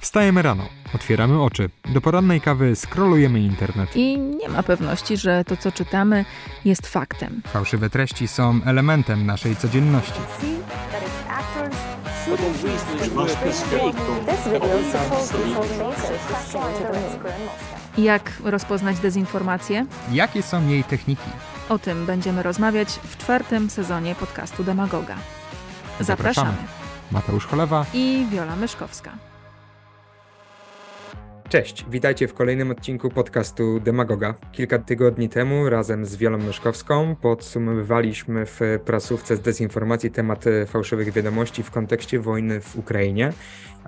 Wstajemy 0.00 0.42
rano, 0.42 0.64
otwieramy 0.94 1.42
oczy, 1.42 1.70
do 1.88 2.00
porannej 2.00 2.40
kawy 2.40 2.76
scrollujemy 2.76 3.40
internet. 3.40 3.96
I 3.96 4.18
nie 4.18 4.48
ma 4.48 4.62
pewności, 4.62 5.16
że 5.16 5.44
to, 5.44 5.56
co 5.56 5.72
czytamy, 5.72 6.24
jest 6.64 6.86
faktem. 6.86 7.42
Fałszywe 7.46 7.90
treści 7.90 8.28
są 8.28 8.60
elementem 8.64 9.26
naszej 9.26 9.56
codzienności. 9.56 10.20
Jak 17.98 18.32
rozpoznać 18.44 18.98
dezinformację? 18.98 19.86
Jakie 20.12 20.42
są 20.42 20.68
jej 20.68 20.84
techniki? 20.84 21.30
O 21.68 21.78
tym 21.78 22.06
będziemy 22.06 22.42
rozmawiać 22.42 22.88
w 22.88 23.16
czwartym 23.16 23.70
sezonie 23.70 24.14
podcastu 24.14 24.64
Demagoga. 24.64 25.14
Zapraszamy. 26.00 26.56
Mateusz 27.10 27.46
Cholewa 27.46 27.86
I 27.94 28.26
Wiola 28.30 28.56
Myszkowska. 28.56 29.27
Cześć, 31.48 31.86
witajcie 31.90 32.28
w 32.28 32.34
kolejnym 32.34 32.70
odcinku 32.70 33.10
podcastu 33.10 33.80
Demagoga. 33.80 34.34
Kilka 34.52 34.78
tygodni 34.78 35.28
temu 35.28 35.70
razem 35.70 36.06
z 36.06 36.16
Wiolą 36.16 36.38
Myszkowską 36.38 37.16
podsumowywaliśmy 37.16 38.46
w 38.46 38.60
prasówce 38.84 39.36
z 39.36 39.40
dezinformacji 39.40 40.10
temat 40.10 40.44
fałszywych 40.66 41.12
wiadomości 41.12 41.62
w 41.62 41.70
kontekście 41.70 42.20
wojny 42.20 42.60
w 42.60 42.76
Ukrainie. 42.76 43.32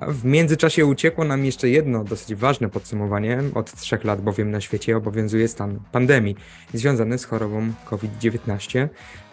W 0.09 0.25
międzyczasie 0.25 0.87
uciekło 0.87 1.25
nam 1.25 1.45
jeszcze 1.45 1.69
jedno 1.69 2.05
dosyć 2.05 2.35
ważne 2.35 2.69
podsumowanie. 2.69 3.39
Od 3.55 3.73
trzech 3.73 4.05
lat 4.05 4.21
bowiem 4.21 4.51
na 4.51 4.61
świecie 4.61 4.97
obowiązuje 4.97 5.49
stan 5.49 5.81
pandemii 5.93 6.37
związany 6.75 7.19
z 7.19 7.25
chorobą 7.25 7.73
COVID-19 7.85 8.89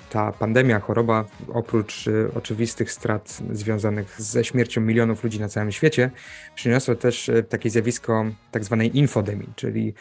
ta 0.10 0.32
pandemia, 0.32 0.80
choroba, 0.80 1.26
oprócz 1.54 2.08
y, 2.08 2.30
oczywistych 2.36 2.92
strat 2.92 3.40
związanych 3.52 4.22
ze 4.22 4.44
śmiercią 4.44 4.82
milionów 4.82 5.24
ludzi 5.24 5.40
na 5.40 5.50
całym 5.50 5.72
świecie, 5.72 6.12
przyniosła 6.56 6.96
też 6.96 7.30
y, 7.30 7.44
takie 7.44 7.70
zjawisko 7.70 8.26
tak 8.52 8.64
zwanej 8.64 8.98
infodemii, 8.98 9.50
czyli 9.56 9.94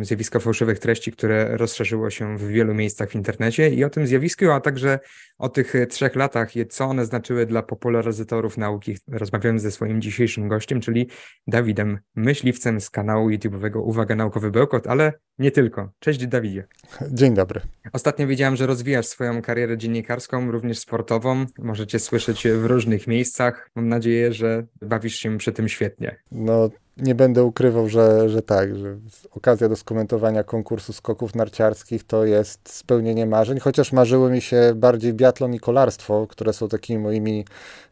zjawisko 0.00 0.40
fałszywych 0.40 0.78
treści, 0.78 1.12
które 1.12 1.56
rozszerzyło 1.56 2.10
się 2.10 2.38
w 2.38 2.48
wielu 2.48 2.74
miejscach 2.74 3.10
w 3.10 3.14
internecie 3.14 3.70
i 3.70 3.84
o 3.84 3.90
tym 3.90 4.06
zjawisku, 4.06 4.50
a 4.50 4.60
także 4.60 4.98
o 5.38 5.48
tych 5.48 5.74
trzech 5.88 6.16
latach, 6.16 6.50
co 6.68 6.84
one 6.84 7.04
znaczyły 7.04 7.46
dla 7.46 7.62
popularyzatorów 7.62 8.58
nauki. 8.58 8.96
Rozmawiamy 9.08 9.60
ze 9.60 9.70
swoim 9.70 10.02
dzisiejszym 10.02 10.48
gościem, 10.48 10.80
czyli 10.80 11.08
Dawidem 11.46 11.98
Myśliwcem 12.16 12.80
z 12.80 12.90
kanału 12.90 13.30
YouTube'owego 13.30 13.78
Uwaga 13.78 14.14
Naukowy 14.14 14.50
Bełkot, 14.50 14.86
ale 14.86 15.12
nie 15.38 15.50
tylko. 15.50 15.92
Cześć 15.98 16.26
Dawidzie. 16.26 16.64
Dzień 17.10 17.34
dobry. 17.34 17.60
Ostatnio 17.92 18.26
wiedziałem, 18.26 18.56
że 18.56 18.66
rozwijasz 18.66 19.06
swoją 19.06 19.42
karierę 19.42 19.78
dziennikarską, 19.78 20.50
również 20.50 20.78
sportową. 20.78 21.46
Możecie 21.58 21.98
słyszeć 21.98 22.48
w 22.48 22.64
różnych 22.64 23.06
miejscach. 23.06 23.70
Mam 23.74 23.88
nadzieję, 23.88 24.32
że 24.32 24.66
bawisz 24.82 25.16
się 25.16 25.38
przy 25.38 25.52
tym 25.52 25.68
świetnie. 25.68 26.16
No, 26.32 26.70
nie 26.98 27.14
będę 27.14 27.44
ukrywał, 27.44 27.88
że, 27.88 28.28
że 28.28 28.42
tak, 28.42 28.76
że 28.76 28.96
okazja 29.30 29.68
do 29.68 29.76
skomentowania 29.76 30.44
konkursu 30.44 30.92
skoków 30.92 31.34
narciarskich 31.34 32.04
to 32.04 32.24
jest 32.24 32.72
spełnienie 32.72 33.26
marzeń, 33.26 33.60
chociaż 33.60 33.92
marzyły 33.92 34.30
mi 34.30 34.40
się 34.40 34.72
bardziej 34.76 35.14
biatlon 35.14 35.54
i 35.54 35.60
kolarstwo, 35.60 36.26
które 36.26 36.52
są 36.52 36.68
takimi 36.68 36.98
moimi 36.98 37.44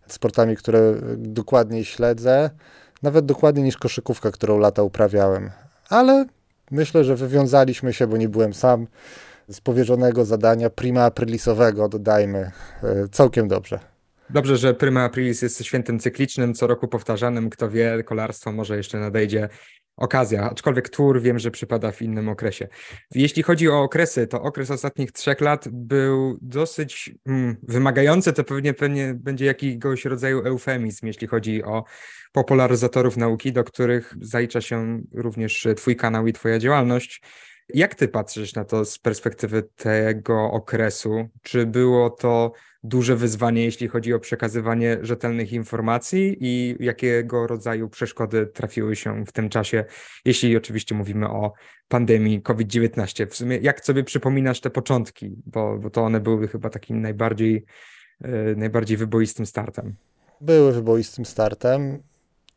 sportami, 0.07 0.57
które 0.57 0.95
dokładniej 1.17 1.85
śledzę, 1.85 2.51
nawet 3.03 3.27
dokładniej 3.27 3.65
niż 3.65 3.77
koszykówka, 3.77 4.31
którą 4.31 4.59
lata 4.59 4.83
uprawiałem. 4.83 5.51
Ale 5.89 6.27
myślę, 6.71 7.05
że 7.05 7.17
wywiązaliśmy 7.17 7.93
się, 7.93 8.07
bo 8.07 8.17
nie 8.17 8.29
byłem 8.29 8.55
sam, 8.55 8.87
z 9.49 9.61
powierzonego 9.61 10.25
zadania 10.25 10.71
prima 10.71 11.03
aprilisowego, 11.05 11.89
dodajmy, 11.89 12.51
e, 12.83 13.09
całkiem 13.13 13.49
dobrze. 13.49 13.96
Dobrze, 14.31 14.57
że 14.57 14.75
Prima 14.75 15.05
Aprilis 15.05 15.43
jest 15.43 15.65
świętem 15.65 15.99
cyklicznym, 15.99 16.55
co 16.55 16.67
roku 16.67 16.89
powtarzanym. 16.89 17.51
Kto 17.51 17.71
wie, 17.71 18.05
kolarstwo 18.05 18.53
może 18.53 18.77
jeszcze 18.77 18.99
nadejdzie 18.99 19.49
okazja, 19.97 20.51
aczkolwiek 20.51 20.89
tour 20.89 21.23
wiem, 21.23 21.39
że 21.39 21.51
przypada 21.51 21.93
w 21.93 22.03
innym 22.03 22.29
okresie. 22.29 22.69
Jeśli 23.15 23.43
chodzi 23.43 23.69
o 23.69 23.83
okresy, 23.83 24.27
to 24.27 24.43
okres 24.43 24.71
ostatnich 24.71 25.13
trzech 25.13 25.41
lat 25.41 25.69
był 25.69 26.39
dosyć 26.43 27.15
hmm, 27.27 27.57
wymagający, 27.63 28.33
to 28.33 28.45
pewnie, 28.45 28.75
pewnie 28.75 29.15
będzie 29.15 29.45
jakiegoś 29.45 30.05
rodzaju 30.05 30.43
eufemizm, 30.45 31.07
jeśli 31.07 31.27
chodzi 31.27 31.65
o 31.65 31.85
popularyzatorów 32.33 33.17
nauki, 33.17 33.53
do 33.53 33.65
których 33.65 34.15
zalicza 34.21 34.61
się 34.61 35.03
również 35.15 35.67
Twój 35.77 35.97
kanał 35.97 36.27
i 36.27 36.33
Twoja 36.33 36.59
działalność. 36.59 37.23
Jak 37.75 37.95
Ty 37.95 38.09
patrzysz 38.09 38.55
na 38.55 38.65
to 38.65 38.85
z 38.85 38.99
perspektywy 38.99 39.63
tego 39.77 40.45
okresu? 40.45 41.29
Czy 41.43 41.67
było 41.67 42.11
to 42.11 42.53
duże 42.89 43.17
wyzwanie, 43.17 43.65
jeśli 43.65 43.89
chodzi 43.89 44.15
o 44.15 44.21
przekazywanie 44.21 44.99
rzetelnych 45.03 45.53
informacji 45.53 46.37
i 46.41 46.77
jakiego 46.81 47.47
rodzaju 47.47 47.89
przeszkody 47.89 48.47
trafiły 48.47 48.97
się 48.97 49.25
w 49.25 49.33
tym 49.33 49.49
czasie, 49.49 49.85
jeśli 50.25 50.57
oczywiście 50.57 50.95
mówimy 50.95 51.29
o 51.29 51.53
pandemii 51.89 52.43
COVID-19. 52.43 53.27
W 53.27 53.37
sumie 53.37 53.57
jak 53.57 53.85
sobie 53.85 54.05
przypominasz 54.05 54.61
te 54.61 54.71
początki, 54.71 55.37
bo, 55.47 55.79
bo 55.79 55.91
to 55.91 56.05
one 56.05 56.21
były 56.21 56.49
chyba 56.49 56.71
takim 56.71 57.01
najbardziej, 57.01 57.65
yy, 58.21 58.55
najbardziej 58.57 58.97
wyboistym 58.97 59.47
startem. 59.47 59.95
Były 60.41 60.73
wyboistym 60.73 61.25
startem. 61.25 62.03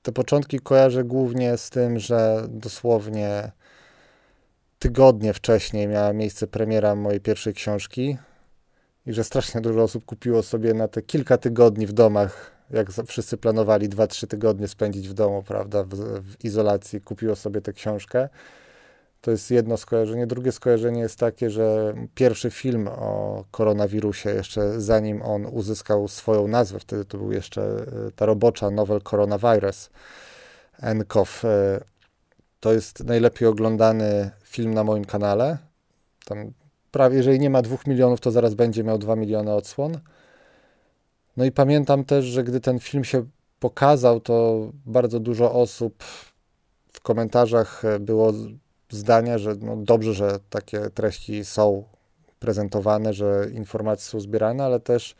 Te 0.01 0.11
początki 0.11 0.59
kojarzę 0.59 1.03
głównie 1.03 1.57
z 1.57 1.69
tym, 1.69 1.99
że 1.99 2.47
dosłownie 2.49 3.51
tygodnie 4.79 5.33
wcześniej 5.33 5.87
miała 5.87 6.13
miejsce 6.13 6.47
premiera 6.47 6.95
mojej 6.95 7.19
pierwszej 7.19 7.53
książki, 7.53 8.17
i 9.09 9.13
że 9.13 9.23
strasznie 9.23 9.61
dużo 9.61 9.83
osób 9.83 10.05
kupiło 10.05 10.43
sobie 10.43 10.73
na 10.73 10.87
te 10.87 11.01
kilka 11.01 11.37
tygodni 11.37 11.87
w 11.87 11.93
domach, 11.93 12.51
jak 12.71 12.91
wszyscy 13.07 13.37
planowali 13.37 13.89
2-3 13.89 14.27
tygodnie 14.27 14.67
spędzić 14.67 15.09
w 15.09 15.13
domu, 15.13 15.43
prawda, 15.43 15.83
w, 15.83 15.89
w 16.21 16.45
izolacji, 16.45 17.01
kupiło 17.01 17.35
sobie 17.35 17.61
tę 17.61 17.73
książkę. 17.73 18.29
To 19.21 19.31
jest 19.31 19.51
jedno 19.51 19.77
skojarzenie. 19.77 20.27
Drugie 20.27 20.51
skojarzenie 20.51 21.01
jest 21.01 21.19
takie, 21.19 21.49
że 21.49 21.93
pierwszy 22.15 22.51
film 22.51 22.87
o 22.87 23.43
koronawirusie, 23.51 24.29
jeszcze 24.29 24.81
zanim 24.81 25.21
on 25.21 25.45
uzyskał 25.45 26.07
swoją 26.07 26.47
nazwę, 26.47 26.79
wtedy 26.79 27.05
to 27.05 27.17
był 27.17 27.31
jeszcze 27.31 27.61
e, 27.61 28.11
ta 28.15 28.25
robocza 28.25 28.71
Novel 28.71 29.01
Coronavirus, 29.01 29.89
NCOV. 30.95 31.29
E, 31.43 31.79
to 32.59 32.73
jest 32.73 33.03
najlepiej 33.03 33.47
oglądany 33.47 34.31
film 34.43 34.73
na 34.73 34.83
moim 34.83 35.05
kanale. 35.05 35.57
Tam 36.25 36.51
prawie, 36.91 37.17
jeżeli 37.17 37.39
nie 37.39 37.49
ma 37.49 37.61
dwóch 37.61 37.87
milionów, 37.87 38.19
to 38.19 38.31
zaraz 38.31 38.53
będzie 38.53 38.83
miał 38.83 38.97
dwa 38.97 39.15
miliony 39.15 39.53
odsłon. 39.53 39.99
No 41.37 41.45
i 41.45 41.51
pamiętam 41.51 42.03
też, 42.03 42.25
że 42.25 42.43
gdy 42.43 42.59
ten 42.59 42.79
film 42.79 43.03
się 43.03 43.25
pokazał, 43.59 44.19
to 44.19 44.67
bardzo 44.85 45.19
dużo 45.19 45.53
osób 45.53 46.03
w 46.93 47.01
komentarzach 47.01 47.83
było 47.99 48.33
zdania, 48.89 49.37
że 49.37 49.55
no 49.61 49.75
dobrze, 49.75 50.13
że 50.13 50.39
takie 50.49 50.79
treści 50.89 51.45
są 51.45 51.83
prezentowane, 52.39 53.13
że 53.13 53.47
informacje 53.53 54.05
są 54.05 54.19
zbierane, 54.19 54.63
ale 54.63 54.79
też 54.79 55.15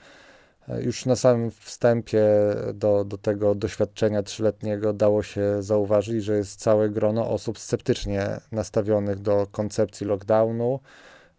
e, 0.67 0.81
już 0.81 1.05
na 1.05 1.15
samym 1.15 1.51
wstępie 1.51 2.25
do, 2.73 3.05
do 3.05 3.17
tego 3.17 3.55
doświadczenia 3.55 4.23
trzyletniego 4.23 4.93
dało 4.93 5.23
się 5.23 5.63
zauważyć, 5.63 6.23
że 6.23 6.37
jest 6.37 6.59
całe 6.59 6.89
grono 6.89 7.29
osób 7.29 7.59
sceptycznie 7.59 8.39
nastawionych 8.51 9.19
do 9.19 9.47
koncepcji 9.51 10.07
lockdownu, 10.07 10.79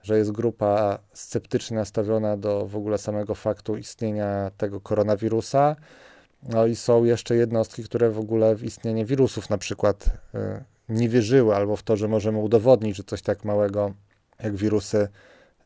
że 0.03 0.19
jest 0.19 0.33
grupa 0.33 0.99
sceptycznie 1.13 1.77
nastawiona 1.77 2.37
do 2.37 2.67
w 2.67 2.77
ogóle 2.77 2.99
samego 2.99 3.35
faktu 3.35 3.77
istnienia 3.77 4.51
tego 4.57 4.81
koronawirusa. 4.81 5.77
No 6.43 6.67
i 6.67 6.77
są 6.77 7.05
jeszcze 7.05 7.37
jednostki, 7.37 7.85
które 7.85 8.11
w 8.11 8.19
ogóle 8.19 8.57
w 8.57 8.65
istnienie 8.65 9.05
wirusów 9.05 9.51
na 9.51 9.59
przykład 9.59 10.07
y, 10.07 10.65
nie 10.89 11.09
wierzyły, 11.09 11.55
albo 11.55 11.77
w 11.77 11.83
to, 11.83 11.97
że 11.97 12.09
możemy 12.09 12.39
udowodnić, 12.39 12.97
że 12.97 13.03
coś 13.03 13.23
tak 13.23 13.45
małego 13.45 13.93
jak 14.43 14.57
wirusy 14.57 15.09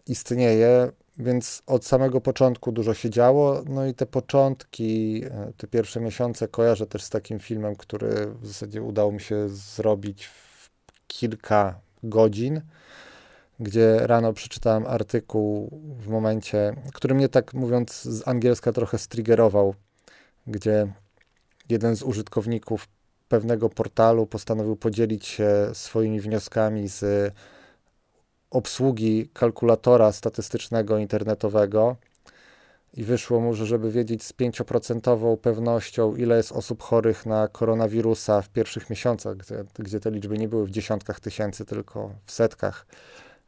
istnieje. 0.07 0.93
Więc 1.19 1.63
od 1.67 1.87
samego 1.87 2.21
początku 2.21 2.73
dużo 2.73 2.95
się 2.95 3.11
działo. 3.11 3.63
No 3.67 3.87
i 3.87 3.95
te 3.95 4.07
początki, 4.07 5.23
y, 5.25 5.53
te 5.57 5.67
pierwsze 5.67 6.01
miesiące 6.01 6.49
kojarzę 6.49 6.87
też 6.87 7.03
z 7.03 7.11
takim 7.11 7.39
filmem, 7.39 7.77
który 7.77 8.27
w 8.41 8.47
zasadzie 8.47 8.83
udało 8.83 9.13
mi 9.13 9.21
się 9.21 9.49
zrobić 9.49 10.27
w 10.27 10.71
kilka 11.07 11.81
godzin 12.03 12.61
gdzie 13.61 13.99
rano 14.07 14.33
przeczytałem 14.33 14.87
artykuł 14.87 15.81
w 16.01 16.09
momencie, 16.09 16.77
który 16.95 17.15
mnie 17.15 17.29
tak 17.29 17.55
mówiąc 17.55 18.03
z 18.03 18.29
angielska 18.29 18.73
trochę 18.73 18.99
striggerował, 18.99 19.75
gdzie 20.47 20.93
jeden 21.69 21.97
z 21.97 22.03
użytkowników 22.03 22.89
pewnego 23.29 23.69
portalu 23.69 24.27
postanowił 24.27 24.77
podzielić 24.77 25.27
się 25.27 25.51
swoimi 25.73 26.21
wnioskami 26.21 26.89
z 26.89 27.33
obsługi 28.51 29.29
kalkulatora 29.33 30.13
statystycznego 30.13 30.99
internetowego 30.99 31.97
i 32.97 33.05
wyszło 33.05 33.41
mu, 33.41 33.55
że 33.55 33.67
żeby 33.67 33.91
wiedzieć 33.91 34.23
z 34.23 34.33
5% 34.33 35.37
pewnością, 35.37 36.17
ile 36.17 36.37
jest 36.37 36.53
osób 36.53 36.83
chorych 36.83 37.27
na 37.27 37.49
koronawirusa 37.49 38.43
w 38.43 38.49
pierwszych 38.49 38.91
miesiącach, 38.91 39.37
gdzie, 39.37 39.65
gdzie 39.79 40.01
te 40.01 40.11
liczby 40.11 40.39
nie 40.39 40.49
były 40.49 40.67
w 40.67 40.71
dziesiątkach 40.71 41.21
tysięcy, 41.21 41.65
tylko 41.65 42.11
w 42.27 42.33
setkach, 42.33 42.87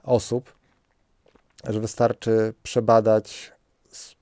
osób, 0.06 0.52
że 1.68 1.80
wystarczy 1.80 2.54
przebadać 2.62 3.52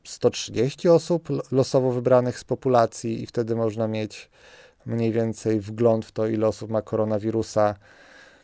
130 0.04 0.88
osób 0.88 1.28
losowo 1.52 1.92
wybranych 1.92 2.38
z 2.38 2.44
populacji 2.44 3.22
i 3.22 3.26
wtedy 3.26 3.56
można 3.56 3.88
mieć 3.88 4.30
mniej 4.86 5.12
więcej 5.12 5.60
wgląd 5.60 6.04
w 6.04 6.12
to, 6.12 6.26
ile 6.26 6.46
osób 6.46 6.70
ma 6.70 6.82
koronawirusa. 6.82 7.74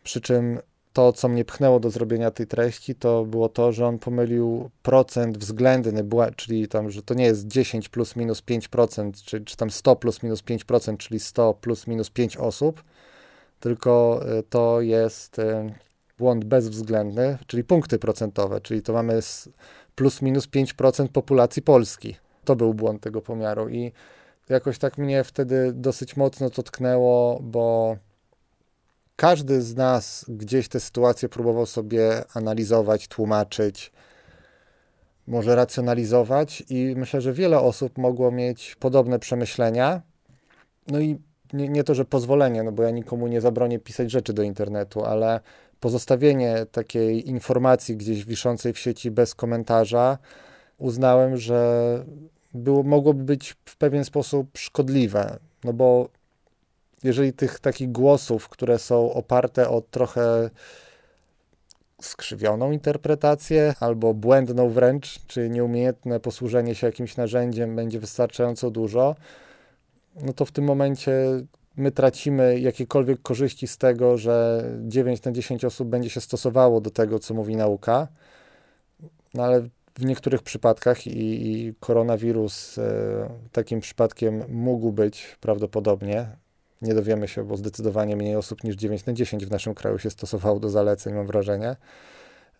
Przy 0.03 0.21
czym 0.21 0.59
to, 0.93 1.13
co 1.13 1.29
mnie 1.29 1.45
pchnęło 1.45 1.81
do 1.81 1.91
zrobienia 1.91 2.31
tej 2.31 2.47
treści, 2.47 2.95
to 2.95 3.25
było 3.25 3.49
to, 3.49 3.73
że 3.73 3.87
on 3.87 3.99
pomylił 3.99 4.71
procent 4.83 5.39
względny, 5.39 6.05
czyli 6.37 6.69
tam, 6.69 6.91
że 6.91 7.03
to 7.03 7.15
nie 7.15 7.25
jest 7.25 7.47
10 7.47 7.89
plus 7.89 8.17
minus 8.17 8.43
5%, 8.43 9.13
czy, 9.25 9.41
czy 9.41 9.57
tam 9.57 9.71
100 9.71 9.97
plus 9.97 10.23
minus 10.23 10.43
5%, 10.43 10.97
czyli 10.97 11.21
100 11.21 11.55
plus 11.55 11.87
minus 11.87 12.11
5 12.11 12.37
osób, 12.37 12.85
tylko 13.61 14.21
y, 14.39 14.43
to 14.43 14.81
jest 14.81 15.39
y, 15.39 15.75
błąd 16.21 16.45
bezwzględny, 16.45 17.39
czyli 17.47 17.65
punkty 17.65 17.99
procentowe, 17.99 18.61
czyli 18.61 18.83
to 18.83 18.93
mamy 18.93 19.21
plus 19.95 20.23
minus 20.23 20.49
5% 20.49 21.09
populacji 21.09 21.63
Polski. 21.63 22.17
To 22.45 22.57
był 22.57 22.75
błąd 22.75 23.03
tego 23.03 23.23
pomiaru 23.23 23.69
i 23.69 23.93
jakoś 24.49 24.79
tak 24.79 24.99
mnie 24.99 25.25
wtedy 25.25 25.73
dosyć 25.73 26.17
mocno 26.17 26.51
to 26.51 26.63
tknęło, 26.63 27.41
bo 27.43 27.97
każdy 29.17 29.63
z 29.63 29.77
nas 29.77 30.25
gdzieś 30.29 30.69
tę 30.69 30.81
sytuację 30.81 31.29
próbował 31.29 31.67
sobie 31.67 32.25
analizować, 32.35 33.09
tłumaczyć, 33.09 33.93
może 35.27 35.57
racjonalizować, 35.57 36.63
i 36.69 36.95
myślę, 36.97 37.21
że 37.21 37.33
wiele 37.33 37.61
osób 37.61 37.99
mogło 37.99 38.31
mieć 38.31 38.77
podobne 38.81 39.19
przemyślenia. 39.19 40.03
No 40.89 41.01
i 41.01 41.19
nie, 41.53 41.69
nie 41.69 41.85
to, 41.85 41.95
że 41.95 42.05
pozwolenie, 42.05 42.63
no 42.63 42.73
bo 42.73 42.83
ja 42.83 42.91
nikomu 42.91 43.27
nie 43.27 43.41
zabronię 43.41 43.79
pisać 43.79 44.11
rzeczy 44.11 44.33
do 44.33 44.43
internetu, 44.43 45.05
ale 45.05 45.41
pozostawienie 45.81 46.67
takiej 46.73 47.29
informacji 47.29 47.97
gdzieś 47.97 48.25
wiszącej 48.25 48.73
w 48.73 48.79
sieci 48.79 49.11
bez 49.11 49.35
komentarza 49.35 50.19
uznałem, 50.79 51.37
że 51.37 52.05
było, 52.55 52.83
mogłoby 52.83 53.25
być 53.25 53.57
w 53.65 53.77
pewien 53.77 54.05
sposób 54.05 54.59
szkodliwe. 54.59 55.39
No 55.65 55.73
bo 55.73 56.09
jeżeli 57.03 57.33
tych 57.33 57.61
takich 57.61 57.93
głosów, 57.93 58.49
które 58.49 58.79
są 58.79 59.13
oparte 59.13 59.69
o 59.69 59.81
trochę 59.81 60.51
skrzywioną 62.03 62.71
interpretację 62.71 63.75
albo 63.81 64.15
błędną 64.15 64.69
wręcz, 64.69 65.27
czy 65.27 65.49
nieumiejętne 65.51 66.21
posłużenie 66.21 66.75
się 66.75 66.87
jakimś 66.87 67.17
narzędziem 67.17 67.77
będzie 67.77 68.01
wystarczająco 68.01 68.71
dużo, 68.71 69.17
no 70.23 70.33
to 70.33 70.45
w 70.45 70.53
tym 70.53 70.65
momencie 70.65 71.13
my 71.81 71.93
tracimy 71.93 72.61
jakiekolwiek 72.61 73.23
korzyści 73.23 73.67
z 73.67 73.79
tego, 73.79 74.19
że 74.19 74.65
9 74.81 75.23
na 75.23 75.33
10 75.33 75.65
osób 75.65 75.89
będzie 75.89 76.11
się 76.11 76.21
stosowało 76.21 76.81
do 76.81 76.91
tego, 76.91 77.19
co 77.19 77.35
mówi 77.35 77.57
nauka. 77.57 78.09
No 79.35 79.45
ale 79.45 79.69
w 79.99 80.05
niektórych 80.05 80.43
przypadkach 80.43 81.07
i, 81.07 81.51
i 81.53 81.75
koronawirus 81.81 82.79
e, 82.79 82.83
takim 83.53 83.81
przypadkiem 83.81 84.45
mógł 84.49 84.93
być 84.93 85.37
prawdopodobnie. 85.41 86.27
Nie 86.83 86.95
dowiemy 86.95 87.29
się, 87.29 87.45
bo 87.45 87.57
zdecydowanie 87.57 88.17
mniej 88.17 88.37
osób 88.37 88.65
niż 88.65 88.77
9 88.77 89.07
na 89.07 89.13
10 89.13 89.47
w 89.47 89.51
naszym 89.51 89.75
kraju 89.75 89.99
się 89.99 90.11
stosowało 90.11 90.61
do 90.61 90.71
zaleceń, 90.71 91.15
mam 91.15 91.27
wrażenie. 91.27 91.77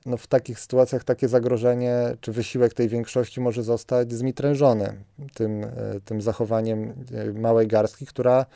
No 0.07 0.17
w 0.17 0.27
takich 0.27 0.61
sytuacjach 0.61 1.05
takie 1.05 1.29
zagrożenie 1.29 2.17
czy 2.21 2.33
wysiłek 2.33 2.75
tej 2.75 2.89
większości 2.89 3.41
może 3.41 3.63
zostać 3.63 4.13
zmitrężony 4.13 5.05
tym, 5.35 5.65
e, 5.65 5.71
tym 6.05 6.23
zachowaniem 6.23 6.95
e, 7.15 7.33
małej 7.33 7.69
garstki, 7.69 8.07
która 8.07 8.47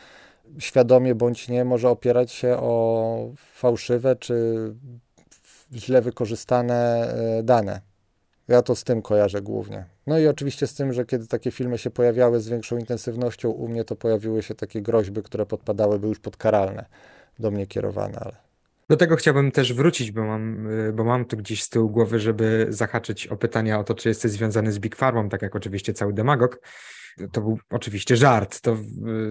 świadomie 0.58 1.14
bądź 1.14 1.48
nie 1.48 1.64
może 1.64 1.88
opierać 1.88 2.32
się 2.32 2.56
o 2.56 3.30
fałszywe 3.36 4.16
czy 4.16 4.54
źle 5.72 6.02
wykorzystane 6.02 7.08
e, 7.38 7.42
dane. 7.42 7.80
Ja 8.48 8.62
to 8.62 8.76
z 8.76 8.84
tym 8.84 9.02
kojarzę 9.02 9.42
głównie. 9.42 9.84
No 10.06 10.18
i 10.18 10.26
oczywiście 10.26 10.66
z 10.66 10.74
tym, 10.74 10.92
że 10.92 11.04
kiedy 11.04 11.26
takie 11.26 11.50
filmy 11.50 11.78
się 11.78 11.90
pojawiały 11.90 12.40
z 12.40 12.48
większą 12.48 12.78
intensywnością, 12.78 13.50
u 13.50 13.68
mnie 13.68 13.84
to 13.84 13.96
pojawiły 13.96 14.42
się 14.42 14.54
takie 14.54 14.82
groźby, 14.82 15.22
które 15.22 15.46
podpadałyby 15.46 16.08
już 16.08 16.18
podkaralne 16.18 16.84
do 17.38 17.50
mnie 17.50 17.66
kierowane, 17.66 18.18
ale. 18.18 18.36
Do 18.88 18.96
tego 18.96 19.16
chciałbym 19.16 19.50
też 19.52 19.72
wrócić, 19.72 20.12
bo 20.12 20.24
mam, 20.24 20.68
e, 20.88 20.92
bo 20.92 21.04
mam 21.04 21.24
tu 21.24 21.36
gdzieś 21.36 21.62
z 21.62 21.68
tyłu 21.68 21.90
głowy, 21.90 22.20
żeby 22.20 22.66
zahaczyć 22.68 23.26
o 23.26 23.36
pytania 23.36 23.78
o 23.78 23.84
to, 23.84 23.94
czy 23.94 24.08
jesteś 24.08 24.32
związany 24.32 24.72
z 24.72 24.78
Big 24.78 24.96
Farmą, 24.96 25.28
tak 25.28 25.42
jak 25.42 25.56
oczywiście 25.56 25.92
cały 25.92 26.12
demagog. 26.12 26.60
To 27.32 27.40
był 27.40 27.58
oczywiście 27.70 28.16
żart, 28.16 28.60
to 28.60 28.76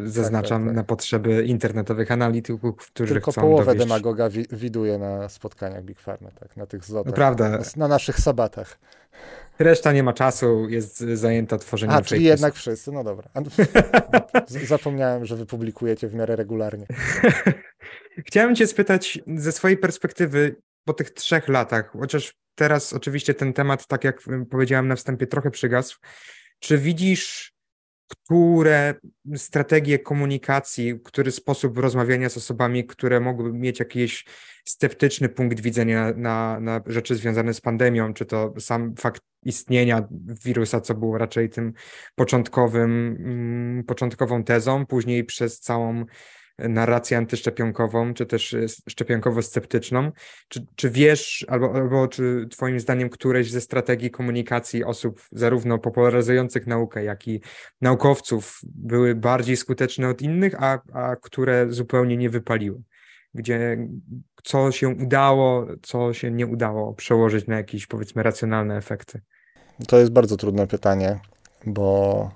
y, 0.06 0.10
zaznaczam 0.10 0.62
tak, 0.62 0.68
tak, 0.68 0.68
tak. 0.68 0.76
na 0.76 0.84
potrzeby 0.84 1.44
internetowych 1.44 2.12
analityków, 2.12 2.76
którzy 2.78 3.14
Tylko 3.14 3.32
chcą 3.32 3.42
połowę 3.42 3.66
dowieść... 3.66 3.86
demagoga 3.86 4.30
wi 4.30 4.46
widuje 4.52 4.98
na 4.98 5.30
spotkaniach 5.30 5.84
Big 5.84 6.00
Pharma, 6.00 6.32
tak, 6.32 6.58
na 6.58 6.66
tych 6.66 6.86
zlotach, 6.86 7.12
no, 7.12 7.16
prawda. 7.16 7.50
Na, 7.50 7.60
na, 7.76 7.88
naszych 7.88 8.20
sabatach. 8.20 8.80
Reszta 9.60 9.92
nie 9.92 10.04
ma 10.04 10.14
czasu, 10.14 10.70
jest 10.70 10.98
zajęta 10.98 11.58
tworzeniem 11.58 11.96
A, 11.96 12.02
czyli 12.02 12.24
jednak 12.24 12.54
wszyscy, 12.54 12.92
no 12.92 13.04
dobra. 13.04 13.30
Zapomniałem, 14.68 15.26
że 15.26 15.36
wypublikujecie 15.36 16.08
w 16.08 16.14
miarę 16.14 16.36
regularnie. 16.36 16.86
Chciałem 18.28 18.56
cię 18.56 18.68
spytać 18.68 19.20
ze 19.36 19.52
swojej 19.52 19.78
perspektywy 19.78 20.56
po 20.86 20.94
tych 20.94 21.10
trzech 21.10 21.48
latach, 21.48 21.92
chociaż 21.92 22.34
teraz 22.56 22.94
oczywiście 22.94 23.34
ten 23.34 23.54
temat, 23.54 23.88
tak 23.88 24.04
jak 24.04 24.22
powiedziałem 24.50 24.88
na 24.88 24.96
wstępie, 24.96 25.28
trochę 25.28 25.52
przygasł. 25.52 25.98
Czy 26.60 26.78
widzisz 26.78 27.53
które 28.16 28.94
strategie 29.36 30.00
komunikacji, 30.00 31.00
który 31.04 31.32
sposób 31.32 31.78
rozmawiania 31.78 32.30
z 32.30 32.38
osobami, 32.38 32.86
które 32.86 33.20
mogłyby 33.20 33.58
mieć 33.60 33.80
jakiś 33.80 34.26
sceptyczny 34.66 35.30
punkt 35.30 35.60
widzenia 35.60 36.14
na, 36.16 36.60
na 36.60 36.82
rzeczy 36.86 37.16
związane 37.16 37.54
z 37.54 37.62
pandemią, 37.62 38.14
czy 38.14 38.26
to 38.26 38.54
sam 38.60 38.96
fakt 38.96 39.22
istnienia 39.46 40.08
wirusa, 40.46 40.82
co 40.82 40.94
było 40.94 41.18
raczej 41.18 41.50
tym 41.50 41.74
początkowym, 42.16 43.18
mm, 43.20 43.84
początkową 43.84 44.44
tezą, 44.44 44.86
później 44.86 45.24
przez 45.24 45.60
całą 45.60 46.06
narrację 46.60 47.18
antyszczepionkową, 47.18 48.14
czy 48.14 48.26
też 48.26 48.54
e, 48.54 48.66
szczepionkowo-sceptyczną. 48.90 50.12
Czy, 50.48 50.66
czy 50.76 50.90
wiesz, 50.90 51.46
albo, 51.50 51.74
albo 51.76 52.08
czy 52.08 52.48
Twoim 52.52 52.80
zdaniem 52.80 53.10
któreś 53.10 53.52
ze 53.52 53.62
strategii 53.62 54.12
komunikacji 54.12 54.84
osób, 54.84 55.22
zarówno 55.32 55.80
popularyzujących 55.80 56.68
naukę, 56.68 57.04
jak 57.04 57.28
i 57.28 57.42
naukowców, 57.82 58.60
były 58.64 59.16
bardziej 59.16 59.58
skuteczne 59.58 60.10
od 60.10 60.22
innych, 60.22 60.64
a, 60.64 60.80
a 60.94 61.16
które 61.16 61.66
zupełnie 61.70 62.18
nie 62.18 62.30
wypaliły? 62.30 62.82
Gdzie 63.34 63.88
co 64.44 64.72
się 64.72 64.90
udało, 64.90 65.68
co 65.82 66.14
się 66.14 66.32
nie 66.32 66.48
udało 66.48 66.94
przełożyć 66.94 67.48
na 67.48 67.56
jakieś, 67.56 67.88
powiedzmy, 67.88 68.24
racjonalne 68.24 68.78
efekty? 68.78 69.22
To 69.88 70.00
jest 70.00 70.12
bardzo 70.12 70.38
trudne 70.38 70.68
pytanie, 70.68 71.20
bo 71.66 72.32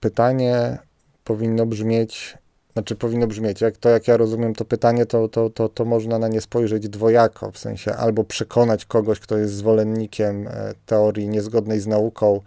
pytanie 0.00 0.78
powinno 1.24 1.66
brzmieć, 1.66 2.38
znaczy 2.78 2.96
powinno 2.96 3.26
brzmieć, 3.26 3.60
jak 3.60 3.76
to 3.76 3.88
jak 3.88 4.08
ja 4.08 4.16
rozumiem 4.16 4.54
to 4.54 4.64
pytanie, 4.64 5.06
to, 5.06 5.28
to, 5.28 5.50
to, 5.50 5.68
to 5.68 5.84
można 5.84 6.18
na 6.18 6.28
nie 6.28 6.40
spojrzeć 6.40 6.88
dwojako, 6.88 7.50
w 7.50 7.58
sensie 7.58 7.94
albo 7.94 8.24
przekonać 8.24 8.84
kogoś, 8.84 9.20
kto 9.20 9.36
jest 9.36 9.54
zwolennikiem 9.54 10.48
e, 10.48 10.74
teorii 10.86 11.28
niezgodnej 11.28 11.80
z 11.80 11.86
nauką 11.86 12.40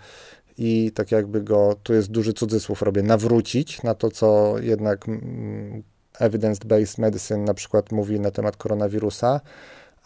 i 0.57 0.91
tak 0.95 1.11
jakby 1.11 1.41
go, 1.41 1.75
tu 1.83 1.93
jest 1.93 2.11
duży 2.11 2.33
cudzysłów 2.33 2.81
robię, 2.81 3.03
nawrócić 3.03 3.83
na 3.83 3.95
to, 3.95 4.11
co 4.11 4.55
jednak 4.59 5.09
mm, 5.09 5.83
evidence-based 6.19 6.99
medicine 6.99 7.39
na 7.39 7.53
przykład 7.53 7.91
mówi 7.91 8.19
na 8.19 8.31
temat 8.31 8.57
koronawirusa, 8.57 9.41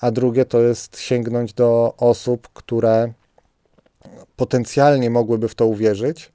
a 0.02 0.12
drugie 0.12 0.46
to 0.46 0.62
jest 0.62 1.00
sięgnąć 1.00 1.54
do 1.54 1.94
osób, 1.98 2.50
które 2.54 3.14
potencjalnie 4.36 5.10
mogłyby 5.10 5.48
w 5.48 5.56
to 5.56 5.68
uwierzyć, 5.68 6.32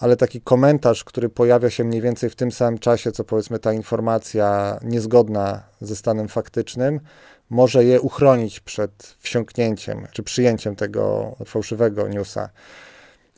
ale 0.00 0.16
taki 0.16 0.40
komentarz, 0.40 1.04
który 1.04 1.28
pojawia 1.28 1.70
się 1.70 1.84
mniej 1.84 2.00
więcej 2.00 2.30
w 2.30 2.36
tym 2.36 2.52
samym 2.52 2.78
czasie, 2.78 3.12
co 3.12 3.24
powiedzmy 3.24 3.58
ta 3.58 3.72
informacja 3.72 4.78
niezgodna 4.82 5.62
ze 5.80 5.96
stanem 5.96 6.28
faktycznym, 6.28 7.00
może 7.50 7.84
je 7.84 8.00
uchronić 8.00 8.60
przed 8.60 9.16
wsiąknięciem 9.18 10.06
czy 10.12 10.22
przyjęciem 10.22 10.76
tego 10.76 11.34
fałszywego 11.44 12.08
newsa. 12.08 12.48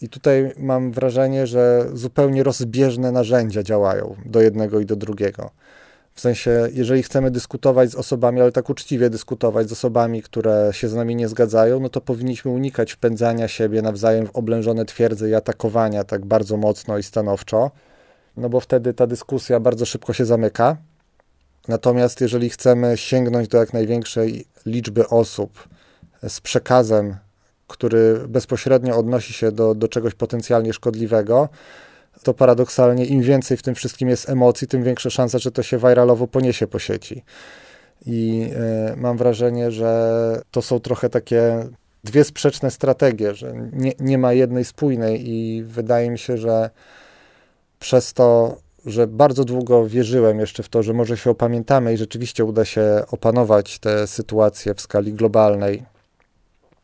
I 0.03 0.09
tutaj 0.09 0.53
mam 0.57 0.93
wrażenie, 0.93 1.47
że 1.47 1.87
zupełnie 1.93 2.43
rozbieżne 2.43 3.13
narzędzia 3.13 3.63
działają 3.63 4.17
do 4.25 4.41
jednego 4.41 4.81
i 4.81 4.87
do 4.87 4.97
drugiego. 4.97 5.51
W 6.15 6.21
sensie, 6.21 6.69
jeżeli 6.73 7.03
chcemy 7.03 7.31
dyskutować 7.31 7.91
z 7.91 7.95
osobami, 7.95 8.41
ale 8.41 8.53
tak 8.53 8.71
uczciwie 8.71 9.11
dyskutować 9.11 9.69
z 9.69 9.73
osobami, 9.73 10.23
które 10.23 10.71
się 10.73 10.89
z 10.89 10.95
nami 10.95 11.17
nie 11.17 11.29
zgadzają, 11.29 11.81
no 11.81 11.89
to 11.89 12.01
powinniśmy 12.01 12.51
unikać 12.51 12.93
wpędzania 12.93 13.49
siebie 13.49 13.83
nawzajem 13.83 14.27
w 14.27 14.37
oblężone 14.37 14.85
twierdze 14.85 15.29
i 15.29 15.35
atakowania 15.35 16.05
tak 16.05 16.25
bardzo 16.25 16.57
mocno 16.57 16.99
i 16.99 17.03
stanowczo, 17.03 17.71
no 18.37 18.49
bo 18.49 18.61
wtedy 18.61 18.95
ta 18.95 19.07
dyskusja 19.07 19.61
bardzo 19.61 19.87
szybko 19.87 20.13
się 20.13 20.25
zamyka. 20.25 20.77
Natomiast 21.69 22.21
jeżeli 22.21 22.51
chcemy 22.51 22.97
sięgnąć 22.97 23.49
do 23.49 23.59
jak 23.59 23.73
największej 23.73 24.45
liczby 24.67 25.09
osób 25.09 25.69
z 26.29 26.41
przekazem, 26.41 27.17
który 27.67 28.29
bezpośrednio 28.29 28.97
odnosi 28.97 29.33
się 29.33 29.53
do, 29.53 29.75
do 29.75 29.89
czegoś 29.89 30.15
potencjalnie 30.15 30.73
szkodliwego, 30.73 31.49
to 32.23 32.35
paradoksalnie 32.35 33.05
im 33.05 33.23
więcej 33.23 33.57
w 33.57 33.63
tym 33.63 33.75
wszystkim 33.75 34.09
jest 34.09 34.29
emocji, 34.29 34.69
tym 34.69 34.83
większa 34.83 35.11
szansa, 35.11 35.39
że 35.39 35.53
to 35.53 35.63
się 35.63 35.79
viralowo 35.79 36.27
poniesie 36.27 36.67
po 36.67 36.79
sieci. 36.79 37.25
I 38.07 38.51
y, 38.93 38.97
mam 38.97 39.17
wrażenie, 39.17 39.71
że 39.71 40.43
to 40.51 40.63
są 40.63 40.81
trochę 40.81 41.09
takie 41.09 41.67
dwie 42.05 42.25
sprzeczne 42.25 42.71
strategie, 42.71 43.35
że 43.35 43.55
nie, 43.73 43.93
nie 44.01 44.19
ma 44.19 44.33
jednej 44.33 44.65
spójnej 44.65 45.31
i 45.31 45.65
wydaje 45.65 46.11
mi 46.11 46.19
się, 46.19 46.39
że 46.39 46.71
przez 47.79 48.13
to 48.13 48.57
że 48.87 49.07
bardzo 49.07 49.45
długo 49.45 49.87
wierzyłem 49.87 50.41
jeszcze 50.41 50.63
w 50.63 50.69
to, 50.69 50.83
że 50.83 50.93
może 50.93 51.17
się 51.17 51.31
opamiętamy 51.31 51.95
i 51.95 51.97
rzeczywiście 51.97 52.45
uda 52.45 52.65
się 52.65 53.03
opanować 53.11 53.79
tę 53.79 54.07
sytuację 54.07 54.75
w 54.75 54.81
skali 54.81 55.13
globalnej, 55.13 55.83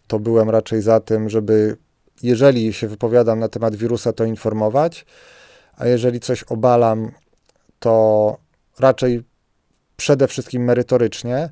to 0.07 0.19
byłem 0.19 0.51
raczej 0.51 0.83
za 0.83 1.01
tym, 1.01 1.29
żeby 1.29 1.77
jeżeli 2.23 2.73
się 2.73 2.89
wypowiadam 2.89 3.39
na 3.39 3.49
temat 3.49 3.77
wirusa, 3.77 4.13
to 4.13 4.25
informować, 4.25 5.07
a 5.77 5.87
jeżeli 5.87 6.21
coś 6.21 6.43
obalam, 6.43 7.11
to 7.79 8.37
raczej 8.79 9.23
przede 9.97 10.29
wszystkim 10.29 10.65
merytorycznie. 10.65 11.51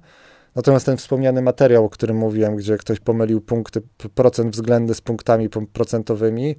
Natomiast 0.54 0.87
ten 0.87 0.96
wspomniany 0.96 1.42
materiał, 1.42 1.85
o 1.85 1.90
którym 1.90 2.16
mówiłem, 2.16 2.56
gdzie 2.56 2.76
ktoś 2.76 3.00
pomylił 3.00 3.40
punkty, 3.40 3.82
procent 4.14 4.52
względny 4.52 4.94
z 4.94 5.00
punktami 5.00 5.49
procentowymi, 5.73 6.56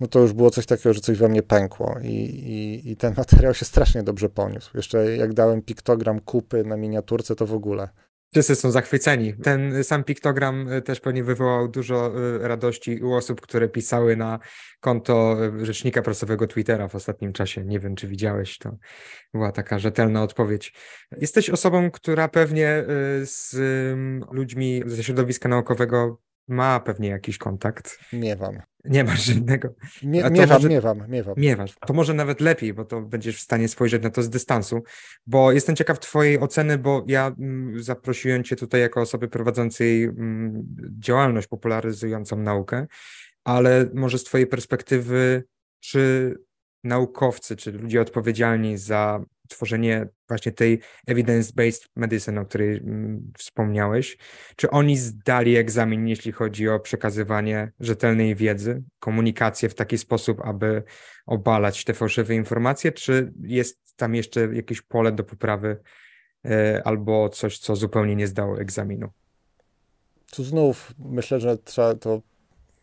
no 0.00 0.06
to 0.06 0.18
już 0.18 0.32
było 0.32 0.50
coś 0.50 0.66
takiego, 0.66 0.92
że 0.92 1.00
coś 1.00 1.18
we 1.18 1.28
mnie 1.28 1.42
pękło 1.42 1.96
i, 2.02 2.08
i, 2.08 2.90
i 2.90 2.96
ten 2.96 3.14
materiał 3.18 3.54
się 3.54 3.64
strasznie 3.64 4.02
dobrze 4.02 4.28
poniósł. 4.28 4.76
Jeszcze 4.76 5.16
jak 5.16 5.34
dałem 5.34 5.62
piktogram 5.62 6.20
kupy 6.20 6.64
na 6.64 6.76
miniaturce, 6.76 7.36
to 7.36 7.46
w 7.46 7.54
ogóle. 7.54 7.88
Wszyscy 8.32 8.54
są 8.54 8.70
zachwyceni. 8.70 9.34
Ten 9.42 9.84
sam 9.84 10.04
piktogram 10.04 10.72
y, 10.72 10.82
też 10.82 11.00
pewnie 11.00 11.24
wywołał 11.24 11.68
dużo 11.68 12.20
y, 12.20 12.48
radości 12.48 13.02
u 13.02 13.12
osób, 13.12 13.40
które 13.40 13.68
pisały 13.68 14.16
na 14.16 14.38
konto 14.80 15.36
y, 15.62 15.66
rzecznika 15.66 16.02
prasowego 16.02 16.46
Twittera 16.46 16.88
w 16.88 16.94
ostatnim 16.94 17.32
czasie. 17.32 17.64
Nie 17.64 17.80
wiem, 17.80 17.94
czy 17.94 18.08
widziałeś, 18.08 18.58
to 18.58 18.76
była 19.34 19.52
taka 19.52 19.78
rzetelna 19.78 20.22
odpowiedź. 20.22 20.74
Jesteś 21.20 21.50
osobą, 21.50 21.90
która 21.90 22.28
pewnie 22.28 22.84
z 23.24 23.56
ludźmi 24.32 24.82
ze 24.86 25.04
środowiska 25.04 25.48
naukowego 25.48 26.20
ma 26.48 26.80
pewnie 26.80 27.08
jakiś 27.08 27.38
kontakt. 27.38 27.98
Miewam. 28.12 28.73
Nie 28.84 29.04
masz 29.04 29.24
żadnego. 29.24 29.68
Mie, 30.02 30.30
miewam, 30.30 30.48
może, 30.48 30.68
miewam, 30.68 31.02
miewam. 31.08 31.34
Miewasz. 31.36 31.74
To 31.86 31.94
może 31.94 32.14
nawet 32.14 32.40
lepiej, 32.40 32.74
bo 32.74 32.84
to 32.84 33.00
będziesz 33.00 33.36
w 33.36 33.40
stanie 33.40 33.68
spojrzeć 33.68 34.02
na 34.02 34.10
to 34.10 34.22
z 34.22 34.30
dystansu, 34.30 34.82
bo 35.26 35.52
jestem 35.52 35.76
ciekaw 35.76 36.00
twojej 36.00 36.40
oceny, 36.40 36.78
bo 36.78 37.04
ja 37.06 37.26
m, 37.26 37.34
mm, 37.38 37.82
zaprosiłem 37.82 38.44
cię 38.44 38.56
tutaj 38.56 38.80
jako 38.80 39.00
osoby 39.00 39.28
prowadzącej 39.28 40.04
m, 40.04 40.14
mm, 40.18 40.66
działalność 40.98 41.46
popularyzującą 41.46 42.36
naukę, 42.36 42.86
ale 43.44 43.90
może 43.94 44.18
z 44.18 44.24
twojej 44.24 44.46
perspektywy, 44.46 45.44
czy 45.80 46.34
naukowcy, 46.84 47.56
czy 47.56 47.72
ludzie 47.72 48.00
odpowiedzialni 48.00 48.78
za 48.78 49.24
tworzenie 49.48 50.08
właśnie 50.28 50.52
tej 50.52 50.80
evidence-based 51.08 51.88
medicine, 51.96 52.40
o 52.40 52.44
której 52.44 52.76
mm, 52.76 53.32
wspomniałeś, 53.38 54.18
czy 54.56 54.70
oni 54.70 54.96
zdali 54.96 55.56
egzamin, 55.56 56.08
jeśli 56.08 56.32
chodzi 56.32 56.68
o 56.68 56.80
przekazywanie 56.80 57.72
rzetelnej 57.80 58.34
wiedzy, 58.34 58.82
komunikację 58.98 59.68
w 59.68 59.74
taki 59.74 59.98
sposób, 59.98 60.40
aby 60.44 60.82
obalać 61.26 61.84
te 61.84 61.94
fałszywe 61.94 62.34
informacje, 62.34 62.92
czy 62.92 63.32
jest 63.42 63.96
tam 63.96 64.14
jeszcze 64.14 64.48
jakieś 64.54 64.82
pole 64.82 65.12
do 65.12 65.24
poprawy 65.24 65.80
e, 66.44 66.82
albo 66.84 67.28
coś, 67.28 67.58
co 67.58 67.76
zupełnie 67.76 68.16
nie 68.16 68.26
zdało 68.26 68.60
egzaminu? 68.60 69.08
Tu 70.30 70.44
znów 70.44 70.94
myślę, 70.98 71.40
że 71.40 71.58
trzeba 71.58 71.94
to 71.94 72.22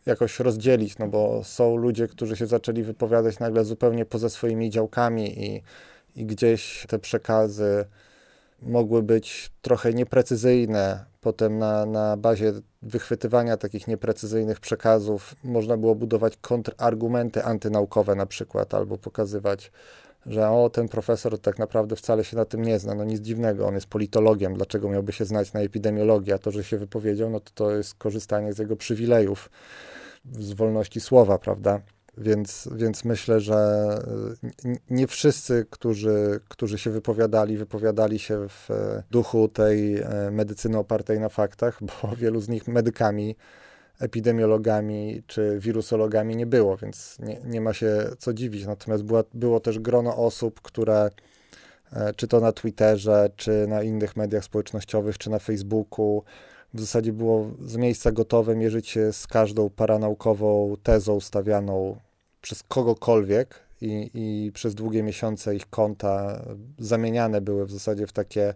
jakoś 0.06 0.40
rozdzielić, 0.40 0.98
no 0.98 1.08
bo 1.08 1.44
są 1.44 1.76
ludzie, 1.76 2.08
którzy 2.08 2.36
się 2.36 2.46
zaczęli 2.46 2.82
wypowiadać 2.82 3.38
nagle 3.38 3.64
zupełnie 3.64 4.04
poza 4.04 4.28
swoimi 4.28 4.70
działkami 4.70 5.44
i 5.44 5.62
i 6.16 6.26
gdzieś 6.26 6.86
te 6.88 6.98
przekazy 6.98 7.84
mogły 8.62 9.02
być 9.02 9.50
trochę 9.62 9.94
nieprecyzyjne. 9.94 11.04
Potem 11.20 11.58
na, 11.58 11.86
na 11.86 12.16
bazie 12.16 12.52
wychwytywania 12.82 13.56
takich 13.56 13.88
nieprecyzyjnych 13.88 14.60
przekazów 14.60 15.34
można 15.44 15.76
było 15.76 15.94
budować 15.94 16.36
kontrargumenty 16.40 17.44
antynaukowe 17.44 18.14
na 18.14 18.26
przykład, 18.26 18.74
albo 18.74 18.98
pokazywać, 18.98 19.72
że 20.26 20.50
o, 20.50 20.70
ten 20.70 20.88
profesor 20.88 21.38
tak 21.38 21.58
naprawdę 21.58 21.96
wcale 21.96 22.24
się 22.24 22.36
na 22.36 22.44
tym 22.44 22.62
nie 22.62 22.78
zna. 22.78 22.94
No 22.94 23.04
nic 23.04 23.20
dziwnego, 23.20 23.66
on 23.66 23.74
jest 23.74 23.86
politologiem, 23.86 24.54
dlaczego 24.54 24.88
miałby 24.88 25.12
się 25.12 25.24
znać 25.24 25.52
na 25.52 25.60
epidemiologii, 25.60 26.32
a 26.32 26.38
to, 26.38 26.50
że 26.50 26.64
się 26.64 26.78
wypowiedział, 26.78 27.30
no 27.30 27.40
to 27.40 27.50
to 27.54 27.70
jest 27.70 27.94
korzystanie 27.94 28.52
z 28.52 28.58
jego 28.58 28.76
przywilejów, 28.76 29.50
z 30.32 30.52
wolności 30.52 31.00
słowa, 31.00 31.38
prawda? 31.38 31.80
Więc, 32.18 32.68
więc 32.74 33.04
myślę, 33.04 33.40
że 33.40 33.88
y, 34.64 34.76
nie 34.90 35.06
wszyscy, 35.06 35.66
którzy, 35.70 36.40
którzy 36.48 36.78
się 36.78 36.90
wypowiadali, 36.90 37.56
wypowiadali 37.56 38.18
się 38.18 38.48
w 38.48 38.70
e, 38.70 39.02
duchu 39.10 39.48
tej 39.48 39.96
e, 39.96 40.30
medycyny 40.30 40.78
opartej 40.78 41.20
na 41.20 41.28
faktach, 41.28 41.78
bo 41.80 41.92
wielu 42.16 42.40
z 42.40 42.48
nich 42.48 42.68
medykami, 42.68 43.36
epidemiologami 44.00 45.22
czy 45.26 45.58
wirusologami 45.60 46.36
nie 46.36 46.46
było, 46.46 46.76
więc 46.76 47.18
nie, 47.18 47.40
nie 47.44 47.60
ma 47.60 47.72
się 47.72 48.10
co 48.18 48.34
dziwić. 48.34 48.66
Natomiast 48.66 49.04
była, 49.04 49.24
było 49.34 49.60
też 49.60 49.78
grono 49.78 50.16
osób, 50.16 50.60
które 50.60 51.10
e, 51.92 52.14
czy 52.14 52.28
to 52.28 52.40
na 52.40 52.52
Twitterze, 52.52 53.30
czy 53.36 53.66
na 53.68 53.82
innych 53.82 54.16
mediach 54.16 54.44
społecznościowych, 54.44 55.18
czy 55.18 55.30
na 55.30 55.38
Facebooku, 55.38 56.24
w 56.74 56.80
zasadzie 56.80 57.12
było 57.12 57.50
z 57.64 57.76
miejsca 57.76 58.12
gotowe 58.12 58.56
mierzyć 58.56 58.88
się 58.88 59.12
z 59.12 59.26
każdą 59.26 59.70
paranaukową 59.70 60.76
tezą 60.82 61.20
stawianą 61.20 61.96
przez 62.40 62.62
kogokolwiek 62.62 63.54
i, 63.80 64.10
i 64.14 64.52
przez 64.52 64.74
długie 64.74 65.02
miesiące 65.02 65.56
ich 65.56 65.70
konta 65.70 66.42
zamieniane 66.78 67.40
były 67.40 67.66
w 67.66 67.70
zasadzie 67.70 68.06
w 68.06 68.12
takie 68.12 68.54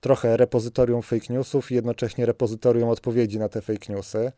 trochę 0.00 0.36
repozytorium 0.36 1.02
fake 1.02 1.32
newsów 1.32 1.70
i 1.70 1.74
jednocześnie 1.74 2.26
repozytorium 2.26 2.88
odpowiedzi 2.88 3.38
na 3.38 3.48
te 3.48 3.60
fake 3.60 3.92
newsy. 3.92 4.32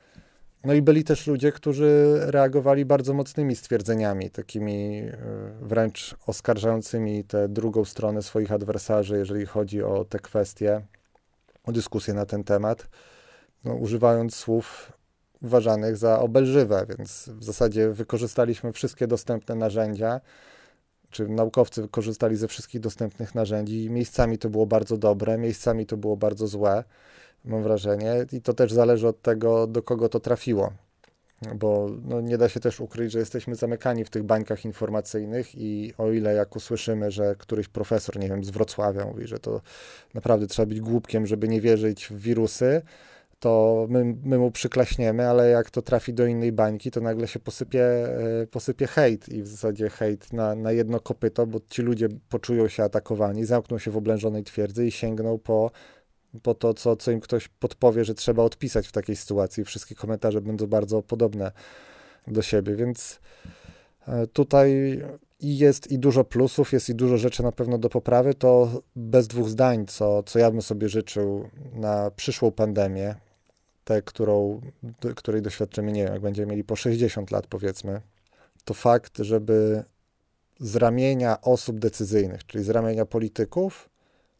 No 0.65 0.75
i 0.75 0.83
byli 0.83 1.05
też 1.05 1.27
ludzie, 1.27 1.53
którzy 1.53 2.19
reagowali 2.21 2.85
bardzo 2.85 3.15
mocnymi 3.15 3.57
stwierdzeniami, 3.57 4.31
takimi 4.31 4.99
e, 4.99 5.17
wręcz 5.61 6.17
oskarżającymi 6.27 7.25
tę 7.25 7.49
drugą 7.49 7.85
stronę 7.85 8.23
swoich 8.23 8.53
adwersarzy, 8.53 9.17
jeżeli 9.19 9.47
chodzi 9.47 9.83
o 9.83 10.05
te 10.05 10.19
kwestie, 10.19 10.83
o 11.65 11.73
dyskusję 11.73 12.15
na 12.15 12.27
ten 12.27 12.45
temat 12.45 12.89
no, 13.65 13.75
używając 13.75 14.35
słów 14.35 14.93
uważanych 15.43 15.97
za 15.97 16.21
obelżywe, 16.21 16.87
więc 16.89 17.29
w 17.29 17.45
zasadzie 17.45 17.91
wykorzystaliśmy 17.91 18.73
wszystkie 18.73 19.07
dostępne 19.07 19.55
narzędzia, 19.55 20.21
czy 21.11 21.29
naukowcy 21.29 21.83
wykorzystali 21.83 22.37
ze 22.37 22.49
wszystkich 22.49 22.81
dostępnych 22.81 23.35
narzędzi 23.35 23.91
miejscami 23.91 24.39
to 24.39 24.51
było 24.51 24.67
bardzo 24.67 24.97
dobre, 24.97 25.39
miejscami 25.39 25.87
to 25.87 25.97
było 25.97 26.17
bardzo 26.17 26.47
złe, 26.47 26.85
mam 27.45 27.63
wrażenie, 27.63 28.27
i 28.33 28.41
to 28.41 28.55
też 28.55 28.73
zależy 28.73 29.09
od 29.09 29.23
tego, 29.23 29.67
do 29.67 29.83
kogo 29.83 30.09
to 30.09 30.21
trafiło. 30.21 30.73
Bo 31.55 31.91
no, 32.05 32.21
nie 32.21 32.39
da 32.39 32.49
się 32.49 32.61
też 32.61 32.81
ukryć, 32.81 33.13
że 33.13 33.19
jesteśmy 33.19 33.55
zamykani 33.55 34.05
w 34.05 34.11
tych 34.11 34.23
bańkach 34.23 34.65
informacyjnych 34.65 35.55
i 35.55 35.95
o 35.99 36.11
ile 36.11 36.35
jak 36.35 36.57
usłyszymy, 36.57 37.11
że 37.11 37.35
któryś 37.39 37.69
profesor, 37.69 38.19
nie 38.19 38.29
wiem, 38.29 38.45
z 38.45 38.51
Wrocławia 38.51 39.05
mówi, 39.05 39.27
że 39.27 39.39
to 39.39 39.61
naprawdę 40.15 40.47
trzeba 40.47 40.67
być 40.67 40.81
głupkiem, 40.81 41.27
żeby 41.27 41.49
nie 41.49 41.61
wierzyć 41.61 42.07
w 42.07 42.19
wirusy, 42.19 42.83
to 43.41 43.87
my, 43.91 44.17
my 44.25 44.39
mu 44.39 44.51
przyklaśniemy, 44.51 45.29
ale 45.29 45.51
jak 45.51 45.71
to 45.71 45.83
trafi 45.83 46.15
do 46.15 46.27
innej 46.27 46.53
bańki, 46.53 46.91
to 46.91 47.01
nagle 47.01 47.29
się 47.29 47.39
posypie, 47.39 47.85
e, 48.43 48.47
posypie 48.47 48.87
hejt 48.87 49.29
i 49.29 49.43
w 49.43 49.49
zasadzie 49.49 49.91
hejt 49.91 50.33
na, 50.33 50.55
na 50.55 50.73
jedno 50.73 51.01
kopyto, 51.01 51.47
bo 51.47 51.61
ci 51.69 51.83
ludzie 51.83 52.09
poczują 52.29 52.69
się 52.69 52.85
atakowani, 52.85 53.45
zamkną 53.45 53.79
się 53.79 53.91
w 53.91 53.97
oblężonej 53.97 54.45
twierdzy 54.45 54.87
i 54.87 54.91
sięgną 54.91 55.39
po, 55.39 55.71
po 56.43 56.55
to, 56.55 56.75
co, 56.75 56.97
co 56.97 57.11
im 57.11 57.21
ktoś 57.21 57.49
podpowie, 57.49 58.05
że 58.05 58.15
trzeba 58.15 58.43
odpisać 58.43 58.89
w 58.89 58.93
takiej 58.93 59.17
sytuacji. 59.17 59.65
Wszystkie 59.65 59.95
komentarze 59.95 60.41
będą 60.41 60.67
bardzo 60.67 61.03
podobne 61.03 61.53
do 62.27 62.43
siebie, 62.43 62.77
więc 62.77 63.21
e, 64.09 64.27
tutaj 64.27 65.01
i 65.41 65.59
jest 65.59 65.91
i 65.91 65.99
dużo 65.99 66.25
plusów, 66.25 66.73
jest 66.73 66.89
i 66.89 66.95
dużo 66.95 67.19
rzeczy 67.19 67.43
na 67.43 67.53
pewno 67.53 67.79
do 67.79 67.89
poprawy, 67.89 68.35
to 68.35 68.83
bez 68.97 69.29
dwóch 69.29 69.49
zdań, 69.49 69.87
co, 69.87 70.23
co 70.23 70.39
ja 70.39 70.51
bym 70.51 70.63
sobie 70.63 70.89
życzył 70.89 71.49
na 71.73 72.11
przyszłą 72.11 72.51
pandemię, 72.51 73.15
którą, 74.05 74.61
której 75.17 75.43
doświadczymy, 75.43 75.93
nie 75.93 76.05
wiem, 76.05 76.13
jak 76.13 76.23
będziemy 76.23 76.51
mieli 76.51 76.65
po 76.65 76.77
60 76.77 77.31
lat, 77.31 77.47
powiedzmy, 77.47 78.01
to 78.65 78.75
fakt, 78.75 79.19
żeby 79.19 79.85
z 80.61 80.77
ramienia 80.77 81.41
osób 81.41 81.79
decyzyjnych, 81.79 82.47
czyli 82.47 82.65
z 82.65 82.71
ramienia 82.71 83.07
polityków, 83.07 83.91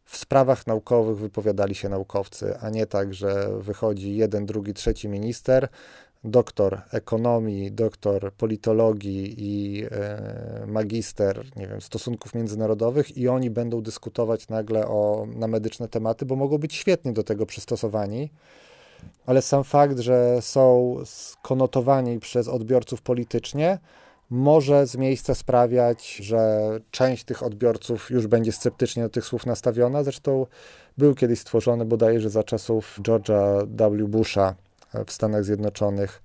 w 0.05 0.17
sprawach 0.17 0.67
naukowych 0.67 1.17
wypowiadali 1.17 1.75
się 1.75 1.89
naukowcy, 1.89 2.57
a 2.59 2.69
nie 2.69 2.85
tak, 2.85 3.13
że 3.13 3.59
wychodzi 3.59 4.15
jeden, 4.15 4.45
drugi, 4.45 4.73
trzeci 4.73 5.09
minister, 5.09 5.67
doktor 6.23 6.81
ekonomii, 6.91 7.71
doktor 7.71 8.33
politologii 8.33 9.35
i 9.37 9.83
e, 9.91 10.65
magister, 10.67 11.45
nie 11.55 11.67
wiem, 11.67 11.81
stosunków 11.81 12.35
międzynarodowych 12.35 13.17
i 13.17 13.27
oni 13.27 13.49
będą 13.49 13.81
dyskutować 13.81 14.47
nagle 14.47 14.87
o, 14.87 15.27
na 15.35 15.47
medyczne 15.47 15.87
tematy, 15.87 16.25
bo 16.25 16.35
mogą 16.35 16.57
być 16.57 16.75
świetnie 16.75 17.13
do 17.13 17.23
tego 17.23 17.45
przystosowani 17.45 18.31
ale 19.25 19.41
sam 19.41 19.63
fakt, 19.63 19.99
że 19.99 20.41
są 20.41 20.95
skonotowani 21.05 22.19
przez 22.19 22.47
odbiorców 22.47 23.01
politycznie, 23.01 23.79
może 24.29 24.87
z 24.87 24.97
miejsca 24.97 25.35
sprawiać, 25.35 26.15
że 26.15 26.69
część 26.91 27.23
tych 27.23 27.43
odbiorców 27.43 28.09
już 28.09 28.27
będzie 28.27 28.51
sceptycznie 28.51 29.03
do 29.03 29.09
tych 29.09 29.25
słów 29.25 29.45
nastawiona. 29.45 30.03
Zresztą 30.03 30.45
był 30.97 31.15
kiedyś 31.15 31.39
stworzony 31.39 31.85
bodajże 31.85 32.29
za 32.29 32.43
czasów 32.43 32.99
George'a 33.03 33.67
W. 33.67 34.07
Busha 34.07 34.55
w 35.05 35.11
Stanach 35.11 35.43
Zjednoczonych 35.43 36.23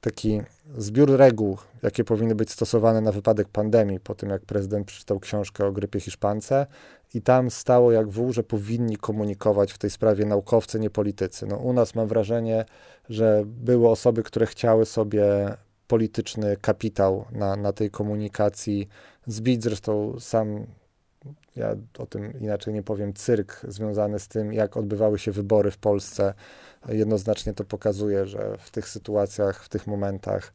taki 0.00 0.42
zbiór 0.78 1.16
reguł, 1.16 1.58
jakie 1.82 2.04
powinny 2.04 2.34
być 2.34 2.50
stosowane 2.50 3.00
na 3.00 3.12
wypadek 3.12 3.48
pandemii, 3.48 4.00
po 4.00 4.14
tym 4.14 4.30
jak 4.30 4.42
prezydent 4.42 4.86
przeczytał 4.86 5.20
książkę 5.20 5.66
o 5.66 5.72
grypie 5.72 6.00
hiszpance 6.00 6.66
i 7.14 7.22
tam 7.22 7.50
stało 7.50 7.92
jak 7.92 8.08
wół, 8.08 8.32
że 8.32 8.42
powinni 8.42 8.96
komunikować 8.96 9.72
w 9.72 9.78
tej 9.78 9.90
sprawie 9.90 10.24
naukowcy, 10.24 10.80
nie 10.80 10.90
politycy. 10.90 11.46
No, 11.46 11.56
u 11.56 11.72
nas 11.72 11.94
mam 11.94 12.08
wrażenie, 12.08 12.64
że 13.08 13.42
były 13.46 13.88
osoby, 13.88 14.22
które 14.22 14.46
chciały 14.46 14.86
sobie 14.86 15.54
polityczny 15.86 16.56
kapitał 16.60 17.24
na, 17.32 17.56
na 17.56 17.72
tej 17.72 17.90
komunikacji 17.90 18.88
zbić. 19.26 19.62
Zresztą 19.62 20.20
sam, 20.20 20.66
ja 21.56 21.76
o 21.98 22.06
tym 22.06 22.40
inaczej 22.40 22.74
nie 22.74 22.82
powiem, 22.82 23.14
cyrk 23.14 23.60
związany 23.68 24.18
z 24.18 24.28
tym, 24.28 24.52
jak 24.52 24.76
odbywały 24.76 25.18
się 25.18 25.32
wybory 25.32 25.70
w 25.70 25.78
Polsce, 25.78 26.34
jednoznacznie 26.88 27.52
to 27.52 27.64
pokazuje, 27.64 28.26
że 28.26 28.56
w 28.58 28.70
tych 28.70 28.88
sytuacjach, 28.88 29.64
w 29.64 29.68
tych 29.68 29.86
momentach 29.86 30.52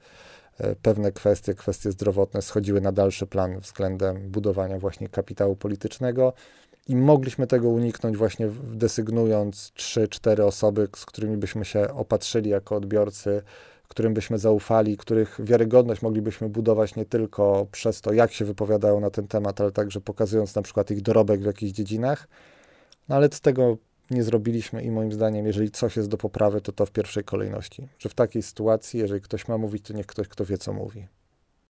pewne 0.81 1.11
kwestie, 1.11 1.53
kwestie 1.53 1.91
zdrowotne 1.91 2.41
schodziły 2.41 2.81
na 2.81 2.91
dalszy 2.91 3.27
plan 3.27 3.59
względem 3.59 4.29
budowania 4.29 4.79
właśnie 4.79 5.09
kapitału 5.09 5.55
politycznego. 5.55 6.33
I 6.87 6.95
mogliśmy 6.95 7.47
tego 7.47 7.69
uniknąć 7.69 8.17
właśnie 8.17 8.49
desygnując 8.63 9.71
3-4 9.77 10.41
osoby, 10.41 10.87
z 10.95 11.05
którymi 11.05 11.37
byśmy 11.37 11.65
się 11.65 11.93
opatrzyli 11.93 12.49
jako 12.49 12.75
odbiorcy 12.75 13.41
którym 13.91 14.13
byśmy 14.13 14.39
zaufali, 14.39 14.97
których 14.97 15.39
wiarygodność 15.43 16.01
moglibyśmy 16.01 16.49
budować 16.49 16.95
nie 16.95 17.05
tylko 17.05 17.67
przez 17.71 18.01
to, 18.01 18.13
jak 18.13 18.31
się 18.33 18.45
wypowiadają 18.45 18.99
na 18.99 19.09
ten 19.09 19.27
temat, 19.27 19.61
ale 19.61 19.71
także 19.71 20.01
pokazując 20.01 20.55
na 20.55 20.61
przykład 20.61 20.91
ich 20.91 21.01
dorobek 21.01 21.41
w 21.41 21.45
jakichś 21.45 21.71
dziedzinach. 21.71 22.27
No 23.09 23.15
ale 23.15 23.29
z 23.31 23.41
tego 23.41 23.77
nie 24.11 24.23
zrobiliśmy 24.23 24.83
i 24.83 24.91
moim 24.91 25.11
zdaniem, 25.11 25.45
jeżeli 25.45 25.71
coś 25.71 25.97
jest 25.97 26.09
do 26.09 26.17
poprawy, 26.17 26.61
to 26.61 26.71
to 26.71 26.85
w 26.85 26.91
pierwszej 26.91 27.23
kolejności. 27.23 27.87
Że 27.99 28.09
w 28.09 28.13
takiej 28.13 28.41
sytuacji, 28.41 28.99
jeżeli 28.99 29.21
ktoś 29.21 29.47
ma 29.47 29.57
mówić, 29.57 29.87
to 29.87 29.93
niech 29.93 30.05
ktoś, 30.05 30.27
kto 30.27 30.45
wie, 30.45 30.57
co 30.57 30.73
mówi. 30.73 31.07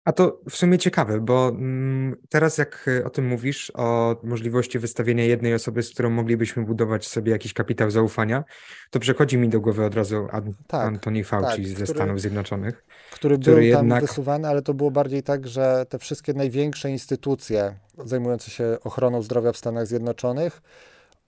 A 0.05 0.12
to 0.12 0.39
w 0.50 0.55
sumie 0.55 0.77
ciekawe, 0.77 1.19
bo 1.19 1.50
mm, 1.50 2.15
teraz 2.29 2.57
jak 2.57 2.88
y, 2.88 3.05
o 3.05 3.10
tym 3.10 3.27
mówisz, 3.27 3.71
o 3.75 4.15
możliwości 4.24 4.79
wystawienia 4.79 5.25
jednej 5.25 5.53
osoby, 5.53 5.83
z 5.83 5.89
którą 5.89 6.10
moglibyśmy 6.10 6.65
budować 6.65 7.07
sobie 7.07 7.31
jakiś 7.31 7.53
kapitał 7.53 7.91
zaufania, 7.91 8.43
to 8.89 9.00
przychodzi 9.00 9.38
mi 9.38 9.50
do 9.50 9.62
głowy 9.62 9.86
od 9.86 9.95
razu 9.95 10.27
An 10.31 10.53
tak, 10.67 10.88
Antoni 10.88 11.24
Fauci 11.24 11.63
tak, 11.63 11.67
ze 11.67 11.74
który, 11.74 11.88
Stanów 11.88 12.21
Zjednoczonych. 12.21 12.83
Który, 13.12 13.38
który 13.38 13.55
był 13.55 13.65
jednak... 13.65 14.00
tam 14.00 14.07
wysuwany, 14.07 14.48
ale 14.48 14.62
to 14.62 14.74
było 14.74 14.91
bardziej 14.91 15.24
tak, 15.24 15.48
że 15.48 15.86
te 15.89 16.00
wszystkie 16.00 16.33
największe 16.33 16.91
instytucje 16.91 17.75
zajmujące 18.05 18.51
się 18.51 18.77
ochroną 18.83 19.21
zdrowia 19.21 19.51
w 19.51 19.57
Stanach 19.57 19.88
Zjednoczonych, 19.88 20.62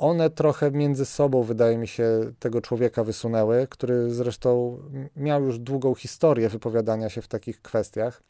one 0.03 0.29
trochę 0.29 0.71
między 0.71 1.05
sobą, 1.05 1.43
wydaje 1.43 1.77
mi 1.77 1.87
się, 1.87 2.19
tego 2.39 2.61
człowieka 2.61 3.03
wysunęły, 3.03 3.67
który 3.69 4.13
zresztą 4.13 4.79
miał 5.15 5.43
już 5.43 5.59
długą 5.59 5.95
historię 5.95 6.49
wypowiadania 6.49 7.09
się 7.09 7.21
w 7.21 7.27
takich 7.27 7.61
kwestiach. 7.61 8.23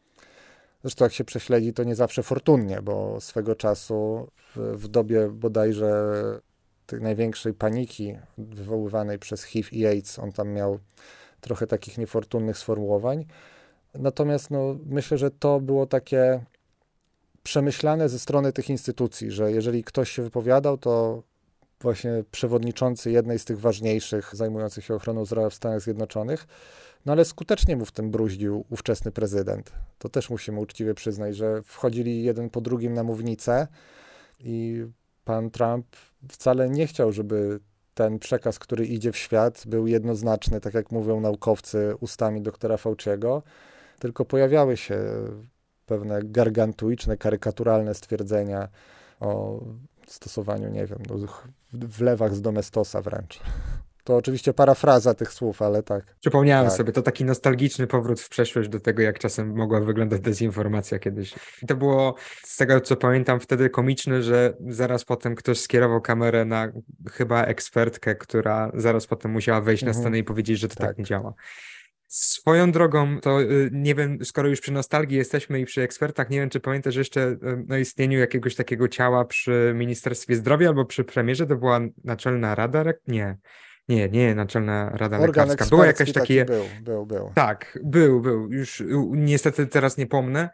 Zresztą 0.82 1.06
jak 1.06 1.13
się 1.13 1.24
prześledzi, 1.24 1.74
to 1.74 1.84
nie 1.84 1.96
zawsze 1.96 2.24
fortunnie, 2.24 2.82
bo 2.82 3.22
swego 3.22 3.56
czasu 3.56 4.27
w, 4.56 4.58
w 4.58 4.88
dobie 4.88 5.30
bodajże 5.30 6.13
tej 6.86 7.01
największej 7.01 7.53
paniki 7.53 8.18
wywoływanej 8.38 9.20
przez 9.20 9.44
HIV 9.44 9.70
i 9.72 9.86
AIDS, 9.86 10.20
on 10.20 10.32
tam 10.32 10.50
miał 10.50 10.80
trochę 11.42 11.68
takich 11.68 11.98
niefortunnych 11.98 12.58
sformułowań. 12.58 13.25
Natomiast 13.94 14.51
no, 14.51 14.75
myślę, 14.86 15.18
że 15.18 15.32
to 15.32 15.60
było 15.60 15.86
takie 15.86 16.44
przemyślane 17.44 18.10
ze 18.10 18.20
strony 18.20 18.53
tych 18.53 18.70
instytucji, 18.70 19.32
że 19.32 19.51
jeżeli 19.51 19.84
ktoś 19.84 20.12
się 20.12 20.22
wypowiadał, 20.22 20.77
to 20.77 21.24
właśnie 21.84 22.24
przewodniczący 22.32 23.12
jednej 23.12 23.40
z 23.40 23.46
tych 23.46 23.60
ważniejszych 23.60 24.36
zajmujących 24.36 24.86
się 24.86 24.96
ochroną 24.96 25.25
zdrowia 25.25 25.50
w 25.50 25.54
Stanach 25.54 25.82
Zjednoczonych, 25.82 26.48
no 27.06 27.12
ale 27.12 27.25
skutecznie 27.25 27.78
mu 27.78 27.86
w 27.86 27.92
tym 27.92 28.12
bruździł 28.12 28.66
ówczesny 28.70 29.12
prezydent. 29.12 29.72
To 29.98 30.10
też 30.10 30.30
musimy 30.30 30.60
uczciwie 30.60 30.94
przyznać, 30.94 31.36
że 31.36 31.62
wchodzili 31.63 32.24
jeden 32.24 32.50
po 32.50 32.62
drugim 32.62 32.94
na 32.94 33.04
mównicę 33.04 33.68
i 34.40 34.86
pan 35.25 35.50
Trump 35.50 35.86
wcale 36.30 36.70
nie 36.70 36.88
chciał, 36.88 37.12
żeby 37.12 37.60
ten 37.94 38.20
przekaz, 38.20 38.60
który 38.60 38.86
idzie 38.86 39.12
w 39.12 39.18
świat, 39.18 39.64
był 39.68 39.88
jednoznaczny, 39.88 40.62
tak 40.62 40.74
jak 40.74 40.92
mówią 40.92 41.20
naukowcy 41.20 41.96
ustami 42.00 42.42
doktora 42.42 42.77
Fauciego, 42.77 43.44
tylko 44.00 44.25
pojawiały 44.25 44.77
się 44.77 45.00
pewne 45.86 46.20
gargantuiczne, 46.24 47.18
karykaturalne 47.18 47.94
stwierdzenia 47.94 48.68
o 49.20 49.60
stosowaniu, 50.11 50.70
nie 50.70 50.85
wiem, 50.85 51.00
no, 51.09 51.16
w 51.74 52.01
lewach 52.01 52.35
z 52.35 52.42
domestosa 52.42 53.01
wręcz. 53.01 53.39
To 54.03 54.16
oczywiście 54.16 54.53
parafraza 54.53 55.13
tych 55.13 55.33
słów, 55.33 55.61
ale 55.61 55.83
tak. 55.83 56.16
Przypomniałem 56.20 56.68
tak. 56.68 56.77
sobie, 56.77 56.92
to 56.92 57.01
taki 57.01 57.25
nostalgiczny 57.25 57.87
powrót 57.87 58.22
w 58.22 58.29
przeszłość 58.29 58.70
do 58.70 58.79
tego, 58.79 59.01
jak 59.01 59.20
czasem 59.20 59.55
mogła 59.55 59.79
wyglądać 59.79 60.22
dezinformacja 60.22 61.00
kiedyś. 61.00 61.35
I 61.63 61.66
to 61.68 61.75
było, 61.75 62.16
z 62.44 62.57
tego 62.57 62.81
co 62.81 62.96
pamiętam, 62.96 63.39
wtedy 63.39 63.70
komiczne, 63.70 64.24
że 64.24 64.53
zaraz 64.68 65.05
potem 65.05 65.35
ktoś 65.35 65.59
skierował 65.59 66.01
kamerę 66.01 66.46
na 66.46 66.72
chyba 67.11 67.44
ekspertkę, 67.44 68.16
która 68.16 68.72
zaraz 68.74 69.07
potem 69.07 69.31
musiała 69.31 69.61
wejść 69.61 69.83
mhm. 69.83 69.98
na 69.98 70.01
scenę 70.01 70.18
i 70.18 70.24
powiedzieć, 70.24 70.59
że 70.59 70.68
to 70.68 70.75
tak, 70.75 70.87
tak 70.87 70.98
nie 70.98 71.03
działa. 71.03 71.33
Swoją 72.07 72.72
drogą, 72.72 73.20
to 73.20 73.42
y, 73.42 73.70
nie 73.72 73.96
wiem, 73.96 74.25
skoro 74.25 74.50
już 74.50 74.61
przy 74.61 74.72
nostalgii 74.72 75.18
jesteśmy 75.18 75.59
i 75.59 75.66
przy 75.66 75.81
ekspertach, 75.81 76.29
nie 76.29 76.39
wiem, 76.39 76.50
czy 76.50 76.59
pamiętasz 76.59 76.96
jeszcze 76.96 77.22
y, 77.70 77.74
o 77.74 77.77
istnieniu 77.77 78.20
jakiegoś 78.20 78.55
takiego 78.55 78.87
ciała 78.87 79.25
przy 79.25 79.74
Ministerstwie 79.75 80.35
Zdrowia 80.35 80.68
albo 80.68 80.85
przy 80.85 81.03
premierze, 81.03 81.48
to 81.48 81.55
była 81.55 81.79
Naczelna 82.03 82.55
Rada? 82.55 82.83
Nie. 83.07 83.37
Nie, 83.87 84.09
nie, 84.09 84.35
Naczelna 84.35 84.89
Rada 84.89 85.20
Organ 85.20 85.48
Lekarska. 85.48 85.75
Była 85.75 85.85
jakaś 85.85 86.11
takie. 86.11 86.46
Był, 86.46 86.63
był, 86.81 87.05
był. 87.05 87.31
Tak, 87.35 87.79
był, 87.83 88.22
był. 88.22 88.51
Już 88.51 88.83
niestety 89.11 89.68
teraz 89.68 89.98
nie 89.98 90.07
pomnę. 90.07 90.50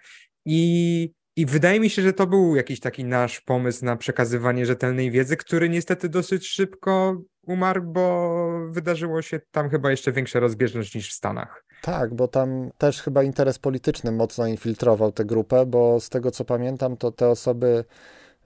I, 0.45 1.13
I 1.39 1.45
wydaje 1.45 1.79
mi 1.79 1.89
się, 1.89 2.01
że 2.01 2.13
to 2.13 2.27
był 2.27 2.55
jakiś 2.55 2.79
taki 2.79 3.05
nasz 3.05 3.41
pomysł 3.41 3.85
na 3.85 3.95
przekazywanie 3.95 4.65
rzetelnej 4.65 5.11
wiedzy, 5.11 5.37
który 5.37 5.69
niestety 5.69 6.09
dosyć 6.09 6.47
szybko 6.47 7.21
umarł, 7.47 7.83
bo 7.83 8.49
wydarzyło 8.69 9.21
się 9.21 9.39
tam 9.51 9.69
chyba 9.69 9.91
jeszcze 9.91 10.11
większa 10.11 10.39
rozbieżność 10.39 10.95
niż 10.95 11.09
w 11.09 11.13
Stanach. 11.13 11.65
Tak, 11.81 12.13
bo 12.13 12.27
tam 12.27 12.69
też 12.77 13.01
chyba 13.01 13.23
interes 13.23 13.59
polityczny 13.59 14.11
mocno 14.11 14.47
infiltrował 14.47 15.11
tę 15.11 15.25
grupę, 15.25 15.65
bo 15.65 15.99
z 15.99 16.09
tego 16.09 16.31
co 16.31 16.45
pamiętam, 16.45 16.97
to 16.97 17.11
te 17.11 17.29
osoby, 17.29 17.83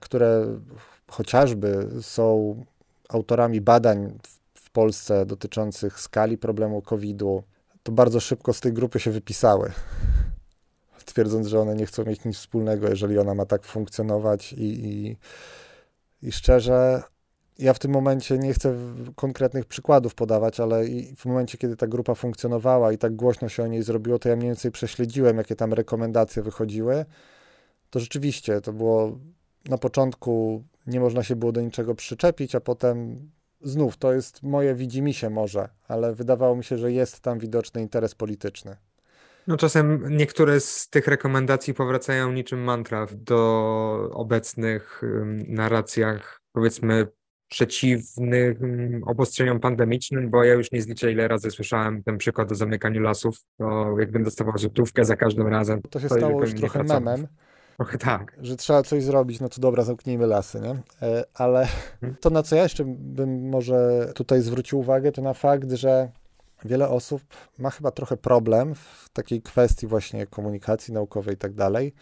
które 0.00 0.58
chociażby 1.08 1.88
są 2.00 2.56
autorami 3.08 3.60
badań 3.60 4.18
w 4.54 4.70
Polsce 4.70 5.26
dotyczących 5.26 6.00
skali 6.00 6.38
problemu 6.38 6.82
COVID-u, 6.82 7.42
to 7.82 7.92
bardzo 7.92 8.20
szybko 8.20 8.52
z 8.52 8.60
tej 8.60 8.72
grupy 8.72 9.00
się 9.00 9.10
wypisały. 9.10 9.72
Twierdząc, 11.04 11.46
że 11.46 11.60
one 11.60 11.74
nie 11.74 11.86
chcą 11.86 12.04
mieć 12.04 12.24
nic 12.24 12.36
wspólnego, 12.36 12.88
jeżeli 12.88 13.18
ona 13.18 13.34
ma 13.34 13.46
tak 13.46 13.64
funkcjonować 13.64 14.52
i, 14.52 14.86
i, 14.86 15.16
i 16.22 16.32
szczerze, 16.32 17.02
ja 17.58 17.74
w 17.74 17.78
tym 17.78 17.90
momencie 17.90 18.38
nie 18.38 18.54
chcę 18.54 18.74
konkretnych 19.16 19.64
przykładów 19.64 20.14
podawać, 20.14 20.60
ale 20.60 20.84
w 21.16 21.26
momencie, 21.26 21.58
kiedy 21.58 21.76
ta 21.76 21.86
grupa 21.86 22.14
funkcjonowała 22.14 22.92
i 22.92 22.98
tak 22.98 23.16
głośno 23.16 23.48
się 23.48 23.62
o 23.62 23.66
niej 23.66 23.82
zrobiło, 23.82 24.18
to 24.18 24.28
ja 24.28 24.36
mniej 24.36 24.48
więcej 24.48 24.70
prześledziłem, 24.70 25.38
jakie 25.38 25.56
tam 25.56 25.72
rekomendacje 25.72 26.42
wychodziły. 26.42 27.04
To 27.90 28.00
rzeczywiście 28.00 28.60
to 28.60 28.72
było 28.72 29.18
na 29.68 29.78
początku 29.78 30.64
nie 30.86 31.00
można 31.00 31.22
się 31.22 31.36
było 31.36 31.52
do 31.52 31.60
niczego 31.60 31.94
przyczepić, 31.94 32.54
a 32.54 32.60
potem 32.60 33.28
znów 33.60 33.96
to 33.96 34.12
jest 34.12 34.42
moje 34.42 34.74
widzimisię 34.74 35.30
może, 35.30 35.68
ale 35.88 36.14
wydawało 36.14 36.56
mi 36.56 36.64
się, 36.64 36.78
że 36.78 36.92
jest 36.92 37.20
tam 37.20 37.38
widoczny 37.38 37.82
interes 37.82 38.14
polityczny. 38.14 38.76
No 39.46 39.56
czasem 39.56 40.16
niektóre 40.16 40.60
z 40.60 40.88
tych 40.88 41.06
rekomendacji 41.06 41.74
powracają 41.74 42.32
niczym 42.32 42.64
mantra 42.64 43.06
do 43.12 44.10
obecnych 44.12 45.02
narracjach, 45.48 46.40
powiedzmy 46.52 47.06
przeciwnych 47.48 48.58
obostrzeniom 49.06 49.60
pandemicznym, 49.60 50.30
bo 50.30 50.44
ja 50.44 50.54
już 50.54 50.72
nie 50.72 50.82
zliczę, 50.82 51.12
ile 51.12 51.28
razy 51.28 51.50
słyszałem 51.50 52.02
ten 52.02 52.18
przykład 52.18 52.52
o 52.52 52.54
zamykaniu 52.54 53.00
lasów, 53.00 53.36
to 53.58 53.96
jakbym 53.98 54.24
dostawał 54.24 54.58
złotówkę 54.58 55.04
za 55.04 55.16
każdym 55.16 55.46
razem. 55.46 55.82
To 55.90 56.00
się 56.00 56.08
to 56.08 56.14
stało 56.14 56.40
już 56.40 56.54
trochę 56.54 56.84
memem. 56.84 57.26
Trochę 57.76 57.98
tak. 57.98 58.36
Że 58.40 58.56
trzeba 58.56 58.82
coś 58.82 59.02
zrobić, 59.02 59.40
no 59.40 59.48
to 59.48 59.60
dobra, 59.60 59.82
zamknijmy 59.82 60.26
lasy, 60.26 60.60
nie? 60.60 60.82
E, 61.08 61.24
ale 61.34 61.60
mhm. 61.60 62.16
to, 62.20 62.30
na 62.30 62.42
co 62.42 62.56
ja 62.56 62.62
jeszcze 62.62 62.84
bym 62.86 63.48
może 63.48 64.08
tutaj 64.14 64.40
zwrócił 64.40 64.78
uwagę, 64.78 65.12
to 65.12 65.22
na 65.22 65.34
fakt, 65.34 65.72
że 65.72 66.10
wiele 66.64 66.88
osób 66.88 67.22
ma 67.58 67.70
chyba 67.70 67.90
trochę 67.90 68.16
problem 68.16 68.74
w 68.74 69.08
takiej 69.12 69.42
kwestii 69.42 69.86
właśnie 69.86 70.26
komunikacji 70.26 70.94
naukowej 70.94 71.34
i 71.34 71.38
tak 71.38 71.52
dalej, 71.52 71.94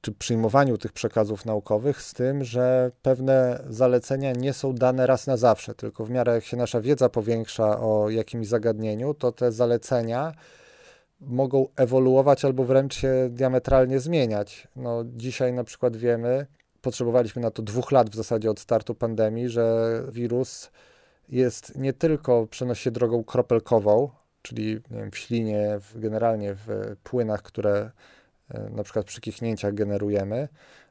czy 0.00 0.12
przyjmowaniu 0.12 0.78
tych 0.78 0.92
przekazów 0.92 1.44
naukowych 1.44 2.02
z 2.02 2.14
tym, 2.14 2.44
że 2.44 2.90
pewne 3.02 3.64
zalecenia 3.68 4.32
nie 4.32 4.52
są 4.52 4.74
dane 4.74 5.06
raz 5.06 5.26
na 5.26 5.36
zawsze, 5.36 5.74
tylko 5.74 6.04
w 6.04 6.10
miarę 6.10 6.34
jak 6.34 6.44
się 6.44 6.56
nasza 6.56 6.80
wiedza 6.80 7.08
powiększa 7.08 7.80
o 7.80 8.10
jakimś 8.10 8.46
zagadnieniu, 8.46 9.14
to 9.14 9.32
te 9.32 9.52
zalecenia 9.52 10.32
mogą 11.20 11.68
ewoluować 11.76 12.44
albo 12.44 12.64
wręcz 12.64 12.94
się 12.94 13.28
diametralnie 13.30 14.00
zmieniać. 14.00 14.68
No, 14.76 15.04
dzisiaj 15.04 15.52
na 15.52 15.64
przykład 15.64 15.96
wiemy, 15.96 16.46
potrzebowaliśmy 16.80 17.42
na 17.42 17.50
to 17.50 17.62
dwóch 17.62 17.92
lat 17.92 18.10
w 18.10 18.14
zasadzie 18.14 18.50
od 18.50 18.60
startu 18.60 18.94
pandemii, 18.94 19.48
że 19.48 20.02
wirus 20.08 20.70
jest 21.30 21.78
nie 21.78 21.92
tylko 21.92 22.46
przenosi 22.46 22.82
się 22.82 22.90
drogą 22.90 23.24
kropelkową, 23.24 24.10
czyli 24.42 24.80
wiem, 24.90 25.10
w 25.10 25.18
ślinie, 25.18 25.78
w, 25.80 26.00
generalnie 26.00 26.54
w 26.54 26.96
płynach, 27.02 27.42
które 27.42 27.90
e, 28.48 28.70
na 28.70 28.82
przykład 28.82 29.06
przy 29.06 29.20
kichnięciach 29.20 29.74
generujemy, 29.74 30.48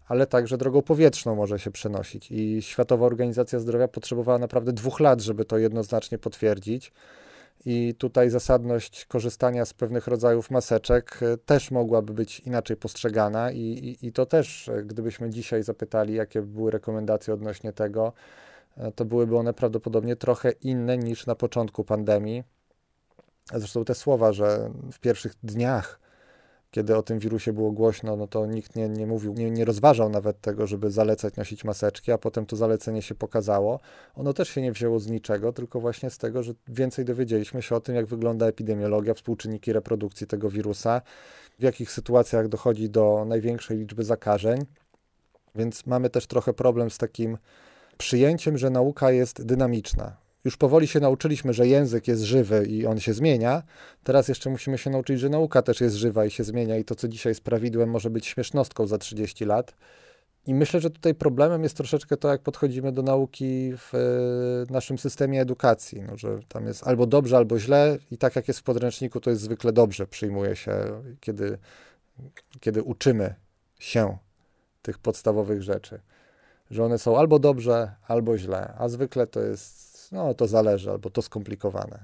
ale 0.07 0.27
także 0.27 0.57
drogą 0.57 0.81
powietrzną 0.81 1.35
może 1.35 1.59
się 1.59 1.71
przenosić. 1.71 2.31
I 2.31 2.61
Światowa 2.61 3.05
Organizacja 3.05 3.59
Zdrowia 3.59 3.87
potrzebowała 3.87 4.37
naprawdę 4.37 4.73
dwóch 4.73 4.99
lat, 4.99 5.21
żeby 5.21 5.45
to 5.45 5.57
jednoznacznie 5.57 6.17
potwierdzić. 6.17 6.91
I 7.65 7.95
tutaj 7.97 8.29
zasadność 8.29 9.05
korzystania 9.05 9.65
z 9.65 9.73
pewnych 9.73 10.07
rodzajów 10.07 10.51
maseczek 10.51 11.19
e, 11.21 11.37
też 11.37 11.71
mogłaby 11.71 12.13
być 12.13 12.39
inaczej 12.39 12.77
postrzegana, 12.77 13.51
i, 13.51 13.59
i, 13.59 14.07
i 14.07 14.11
to 14.11 14.25
też, 14.25 14.69
e, 14.69 14.83
gdybyśmy 14.83 15.29
dzisiaj 15.29 15.63
zapytali, 15.63 16.13
jakie 16.13 16.41
były 16.41 16.71
rekomendacje 16.71 17.33
odnośnie 17.33 17.73
tego, 17.73 18.07
e, 18.07 18.48
to 18.95 19.05
byłyby 19.05 19.37
one 19.37 19.53
prawdopodobnie 19.53 20.15
trochę 20.15 20.51
inne 20.51 20.97
niż 20.97 21.25
na 21.25 21.35
początku 21.35 21.83
pandemii. 21.83 22.43
Zresztą 23.53 23.85
te 23.85 23.95
słowa, 23.95 24.33
że 24.33 24.71
w 24.91 24.99
pierwszych 24.99 25.33
dniach 25.43 25.99
kiedy 26.71 26.97
o 26.97 27.03
tym 27.03 27.19
wirusie 27.19 27.53
było 27.53 27.71
głośno, 27.71 28.15
no 28.15 28.27
to 28.27 28.45
nikt 28.45 28.75
nie, 28.75 28.89
nie 28.89 29.07
mówił, 29.07 29.33
nie, 29.33 29.51
nie 29.51 29.65
rozważał 29.65 30.09
nawet 30.09 30.41
tego, 30.41 30.67
żeby 30.67 30.91
zalecać 30.91 31.35
nosić 31.35 31.63
maseczki, 31.63 32.11
a 32.11 32.17
potem 32.17 32.45
to 32.45 32.55
zalecenie 32.55 33.01
się 33.01 33.15
pokazało. 33.15 33.79
Ono 34.15 34.33
też 34.33 34.49
się 34.49 34.61
nie 34.61 34.71
wzięło 34.71 34.99
z 34.99 35.07
niczego, 35.07 35.53
tylko 35.53 35.79
właśnie 35.79 36.09
z 36.09 36.17
tego, 36.17 36.43
że 36.43 36.53
więcej 36.67 37.05
dowiedzieliśmy 37.05 37.61
się 37.61 37.75
o 37.75 37.79
tym, 37.79 37.95
jak 37.95 38.05
wygląda 38.05 38.47
epidemiologia, 38.47 39.13
współczynniki 39.13 39.73
reprodukcji 39.73 40.27
tego 40.27 40.49
wirusa, 40.49 41.01
w 41.59 41.63
jakich 41.63 41.91
sytuacjach 41.91 42.47
dochodzi 42.47 42.89
do 42.89 43.25
największej 43.27 43.77
liczby 43.77 44.03
zakażeń. 44.03 44.65
Więc 45.55 45.85
mamy 45.85 46.09
też 46.09 46.27
trochę 46.27 46.53
problem 46.53 46.89
z 46.89 46.97
takim 46.97 47.37
przyjęciem, 47.99 48.57
że 48.57 48.69
nauka 48.69 49.11
jest 49.11 49.45
dynamiczna 49.45 50.17
już 50.45 50.57
powoli 50.57 50.87
się 50.87 50.99
nauczyliśmy, 50.99 51.53
że 51.53 51.67
język 51.67 52.07
jest 52.07 52.21
żywy 52.21 52.65
i 52.65 52.85
on 52.85 52.99
się 52.99 53.13
zmienia. 53.13 53.63
Teraz 54.03 54.27
jeszcze 54.27 54.49
musimy 54.49 54.77
się 54.77 54.89
nauczyć, 54.89 55.19
że 55.19 55.29
nauka 55.29 55.61
też 55.61 55.81
jest 55.81 55.95
żywa 55.95 56.25
i 56.25 56.31
się 56.31 56.43
zmienia, 56.43 56.77
i 56.77 56.85
to, 56.85 56.95
co 56.95 57.07
dzisiaj 57.07 57.31
jest 57.31 57.41
prawidłem, 57.41 57.89
może 57.89 58.09
być 58.09 58.25
śmiesznostką 58.27 58.87
za 58.87 58.97
30 58.97 59.45
lat. 59.45 59.75
I 60.45 60.53
myślę, 60.53 60.79
że 60.79 60.89
tutaj 60.89 61.15
problemem 61.15 61.63
jest 61.63 61.77
troszeczkę 61.77 62.17
to, 62.17 62.27
jak 62.27 62.41
podchodzimy 62.41 62.91
do 62.91 63.01
nauki 63.01 63.73
w 63.77 63.95
e, 63.95 64.73
naszym 64.73 64.97
systemie 64.97 65.41
edukacji. 65.41 66.01
No, 66.01 66.17
że 66.17 66.39
tam 66.47 66.65
jest 66.65 66.87
albo 66.87 67.05
dobrze, 67.07 67.37
albo 67.37 67.59
źle, 67.59 67.97
i 68.11 68.17
tak 68.17 68.35
jak 68.35 68.47
jest 68.47 68.59
w 68.59 68.63
podręczniku, 68.63 69.19
to 69.19 69.29
jest 69.29 69.41
zwykle 69.41 69.73
dobrze, 69.73 70.07
przyjmuje 70.07 70.55
się, 70.55 70.73
kiedy, 71.19 71.57
kiedy 72.59 72.83
uczymy 72.83 73.35
się 73.79 74.17
tych 74.81 74.97
podstawowych 74.97 75.63
rzeczy. 75.63 75.99
Że 76.69 76.85
one 76.85 76.97
są 76.97 77.17
albo 77.17 77.39
dobrze, 77.39 77.91
albo 78.07 78.37
źle, 78.37 78.73
a 78.77 78.89
zwykle 78.89 79.27
to 79.27 79.39
jest 79.39 79.89
no 80.11 80.33
to 80.33 80.47
zależy, 80.47 80.91
albo 80.91 81.09
to 81.09 81.21
skomplikowane. 81.21 81.99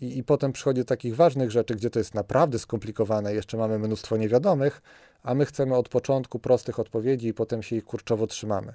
I, 0.00 0.18
I 0.18 0.24
potem 0.24 0.52
przychodzi 0.52 0.80
do 0.80 0.84
takich 0.84 1.16
ważnych 1.16 1.50
rzeczy, 1.50 1.74
gdzie 1.74 1.90
to 1.90 1.98
jest 1.98 2.14
naprawdę 2.14 2.58
skomplikowane, 2.58 3.34
jeszcze 3.34 3.56
mamy 3.56 3.78
mnóstwo 3.78 4.16
niewiadomych, 4.16 4.82
a 5.22 5.34
my 5.34 5.46
chcemy 5.46 5.76
od 5.76 5.88
początku 5.88 6.38
prostych 6.38 6.78
odpowiedzi 6.78 7.28
i 7.28 7.34
potem 7.34 7.62
się 7.62 7.76
ich 7.76 7.84
kurczowo 7.84 8.26
trzymamy. 8.26 8.74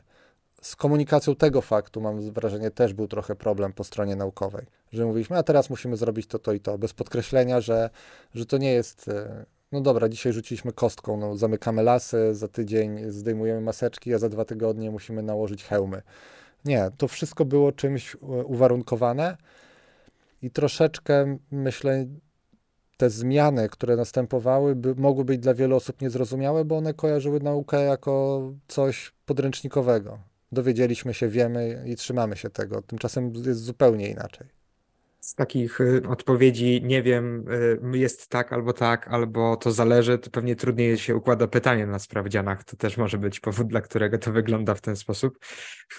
Z 0.62 0.75
komunikacją 0.75 1.36
tego 1.36 1.62
faktu, 1.62 2.01
mam 2.01 2.31
wrażenie, 2.31 2.71
też 2.71 2.93
był 2.93 3.07
trochę 3.07 3.36
problem 3.36 3.73
po 3.73 3.83
stronie 3.83 4.15
naukowej, 4.15 4.65
że 4.93 5.05
mówiliśmy, 5.05 5.38
a 5.38 5.43
teraz 5.43 5.69
musimy 5.69 5.97
zrobić 5.97 6.27
to, 6.27 6.39
to 6.39 6.53
i 6.53 6.59
to, 6.59 6.77
bez 6.77 6.93
podkreślenia, 6.93 7.62
że, 7.62 7.89
że 8.33 8.45
to 8.45 8.57
nie 8.57 8.73
jest, 8.73 9.07
e, 9.07 9.45
no 9.73 9.81
dobra, 9.81 10.09
dzisiaj 10.09 10.33
rzuciliśmy 10.33 10.71
kostką, 10.71 11.17
no, 11.17 11.38
zamykamy 11.38 11.83
lasy, 11.83 12.36
za 12.36 12.47
tydzień 12.47 13.12
zdejmujemy 13.12 13.62
maseczki, 13.62 14.13
a 14.13 14.17
za 14.17 14.29
dwa 14.29 14.45
tygodnie 14.45 14.91
musimy 14.91 15.23
nałożyć 15.23 15.63
hełmy. 15.63 16.01
Nie, 16.65 16.91
to 16.97 17.07
wszystko 17.07 17.45
było 17.45 17.71
czymś 17.71 18.15
e, 18.15 18.17
uwarunkowane 18.27 19.38
i 20.41 20.51
troszeczkę 20.51 21.38
myślę, 21.51 22.05
te 22.97 23.09
zmiany, 23.09 23.69
które 23.69 23.95
następowały, 23.95 24.75
by, 24.75 24.95
mogły 24.95 25.25
być 25.25 25.39
dla 25.39 25.53
wielu 25.53 25.75
osób 25.75 26.01
niezrozumiałe, 26.01 26.65
bo 26.65 26.77
one 26.77 26.93
kojarzyły 26.93 27.39
naukę 27.39 27.83
jako 27.83 28.41
coś 28.67 29.13
podręcznikowego. 29.25 30.19
Dowiedzieliśmy 30.51 31.13
się, 31.13 31.27
wiemy 31.27 31.83
i 31.86 31.95
trzymamy 31.95 32.38
się 32.38 32.49
tego. 32.49 32.81
Tymczasem 32.81 33.33
jest 33.45 33.63
zupełnie 33.63 34.09
inaczej 34.09 34.62
z 35.23 35.36
takich 35.36 35.81
y, 35.81 36.01
odpowiedzi 36.09 36.81
nie 36.83 37.03
wiem, 37.03 37.45
y, 37.93 37.97
jest 37.97 38.27
tak 38.27 38.53
albo 38.53 38.73
tak, 38.73 39.07
albo 39.07 39.57
to 39.57 39.71
zależy, 39.71 40.17
to 40.17 40.29
pewnie 40.29 40.55
trudniej 40.55 40.97
się 40.97 41.15
układa 41.15 41.47
pytanie 41.47 41.88
na 41.88 41.99
sprawdzianach. 41.99 42.63
To 42.63 42.77
też 42.77 42.97
może 42.97 43.17
być 43.17 43.39
powód, 43.39 43.67
dla 43.67 43.81
którego 43.81 44.17
to 44.17 44.31
wygląda 44.31 44.75
w 44.75 44.81
ten 44.81 44.95
sposób. 44.95 45.39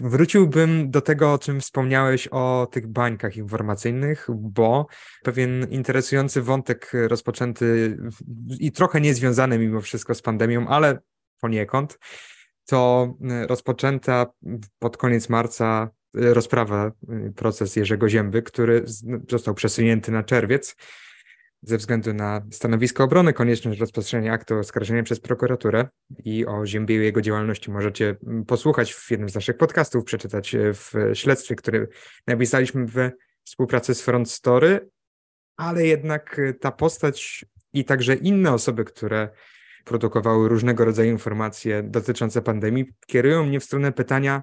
Wróciłbym 0.00 0.90
do 0.90 1.00
tego, 1.00 1.32
o 1.32 1.38
czym 1.38 1.60
wspomniałeś 1.60 2.28
o 2.30 2.68
tych 2.72 2.86
bańkach 2.86 3.36
informacyjnych, 3.36 4.26
bo 4.34 4.86
pewien 5.22 5.66
interesujący 5.70 6.42
wątek 6.42 6.92
rozpoczęty 7.08 7.96
i 8.60 8.72
trochę 8.72 9.00
niezwiązany 9.00 9.58
mimo 9.58 9.80
wszystko 9.80 10.14
z 10.14 10.22
pandemią, 10.22 10.68
ale 10.68 10.98
poniekąd, 11.40 11.98
to 12.66 13.14
y, 13.44 13.46
rozpoczęta 13.46 14.26
pod 14.78 14.96
koniec 14.96 15.28
marca 15.28 15.90
rozprawa, 16.14 16.92
y, 17.28 17.32
proces 17.32 17.76
Jerzego 17.76 18.08
Zięby, 18.08 18.42
który 18.42 18.84
został 19.28 19.54
przesunięty 19.54 20.12
na 20.12 20.22
czerwiec 20.22 20.76
ze 21.64 21.78
względu 21.78 22.14
na 22.14 22.46
stanowisko 22.50 23.04
obrony, 23.04 23.32
konieczność 23.32 23.80
rozpatrzenia 23.80 24.32
aktu 24.32 24.58
oskarżenia 24.58 25.02
przez 25.02 25.20
prokuraturę. 25.20 25.88
I 26.24 26.46
o 26.46 26.66
Ziębie 26.66 26.96
i 26.96 27.04
jego 27.04 27.20
działalności 27.20 27.70
możecie 27.70 28.16
mm, 28.26 28.44
posłuchać 28.44 28.94
w 28.94 29.10
jednym 29.10 29.28
z 29.28 29.34
naszych 29.34 29.56
podcastów, 29.56 30.04
przeczytać 30.04 30.54
y, 30.54 30.74
w 30.74 30.92
śledztwie, 31.14 31.54
które 31.54 31.86
napisaliśmy 32.26 32.86
we 32.86 33.12
współpracy 33.44 33.94
z 33.94 34.02
Front 34.02 34.30
Story, 34.30 34.88
ale 35.56 35.86
jednak 35.86 36.38
y, 36.38 36.54
ta 36.54 36.72
postać 36.72 37.44
i 37.72 37.84
także 37.84 38.14
inne 38.14 38.52
osoby, 38.52 38.84
które 38.84 39.28
produkowały 39.84 40.48
różnego 40.48 40.84
rodzaju 40.84 41.10
informacje 41.10 41.82
dotyczące 41.82 42.42
pandemii, 42.42 42.84
kierują 43.06 43.46
mnie 43.46 43.60
w 43.60 43.64
stronę 43.64 43.92
pytania, 43.92 44.42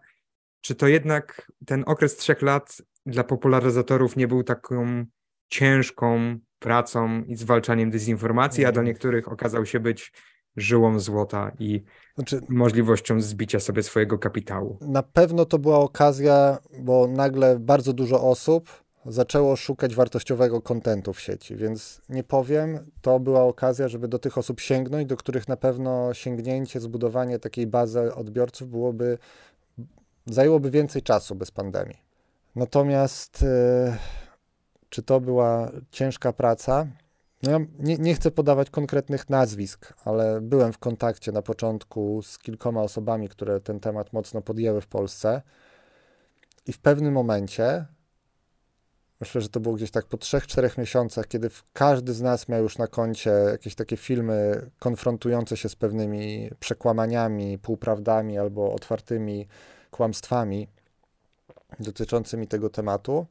czy 0.62 0.76
to 0.76 0.88
jednak 0.88 1.52
ten 1.65 1.84
okres 1.88 2.17
trzech 2.17 2.41
lat 2.41 2.78
dla 3.06 3.24
popularyzatorów 3.24 4.15
nie 4.15 4.28
był 4.28 4.43
taką 4.43 5.06
ciężką 5.50 6.38
pracą 6.60 7.24
i 7.24 7.36
zwalczaniem 7.36 7.91
dezinformacji, 7.91 8.65
a 8.65 8.71
dla 8.71 8.84
niektórych 8.84 9.32
okazał 9.32 9.65
się 9.65 9.80
być 9.80 10.13
żyłą 10.58 11.00
złota 11.00 11.52
i 11.60 11.84
znaczy, 12.15 12.41
możliwością 12.50 13.21
zbicia 13.21 13.60
sobie 13.60 13.84
swojego 13.84 14.17
kapitału. 14.19 14.78
Na 14.82 15.04
pewno 15.04 15.45
to 15.45 15.60
była 15.60 15.80
okazja, 15.80 16.58
bo 16.80 17.08
nagle 17.08 17.60
bardzo 17.60 17.93
dużo 17.93 18.30
osób 18.30 18.84
zaczęło 19.06 19.56
szukać 19.56 19.95
wartościowego 19.95 20.62
kontentu 20.62 21.13
w 21.13 21.21
sieci, 21.21 21.56
więc 21.56 22.02
nie 22.10 22.24
powiem, 22.24 22.91
to 23.02 23.19
była 23.19 23.43
okazja, 23.43 23.88
żeby 23.88 24.08
do 24.08 24.19
tych 24.19 24.38
osób 24.38 24.60
sięgnąć, 24.60 25.06
do 25.06 25.17
których 25.17 25.47
na 25.47 25.58
pewno 25.58 26.13
sięgnięcie, 26.13 26.80
zbudowanie 26.80 27.39
takiej 27.39 27.67
bazy 27.67 28.15
odbiorców 28.15 28.69
byłoby 28.69 29.17
zajęłoby 30.25 30.71
więcej 30.71 31.01
czasu 31.01 31.36
bez 31.36 31.51
pandemii. 31.51 31.97
Natomiast 32.55 33.43
e, 33.43 33.97
czy 34.89 35.03
to 35.03 35.19
była 35.19 35.71
ciężka 35.91 36.34
praca? 36.34 36.88
No 37.43 37.51
ja 37.51 37.60
nie, 37.79 37.97
nie, 37.97 38.15
chcę 38.15 38.31
podawać 38.31 38.69
konkretnych 38.69 39.29
nazwisk, 39.29 39.93
ale 40.05 40.41
byłem 40.41 40.73
w 40.73 40.77
kontakcie 40.77 41.31
na 41.31 41.41
początku 41.41 42.21
z 42.21 42.39
kilkoma 42.39 42.81
osobami, 42.81 43.29
które 43.29 43.60
ten 43.60 43.79
temat 43.79 44.13
mocno 44.13 44.41
podjęły 44.41 44.81
w 44.81 44.88
Polsce. 44.88 45.41
I 46.67 46.73
w 46.73 46.79
pewnym 46.79 47.13
momencie, 47.13 47.86
myślę, 49.19 49.41
że 49.41 49.49
to 49.49 49.60
było 49.60 49.75
gdzieś 49.75 49.91
tak 49.91 50.05
po 50.05 50.17
3-4 50.17 50.79
miesiącach, 50.79 51.27
kiedy 51.27 51.49
każdy 51.73 52.13
z 52.13 52.21
nas 52.21 52.49
miał 52.49 52.63
już 52.63 52.77
na 52.77 52.88
koncie 52.88 53.29
jakieś 53.29 53.75
takie 53.75 53.97
filmy 53.97 54.69
konfrontujące 54.79 55.57
się 55.57 55.69
z 55.69 55.75
pewnymi 55.75 56.49
przekłamaniami, 56.60 57.57
półprawdami 57.57 58.38
albo 58.38 58.73
otwartymi 58.73 59.47
kłamstwami 59.91 60.67
dotyczącymi 61.80 62.47
tego 62.47 62.69
tematu. 62.69 63.25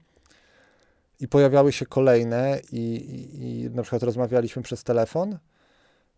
I 1.20 1.28
pojawiały 1.28 1.72
się 1.72 1.86
kolejne, 1.86 2.60
i, 2.72 2.94
i, 2.94 3.42
i 3.42 3.70
na 3.70 3.82
przykład 3.82 4.02
rozmawialiśmy 4.02 4.62
przez 4.62 4.84
telefon, 4.84 5.38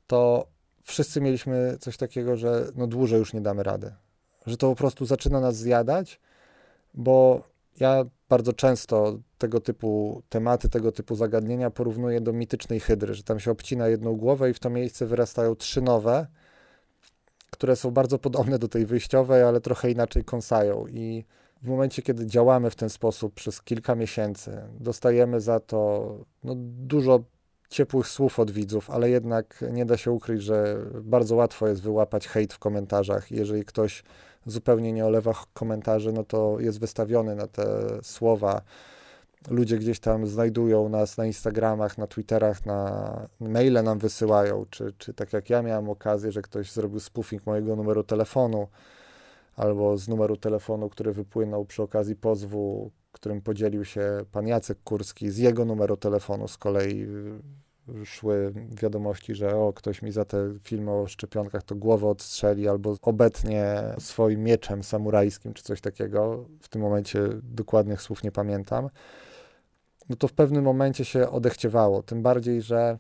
to 0.07 0.47
wszyscy 0.83 1.21
mieliśmy 1.21 1.77
coś 1.81 1.97
takiego, 1.97 2.37
że 2.37 2.67
no 2.75 2.87
dłużej 2.87 3.19
już 3.19 3.33
nie 3.33 3.41
damy 3.41 3.63
rady. 3.63 3.93
Że 4.47 4.57
to 4.57 4.69
po 4.71 4.77
prostu 4.77 5.07
zaczyna 5.07 5.41
nas 5.41 5.57
zjadać, 5.57 6.21
bo 6.95 7.43
ja 7.81 8.05
bardzo 8.29 8.53
często 8.53 9.19
tego 9.39 9.61
typu 9.61 10.23
tematy, 10.29 10.69
tego 10.69 10.93
typu 10.93 11.15
zagadnienia 11.15 11.71
porównuję 11.71 12.21
do 12.21 12.33
mitycznej 12.33 12.81
hydry, 12.81 13.15
że 13.15 13.23
tam 13.23 13.41
się 13.41 13.51
obcina 13.51 13.89
jedną 13.89 14.17
głowę 14.17 14.51
i 14.51 14.55
w 14.55 14.59
to 14.59 14.71
miejsce 14.71 15.07
wyrastają 15.07 15.57
trzy 15.57 15.83
nowe, 15.83 16.27
które 17.53 17.77
są 17.77 17.91
bardzo 17.91 18.19
podobne 18.19 18.59
do 18.59 18.69
tej 18.69 18.87
wyjściowej, 18.87 19.43
ale 19.43 19.61
trochę 19.61 19.91
inaczej 19.91 20.25
kąsają. 20.25 20.87
I 20.87 21.25
w 21.63 21.69
momencie, 21.69 22.03
kiedy 22.03 22.27
działamy 22.27 22.71
w 22.71 22.75
ten 22.75 22.91
sposób 22.91 23.35
przez 23.35 23.63
kilka 23.63 23.95
miesięcy, 23.95 24.63
dostajemy 24.81 25.41
za 25.41 25.61
to 25.61 26.17
no, 26.45 26.55
dużo 26.59 27.21
ciepłych 27.69 28.09
słów 28.09 28.39
od 28.39 28.51
widzów, 28.51 28.91
ale 28.91 29.11
jednak 29.11 29.65
nie 29.73 29.87
da 29.87 29.97
się 29.97 30.11
ukryć, 30.11 30.43
że 30.43 30.77
bardzo 31.03 31.37
łatwo 31.37 31.69
jest 31.69 31.83
wyłapać 31.83 32.29
hejt 32.29 32.53
w 32.53 32.59
komentarzach. 32.59 33.31
Jeżeli 33.31 33.65
ktoś 33.65 34.03
zupełnie 34.47 34.93
nie 34.93 35.07
olewa 35.07 35.33
komentarzy, 35.55 36.13
no 36.13 36.25
to 36.25 36.61
jest 36.61 36.81
wystawiony 36.81 37.35
na 37.35 37.47
te 37.47 37.65
słowa 38.03 38.63
ludzie 39.51 39.79
gdzieś 39.79 40.01
tam 40.01 40.27
znajdują 40.27 40.89
nas 40.89 41.17
na 41.17 41.27
Instagramach, 41.27 41.99
na 41.99 42.07
Twitterach, 42.07 42.67
na 42.67 43.29
maile 43.41 43.83
nam 43.83 43.99
wysyłają, 43.99 44.67
czy, 44.71 44.93
czy 44.99 45.15
tak 45.15 45.33
jak 45.33 45.51
ja 45.51 45.63
miałem 45.63 45.91
okazję, 45.91 46.33
że 46.33 46.43
ktoś 46.43 46.73
zrobił 46.73 47.01
spoofing 47.01 47.47
mojego 47.47 47.77
numeru 47.77 48.05
telefonu, 48.05 48.69
albo 49.57 49.99
z 49.99 50.09
numeru 50.09 50.37
telefonu, 50.37 50.89
który 50.89 51.13
wypłynął 51.13 51.65
przy 51.65 51.83
okazji 51.83 52.17
pozwu, 52.17 52.91
którym 53.13 53.41
podzielił 53.41 53.85
się 53.85 54.25
pan 54.33 54.47
Jacek 54.47 54.79
Kurski, 54.85 55.31
z 55.31 55.39
jego 55.39 55.65
numeru 55.65 55.97
telefonu 55.97 56.49
z 56.49 56.59
kolei 56.59 57.07
szły 58.05 58.53
wiadomości, 58.83 59.35
że 59.35 59.57
o, 59.57 59.73
ktoś 59.73 60.03
mi 60.03 60.13
za 60.13 60.25
te 60.25 60.55
filmy 60.63 60.91
o 60.91 61.07
szczepionkach 61.07 61.63
to 61.63 61.75
głowę 61.75 62.09
odstrzeli 62.09 62.69
albo 62.69 62.97
obetnie 63.03 63.83
swoim 63.99 64.43
mieczem 64.43 64.83
samurajskim 64.83 65.55
czy 65.55 65.63
coś 65.63 65.81
takiego. 65.81 66.45
W 66.61 66.69
tym 66.69 66.83
momencie 66.83 67.29
dokładnych 67.43 68.03
słów 68.03 68.23
nie 68.23 68.33
pamiętam. 68.33 68.89
No 70.09 70.17
to 70.17 70.29
w 70.29 70.33
pewnym 70.33 70.65
momencie 70.65 71.05
się 71.05 71.31
odechciewało. 71.31 72.03
Tym 72.03 72.23
bardziej, 72.23 72.63
że 72.63 72.99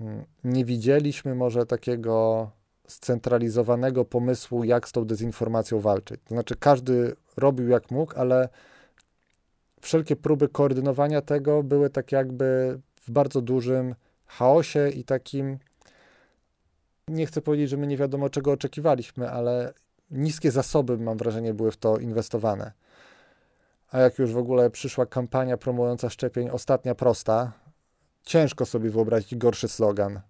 mm, 0.00 0.24
nie 0.44 0.64
widzieliśmy 0.64 1.34
może 1.34 1.66
takiego 1.66 2.50
scentralizowanego 2.88 4.04
pomysłu, 4.04 4.64
jak 4.64 4.88
z 4.88 4.92
tą 4.92 5.04
dezinformacją 5.04 5.80
walczyć. 5.80 6.20
To 6.24 6.34
znaczy, 6.34 6.56
każdy 6.56 7.16
robił 7.36 7.68
jak 7.68 7.90
mógł, 7.90 8.12
ale 8.16 8.48
wszelkie 9.80 10.16
próby 10.16 10.48
koordynowania 10.48 11.22
tego 11.22 11.62
były 11.62 11.90
tak 11.90 12.12
jakby 12.12 12.80
w 13.02 13.10
bardzo 13.10 13.40
dużym 13.40 13.94
chaosie 14.26 14.88
i 14.88 15.04
takim. 15.04 15.58
Nie 17.08 17.26
chcę 17.26 17.42
powiedzieć, 17.42 17.70
że 17.70 17.76
my 17.76 17.86
nie 17.86 17.96
wiadomo 17.96 18.30
czego 18.30 18.52
oczekiwaliśmy, 18.52 19.30
ale 19.30 19.74
niskie 20.10 20.50
zasoby, 20.50 20.98
mam 20.98 21.18
wrażenie, 21.18 21.54
były 21.54 21.70
w 21.70 21.76
to 21.76 21.98
inwestowane. 21.98 22.72
A 23.92 23.98
jak 23.98 24.18
już 24.18 24.32
w 24.32 24.38
ogóle 24.38 24.70
przyszła 24.70 25.06
kampania 25.06 25.56
promująca 25.56 26.10
szczepień, 26.10 26.50
ostatnia 26.50 26.94
prosta, 26.94 27.52
ciężko 28.22 28.66
sobie 28.66 28.90
wyobrazić 28.90 29.36
gorszy 29.36 29.68
slogan 29.68 30.20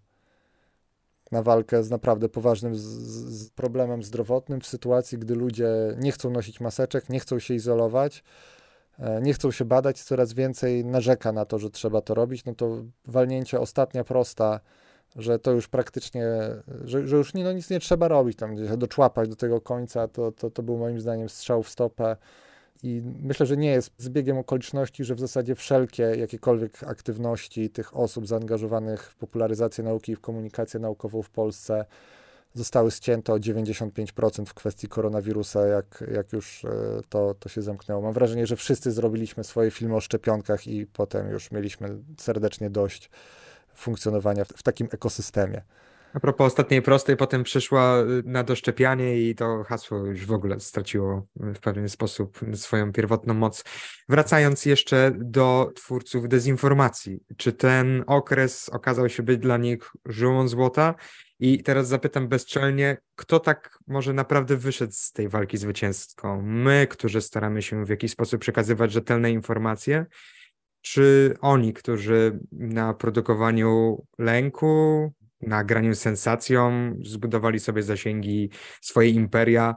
na 1.33 1.43
walkę 1.43 1.83
z 1.83 1.91
naprawdę 1.91 2.29
poważnym 2.29 2.77
z, 2.77 2.81
z 2.83 3.51
problemem 3.51 4.03
zdrowotnym 4.03 4.61
w 4.61 4.67
sytuacji, 4.67 5.19
gdy 5.19 5.35
ludzie 5.35 5.69
nie 5.99 6.13
chcą 6.13 6.31
nosić 6.31 6.61
maseczek, 6.61 7.09
nie 7.09 7.21
chcą 7.21 7.39
się 7.39 7.55
izolować, 7.55 8.25
e, 8.99 9.21
nie 9.21 9.35
chcą 9.35 9.51
się 9.51 9.65
badać, 9.65 10.03
coraz 10.03 10.33
więcej 10.33 10.85
narzeka 10.85 11.33
na 11.33 11.45
to, 11.45 11.59
że 11.59 11.71
trzeba 11.71 12.01
to 12.01 12.15
robić, 12.15 12.45
no 12.45 12.55
to 12.55 12.85
walnięcie 13.07 13.61
ostatnia 13.61 14.05
prosta, 14.05 14.61
że 15.17 15.39
to 15.39 15.53
już 15.53 15.69
praktycznie, 15.69 16.27
że, 16.85 17.07
że 17.07 17.17
już 17.17 17.35
nie, 17.35 17.45
no 17.45 17.53
nic 17.53 17.71
nie 17.71 17.81
trzeba 17.81 18.09
robić, 18.09 18.39
tam 18.39 18.57
doczłapać 18.79 19.29
do 19.29 19.37
tego 19.37 19.61
końca, 19.61 20.09
to, 20.09 20.33
to, 20.33 20.51
to 20.51 20.63
był 20.63 20.79
moim 20.79 21.01
zdaniem 21.01 21.29
strzał 21.29 21.63
w 21.63 21.69
stopę. 21.69 22.17
I 22.83 23.03
myślę, 23.23 23.47
że 23.47 23.57
nie 23.57 23.71
jest 23.71 23.91
zbiegiem 23.99 24.39
okoliczności, 24.39 25.05
że 25.05 25.15
w 25.15 25.21
zasadzie 25.21 25.55
wszelkie 25.55 26.03
jakiekolwiek 26.03 26.85
aktywności 26.85 27.71
tych 27.71 27.97
osób 27.97 28.27
zaangażowanych 28.27 29.11
w 29.11 29.15
popularyzację 29.17 29.85
nauki 29.85 30.13
i 30.13 30.17
w 30.17 30.21
komunikację 30.21 30.81
naukową 30.81 31.23
w 31.23 31.31
Polsce 31.31 31.85
zostały 32.55 32.91
ścięte 32.91 33.33
o 33.33 33.37
95% 33.37 34.47
w 34.47 34.55
kwestii 34.55 34.89
koronawirusa, 34.89 35.67
jak, 35.67 36.05
jak 36.15 36.33
już 36.33 36.65
e, 36.65 36.69
to, 37.09 37.35
to 37.35 37.49
się 37.49 37.63
zamknęło. 37.63 38.03
Mam 38.03 38.13
wrażenie, 38.13 38.47
że 38.47 38.57
wszyscy 38.57 38.93
zrobiliśmy 38.93 39.45
swoje 39.45 39.71
filmy 39.71 39.97
o 39.97 40.01
szczepionkach 40.01 40.67
i 40.67 40.87
potem 40.87 41.31
już 41.31 41.51
mieliśmy 41.51 41.89
serdecznie 42.19 42.71
dość 42.71 43.11
funkcjonowania 43.75 44.45
w, 44.45 44.49
w 44.49 44.63
takim 44.63 44.89
ekosystemie. 44.93 45.63
A 46.15 46.21
propos 46.21 46.47
ostatniej 46.47 46.83
prostej, 46.83 47.17
potem 47.17 47.43
przyszła 47.43 48.01
y, 48.01 48.23
na 48.25 48.45
doszczepianie 48.45 49.21
i 49.21 49.35
to 49.35 49.65
hasło 49.65 49.99
już 49.99 50.27
w 50.27 50.33
ogóle 50.33 50.61
straciło 50.61 51.27
w 51.37 51.59
pewien 51.59 51.89
sposób 51.89 52.41
swoją 52.55 52.93
pierwotną 52.93 53.35
moc. 53.35 53.65
Wracając 54.09 54.67
jeszcze 54.67 55.13
do 55.19 55.71
twórców 55.75 56.29
dezinformacji, 56.29 57.21
czy 57.37 57.53
ten 57.53 58.05
okres 58.07 58.69
okazał 58.69 59.09
się 59.09 59.23
być 59.23 59.39
dla 59.39 59.57
nich 59.57 59.91
żyłą 60.07 60.49
złota? 60.49 60.95
I 61.39 61.63
teraz 61.63 61.89
zapytam 61.89 62.29
bezczelnie, 62.29 62.97
kto 63.17 63.41
tak 63.41 63.79
może 63.87 64.13
naprawdę 64.13 64.57
wyszedł 64.57 64.93
z 64.93 65.13
tej 65.13 65.29
walki 65.29 65.59
zwycięską? 65.59 66.43
My, 66.43 66.87
którzy 66.91 67.21
staramy 67.21 67.63
się 67.63 67.85
w 67.85 67.89
jakiś 67.89 68.11
sposób 68.11 68.41
przekazywać 68.41 68.93
rzetelne 68.93 69.31
informacje, 69.31 70.07
czy 70.81 71.35
oni, 71.41 71.73
którzy 71.73 72.41
na 72.53 72.95
produkowaniu 72.95 74.03
lęku, 74.19 75.13
na 75.43 75.65
graniu 75.65 75.95
sensacją, 75.95 76.93
zbudowali 77.05 77.61
sobie 77.61 77.83
zasięgi, 77.83 78.51
swoje 78.81 79.11
imperia. 79.11 79.75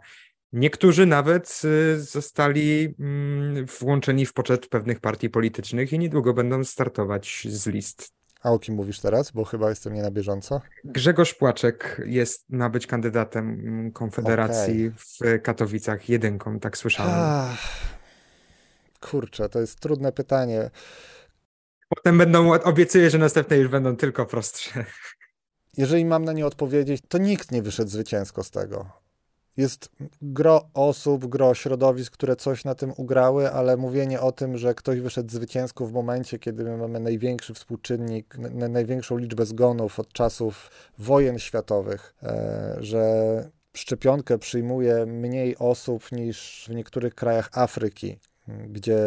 Niektórzy 0.54 1.06
nawet 1.06 1.62
y, 1.66 2.00
zostali 2.00 2.96
mm, 3.00 3.66
włączeni 3.80 4.26
w 4.26 4.34
poczet 4.34 4.68
pewnych 4.68 5.00
partii 5.00 5.30
politycznych 5.30 5.94
i 5.94 6.00
niedługo 6.00 6.34
będą 6.34 6.64
startować 6.64 7.48
z 7.50 7.68
list. 7.68 8.14
A 8.42 8.52
o 8.52 8.60
kim 8.60 8.76
mówisz 8.76 9.00
teraz? 9.00 9.32
Bo 9.32 9.46
chyba 9.46 9.70
jestem 9.70 9.94
nie 9.94 10.02
na 10.02 10.12
bieżąco. 10.12 10.62
Grzegorz 10.84 11.34
Płaczek 11.34 12.02
jest 12.06 12.46
ma 12.50 12.70
być 12.70 12.88
kandydatem 12.88 13.50
mm, 13.50 13.92
Konfederacji 13.92 14.88
okay. 14.88 15.38
w 15.38 15.42
Katowicach 15.42 16.10
jedynką, 16.10 16.60
tak 16.60 16.78
słyszałem. 16.78 17.14
Ach, 17.16 17.60
kurczę, 19.02 19.50
to 19.50 19.60
jest 19.60 19.80
trudne 19.80 20.12
pytanie. 20.12 20.70
Potem 21.90 22.18
będą, 22.18 22.54
obiecuję, 22.54 23.10
że 23.10 23.18
następne 23.18 23.58
już 23.58 23.68
będą 23.68 23.96
tylko 23.96 24.26
prostsze 24.26 24.86
jeżeli 25.78 26.06
mam 26.06 26.26
na 26.26 26.34
nie 26.34 26.46
odpowiedzieć, 26.46 27.02
to 27.08 27.18
nikt 27.18 27.52
nie 27.52 27.62
wyszedł 27.62 27.90
zwycięsko 27.90 28.44
z 28.44 28.52
tego. 28.52 28.86
Jest 29.58 29.90
gro 30.22 30.70
osób, 30.74 31.26
gro 31.26 31.54
środowisk, 31.54 32.14
które 32.14 32.36
coś 32.36 32.66
na 32.66 32.76
tym 32.76 32.94
ugrały, 32.98 33.52
ale 33.52 33.78
mówienie 33.78 34.22
o 34.22 34.32
tym, 34.32 34.58
że 34.58 34.76
ktoś 34.76 35.00
wyszedł 35.00 35.30
zwycięsko 35.30 35.86
w 35.86 35.92
momencie, 35.92 36.40
kiedy 36.40 36.64
my 36.64 36.78
mamy 36.78 37.00
największy 37.00 37.54
współczynnik, 37.54 38.38
na, 38.38 38.68
największą 38.68 39.18
liczbę 39.18 39.46
zgonów 39.46 40.00
od 40.00 40.14
czasów 40.14 40.72
wojen 40.98 41.40
światowych, 41.40 42.16
e, 42.24 42.76
że 42.80 43.06
szczepionkę 43.74 44.38
przyjmuje 44.38 45.06
mniej 45.06 45.58
osób 45.58 46.12
niż 46.12 46.66
w 46.70 46.76
niektórych 46.76 47.16
krajach 47.16 47.50
Afryki, 47.54 48.18
gdzie 48.48 48.98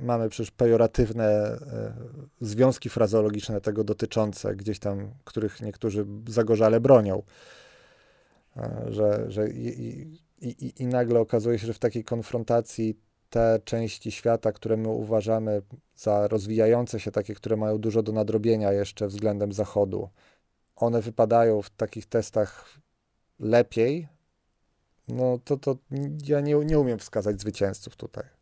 mamy 0.00 0.28
przecież 0.28 0.50
pejoratywne 0.50 1.24
e, 1.24 1.92
związki 2.40 2.88
frazologiczne 2.88 3.60
tego 3.60 3.84
dotyczące, 3.84 4.56
gdzieś 4.56 4.78
tam, 4.78 5.10
których 5.24 5.60
niektórzy 5.60 6.06
zagorzale 6.28 6.80
bronią. 6.80 7.22
E, 8.56 8.84
że, 8.88 9.30
że 9.30 9.50
i, 9.50 10.18
i, 10.40 10.72
i 10.78 10.86
nagle 10.86 11.20
okazuje 11.20 11.58
się, 11.58 11.66
że 11.66 11.74
w 11.74 11.78
takiej 11.78 12.04
konfrontacji 12.04 13.00
te 13.30 13.60
części 13.64 14.12
świata, 14.12 14.52
które 14.52 14.76
my 14.76 14.88
uważamy 14.88 15.62
za 15.96 16.28
rozwijające 16.28 17.00
się, 17.00 17.10
takie, 17.10 17.34
które 17.34 17.56
mają 17.56 17.78
dużo 17.78 18.02
do 18.02 18.12
nadrobienia 18.12 18.72
jeszcze 18.72 19.06
względem 19.06 19.52
Zachodu, 19.52 20.08
one 20.76 21.02
wypadają 21.02 21.62
w 21.62 21.70
takich 21.70 22.06
testach 22.06 22.78
lepiej, 23.40 24.08
no 25.08 25.38
to, 25.44 25.56
to 25.56 25.76
ja 26.26 26.40
nie, 26.40 26.54
nie 26.54 26.78
umiem 26.78 26.98
wskazać 26.98 27.40
zwycięzców 27.40 27.96
tutaj. 27.96 28.37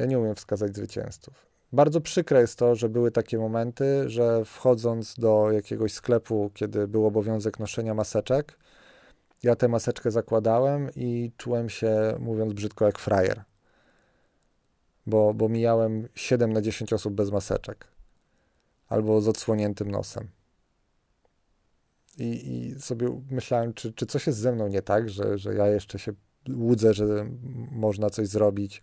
Ja 0.00 0.06
nie 0.06 0.18
umiem 0.18 0.34
wskazać 0.34 0.76
zwycięzców. 0.76 1.46
Bardzo 1.72 2.00
przykre 2.00 2.40
jest 2.40 2.58
to, 2.58 2.74
że 2.74 2.88
były 2.88 3.10
takie 3.10 3.38
momenty, 3.38 4.10
że 4.10 4.44
wchodząc 4.44 5.14
do 5.14 5.50
jakiegoś 5.52 5.92
sklepu, 5.92 6.50
kiedy 6.54 6.88
był 6.88 7.06
obowiązek 7.06 7.58
noszenia 7.58 7.94
maseczek, 7.94 8.58
ja 9.42 9.56
tę 9.56 9.68
maseczkę 9.68 10.10
zakładałem 10.10 10.90
i 10.96 11.32
czułem 11.36 11.68
się, 11.68 12.16
mówiąc 12.18 12.52
brzydko, 12.52 12.86
jak 12.86 12.98
frajer. 12.98 13.44
Bo, 15.06 15.34
bo 15.34 15.48
mijałem 15.48 16.08
7 16.14 16.52
na 16.52 16.60
10 16.60 16.92
osób 16.92 17.14
bez 17.14 17.30
maseczek 17.30 17.88
albo 18.88 19.20
z 19.20 19.28
odsłoniętym 19.28 19.90
nosem. 19.90 20.28
I, 22.18 22.52
i 22.52 22.80
sobie 22.80 23.22
myślałem, 23.30 23.74
czy, 23.74 23.92
czy 23.92 24.06
coś 24.06 24.26
jest 24.26 24.38
ze 24.38 24.52
mną 24.52 24.68
nie 24.68 24.82
tak, 24.82 25.10
że, 25.10 25.38
że 25.38 25.54
ja 25.54 25.66
jeszcze 25.66 25.98
się 25.98 26.12
łudzę, 26.48 26.94
że 26.94 27.26
można 27.70 28.10
coś 28.10 28.28
zrobić 28.28 28.82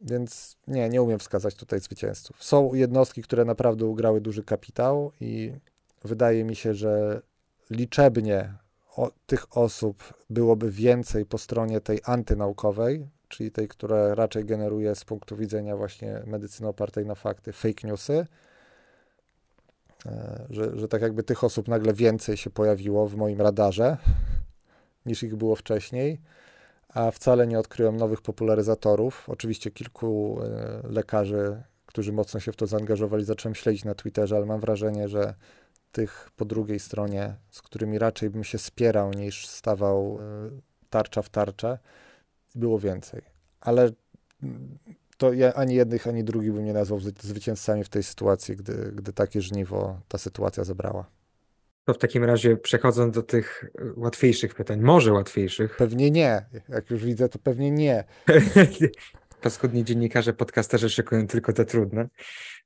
więc 0.00 0.56
nie, 0.66 0.88
nie 0.88 1.02
umiem 1.02 1.18
wskazać 1.18 1.54
tutaj 1.54 1.80
zwycięzców. 1.80 2.44
Są 2.44 2.74
jednostki, 2.74 3.22
które 3.22 3.44
naprawdę 3.44 3.86
ugrały 3.86 4.20
duży 4.20 4.44
kapitał 4.44 5.12
i 5.20 5.52
wydaje 6.04 6.44
mi 6.44 6.56
się, 6.56 6.74
że 6.74 7.22
liczebnie 7.70 8.54
o, 8.96 9.10
tych 9.26 9.56
osób 9.56 10.14
byłoby 10.30 10.70
więcej 10.70 11.26
po 11.26 11.38
stronie 11.38 11.80
tej 11.80 12.00
antynaukowej, 12.04 13.08
czyli 13.28 13.50
tej, 13.50 13.68
która 13.68 14.14
raczej 14.14 14.44
generuje 14.44 14.94
z 14.94 15.04
punktu 15.04 15.36
widzenia 15.36 15.76
właśnie 15.76 16.22
medycyny 16.26 16.68
opartej 16.68 17.06
na 17.06 17.14
fakty 17.14 17.52
fake 17.52 17.88
newsy, 17.88 18.26
e, 20.06 20.46
że, 20.50 20.78
że 20.78 20.88
tak 20.88 21.02
jakby 21.02 21.22
tych 21.22 21.44
osób 21.44 21.68
nagle 21.68 21.92
więcej 21.94 22.36
się 22.36 22.50
pojawiło 22.50 23.08
w 23.08 23.14
moim 23.14 23.40
radarze 23.40 23.96
niż 25.06 25.22
ich 25.22 25.36
było 25.36 25.56
wcześniej 25.56 26.20
a 26.98 27.10
wcale 27.10 27.46
nie 27.46 27.58
odkryłem 27.58 27.96
nowych 27.96 28.20
popularyzatorów. 28.20 29.24
Oczywiście 29.28 29.70
kilku 29.70 30.40
e, 30.42 30.80
lekarzy, 30.88 31.62
którzy 31.86 32.12
mocno 32.12 32.40
się 32.40 32.52
w 32.52 32.56
to 32.56 32.66
zaangażowali, 32.66 33.24
zacząłem 33.24 33.54
śledzić 33.54 33.84
na 33.84 33.94
Twitterze, 33.94 34.36
ale 34.36 34.46
mam 34.46 34.60
wrażenie, 34.60 35.08
że 35.08 35.34
tych 35.92 36.30
po 36.36 36.44
drugiej 36.44 36.80
stronie, 36.80 37.34
z 37.50 37.62
którymi 37.62 37.98
raczej 37.98 38.30
bym 38.30 38.44
się 38.44 38.58
spierał 38.58 39.12
niż 39.12 39.46
stawał 39.46 40.18
e, 40.20 40.50
tarcza 40.90 41.22
w 41.22 41.28
tarczę, 41.28 41.78
było 42.54 42.78
więcej. 42.78 43.22
Ale 43.60 43.90
to 45.16 45.32
ja 45.32 45.54
ani 45.54 45.74
jednych, 45.74 46.06
ani 46.06 46.24
drugich 46.24 46.52
bym 46.52 46.64
nie 46.64 46.72
nazwał 46.72 47.00
zwycięzcami 47.20 47.84
w 47.84 47.88
tej 47.88 48.02
sytuacji, 48.02 48.56
gdy, 48.56 48.92
gdy 48.94 49.12
takie 49.12 49.40
żniwo 49.40 50.00
ta 50.08 50.18
sytuacja 50.18 50.64
zebrała. 50.64 51.17
To 51.88 51.94
w 51.94 51.98
takim 51.98 52.24
razie 52.24 52.56
przechodząc 52.56 53.14
do 53.14 53.22
tych 53.22 53.64
łatwiejszych 53.96 54.54
pytań, 54.54 54.80
może 54.80 55.12
łatwiejszych. 55.12 55.76
Pewnie 55.76 56.10
nie. 56.10 56.46
Jak 56.68 56.90
już 56.90 57.04
widzę, 57.04 57.28
to 57.28 57.38
pewnie 57.38 57.70
nie. 57.70 58.04
Paskudni 59.42 59.84
dziennikarze, 59.84 60.32
podcasterzy 60.32 60.90
szykują 60.90 61.26
tylko 61.26 61.52
te 61.52 61.64
trudne. 61.64 62.08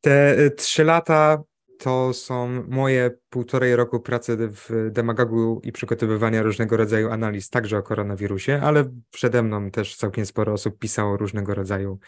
Te 0.01 0.39
y, 0.39 0.51
trzy 0.51 0.85
lata 0.85 1.43
to 1.79 2.13
są 2.13 2.65
moje 2.69 3.11
półtorej 3.31 3.77
roku 3.77 4.01
pracy 4.01 4.37
w 4.41 4.91
demagogu 4.91 5.61
i 5.65 5.73
przygotowywania 5.73 6.43
różnego 6.43 6.77
rodzaju 6.77 7.11
analiz, 7.11 7.51
także 7.51 7.79
o 7.79 7.83
koronawirusie, 7.83 8.61
ale 8.63 8.85
przede 9.11 9.43
mną 9.43 9.71
też 9.71 9.97
całkiem 9.97 10.27
sporo 10.27 10.53
osób 10.53 10.79
pisało 10.79 11.17
różnego 11.17 11.55
rodzaju 11.55 11.99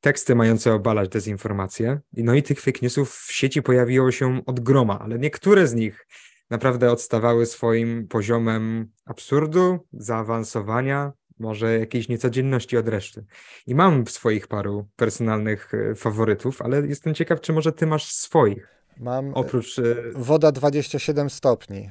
teksty 0.00 0.34
mające 0.34 0.74
obalać 0.74 1.08
dezinformację. 1.08 2.00
No 2.12 2.34
i 2.34 2.42
tych 2.42 2.60
fake 2.60 2.78
newsów 2.82 3.14
w 3.14 3.32
sieci 3.32 3.62
pojawiło 3.62 4.12
się 4.12 4.42
od 4.46 4.60
groma, 4.60 4.98
ale 4.98 5.18
niektóre 5.18 5.66
z 5.66 5.74
nich 5.74 6.06
naprawdę 6.50 6.92
odstawały 6.92 7.46
swoim 7.46 8.08
poziomem 8.08 8.92
absurdu, 9.04 9.78
zaawansowania, 9.92 11.12
może 11.38 11.78
jakiejś 11.78 12.08
niecodzienności 12.08 12.76
od 12.76 12.88
reszty. 12.88 13.24
I 13.66 13.74
mam 13.74 14.06
swoich 14.06 14.46
paru 14.46 14.88
personalnych 14.96 15.74
e, 15.74 15.94
faworytów, 15.94 16.62
ale 16.62 16.86
jestem 16.86 17.14
ciekaw, 17.14 17.40
czy 17.40 17.52
może 17.52 17.72
ty 17.72 17.86
masz 17.86 18.12
swoich. 18.12 18.68
Mam 18.96 19.28
e, 19.28 19.34
oprócz. 19.34 19.78
E, 19.78 19.82
woda 20.14 20.52
27 20.52 21.30
stopni. 21.30 21.90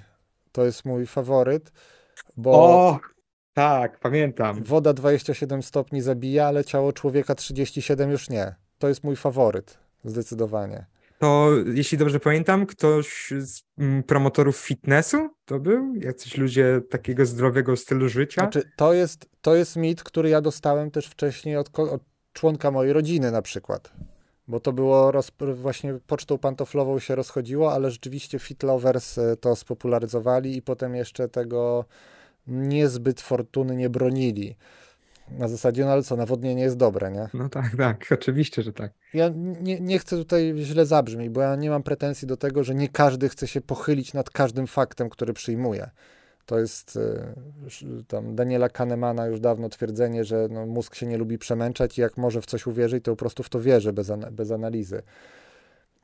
To 0.51 0.65
jest 0.65 0.85
mój 0.85 1.05
faworyt. 1.05 1.71
Bo 2.37 2.51
o, 2.51 2.99
tak, 3.53 3.99
pamiętam. 3.99 4.63
Woda 4.63 4.93
27 4.93 5.63
stopni 5.63 6.01
zabija, 6.01 6.47
ale 6.47 6.63
ciało 6.63 6.93
człowieka 6.93 7.35
37 7.35 8.11
już 8.11 8.29
nie. 8.29 8.55
To 8.77 8.87
jest 8.87 9.03
mój 9.03 9.15
faworyt, 9.15 9.77
zdecydowanie 10.03 10.85
to 11.19 11.49
jeśli 11.73 11.97
dobrze 11.97 12.19
pamiętam, 12.19 12.65
ktoś 12.65 13.33
z 13.39 13.63
mm, 13.77 14.03
promotorów 14.03 14.57
fitnessu 14.57 15.29
to 15.45 15.59
był? 15.59 15.95
Jacyś 15.95 16.37
ludzie 16.37 16.81
takiego 16.89 17.25
zdrowego 17.25 17.77
stylu 17.77 18.09
życia? 18.09 18.41
Znaczy, 18.41 18.71
to 18.75 18.93
jest, 18.93 19.29
to 19.41 19.55
jest 19.55 19.75
mit, 19.75 20.03
który 20.03 20.29
ja 20.29 20.41
dostałem 20.41 20.91
też 20.91 21.07
wcześniej 21.07 21.57
od, 21.57 21.79
od 21.79 22.01
członka 22.33 22.71
mojej 22.71 22.93
rodziny 22.93 23.31
na 23.31 23.41
przykład. 23.41 23.91
Bo 24.47 24.59
to 24.59 24.73
było 24.73 25.11
roz, 25.11 25.31
właśnie 25.55 25.99
pocztą 26.07 26.37
pantoflową 26.37 26.99
się 26.99 27.15
rozchodziło, 27.15 27.73
ale 27.73 27.91
rzeczywiście 27.91 28.39
Fit 28.39 28.63
Lovers 28.63 29.17
e, 29.17 29.37
to 29.37 29.55
spopularyzowali 29.55 30.57
i 30.57 30.61
potem 30.61 30.95
jeszcze 30.95 31.29
tego 31.29 31.85
niezbyt 32.47 33.21
fortuny 33.21 33.75
nie 33.75 33.89
bronili. 33.89 34.55
Na 35.31 35.47
zasadzie, 35.47 35.85
no 35.85 35.91
ale 35.91 36.03
co, 36.03 36.15
nawodnienie 36.15 36.63
jest 36.63 36.77
dobre, 36.77 37.11
nie? 37.11 37.29
No 37.33 37.49
tak, 37.49 37.75
tak, 37.77 38.05
oczywiście, 38.11 38.61
że 38.61 38.73
tak. 38.73 38.91
Ja 39.13 39.29
nie, 39.35 39.79
nie 39.79 39.99
chcę 39.99 40.17
tutaj 40.17 40.53
źle 40.57 40.85
zabrzmieć, 40.85 41.29
bo 41.29 41.41
ja 41.41 41.55
nie 41.55 41.69
mam 41.69 41.83
pretensji 41.83 42.27
do 42.27 42.37
tego, 42.37 42.63
że 42.63 42.75
nie 42.75 42.89
każdy 42.89 43.29
chce 43.29 43.47
się 43.47 43.61
pochylić 43.61 44.13
nad 44.13 44.29
każdym 44.29 44.67
faktem, 44.67 45.09
który 45.09 45.33
przyjmuje. 45.33 45.89
To 46.45 46.59
jest 46.59 46.95
y, 46.95 48.03
tam 48.07 48.35
Daniela 48.35 48.69
Kahnemana 48.69 49.27
już 49.27 49.39
dawno 49.39 49.69
twierdzenie, 49.69 50.23
że 50.23 50.47
no, 50.51 50.65
mózg 50.65 50.95
się 50.95 51.05
nie 51.05 51.17
lubi 51.17 51.37
przemęczać 51.37 51.97
i 51.97 52.01
jak 52.01 52.17
może 52.17 52.41
w 52.41 52.45
coś 52.45 52.67
uwierzyć, 52.67 53.03
to 53.03 53.11
po 53.11 53.17
prostu 53.17 53.43
w 53.43 53.49
to 53.49 53.61
wierzy 53.61 53.93
bez, 53.93 54.09
an 54.09 54.25
bez 54.31 54.51
analizy. 54.51 55.01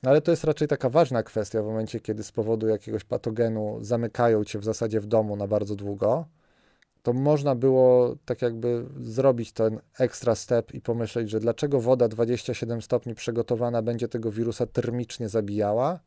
No, 0.03 0.09
ale 0.09 0.21
to 0.21 0.31
jest 0.31 0.43
raczej 0.43 0.67
taka 0.67 0.89
ważna 0.89 1.23
kwestia 1.23 1.61
w 1.61 1.65
momencie, 1.65 1.99
kiedy 1.99 2.23
z 2.23 2.31
powodu 2.31 2.67
jakiegoś 2.67 3.03
patogenu 3.03 3.77
zamykają 3.81 4.43
cię 4.43 4.59
w 4.59 4.63
zasadzie 4.63 4.99
w 4.99 5.05
domu 5.05 5.35
na 5.35 5.47
bardzo 5.47 5.75
długo 5.75 6.25
to 7.03 7.13
można 7.13 7.55
było 7.55 8.15
tak 8.25 8.41
jakby 8.41 8.85
zrobić 9.01 9.51
ten 9.51 9.79
extra 9.99 10.35
step 10.35 10.73
i 10.73 10.81
pomyśleć, 10.81 11.29
że 11.29 11.39
dlaczego 11.39 11.79
woda 11.79 12.07
27 12.07 12.81
stopni 12.81 13.15
przygotowana 13.15 13.81
będzie 13.81 14.07
tego 14.07 14.31
wirusa 14.31 14.65
termicznie 14.65 15.29
zabijała, 15.29 15.99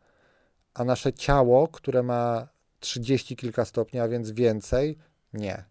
a 0.74 0.84
nasze 0.84 1.12
ciało, 1.12 1.68
które 1.68 2.02
ma 2.02 2.48
30 2.80 3.36
kilka 3.36 3.64
stopni, 3.64 4.00
a 4.00 4.08
więc 4.08 4.30
więcej, 4.30 4.98
nie. 5.32 5.64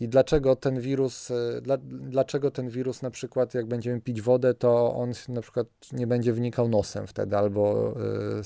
I 0.00 0.08
dlaczego 0.08 0.56
ten 0.56 0.80
wirus, 0.80 1.30
y, 1.30 1.60
dla, 1.62 1.76
dlaczego 1.86 2.50
ten 2.50 2.68
wirus 2.68 3.02
na 3.02 3.10
przykład, 3.10 3.54
jak 3.54 3.66
będziemy 3.66 4.00
pić 4.00 4.22
wodę, 4.22 4.54
to 4.54 4.94
on 4.94 5.12
na 5.28 5.40
przykład 5.40 5.66
nie 5.92 6.06
będzie 6.06 6.32
wnikał 6.32 6.68
nosem 6.68 7.06
wtedy 7.06 7.36
albo 7.36 7.94
y. 8.40 8.44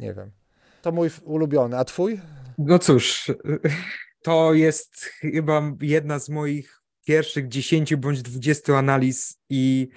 Nie 0.00 0.14
wiem. 0.14 0.30
To 0.82 0.92
mój 0.92 1.10
ulubiony. 1.24 1.78
A 1.78 1.84
twój? 1.84 2.20
No 2.58 2.78
cóż, 2.78 3.32
to 4.22 4.54
jest 4.54 5.04
chyba 5.04 5.62
jedna 5.80 6.18
z 6.18 6.28
moich 6.28 6.82
pierwszych 7.06 7.48
10 7.48 7.96
bądź 7.96 8.22
20 8.22 8.78
analiz 8.78 9.38
i 9.50 9.88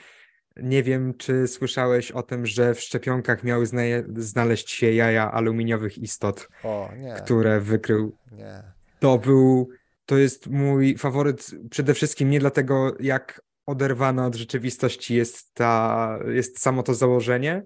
nie 0.55 0.83
wiem, 0.83 1.13
czy 1.17 1.47
słyszałeś 1.47 2.11
o 2.11 2.23
tym, 2.23 2.45
że 2.45 2.73
w 2.73 2.81
szczepionkach 2.81 3.43
miały 3.43 3.65
zna 3.65 3.81
znaleźć 4.15 4.69
się 4.69 4.91
jaja 4.91 5.31
aluminiowych 5.31 5.97
istot, 5.97 6.47
o, 6.63 6.89
które 7.23 7.59
wykrył. 7.59 8.15
Nie. 8.31 8.63
To 8.99 9.17
był, 9.17 9.69
to 10.05 10.17
jest 10.17 10.47
mój 10.47 10.97
faworyt 10.97 11.51
przede 11.69 11.93
wszystkim 11.93 12.29
nie 12.29 12.39
dlatego, 12.39 12.95
jak 12.99 13.41
oderwana 13.65 14.25
od 14.25 14.35
rzeczywistości 14.35 15.15
jest 15.15 15.53
ta, 15.53 16.19
jest 16.27 16.59
samo 16.59 16.83
to 16.83 16.93
założenie, 16.93 17.63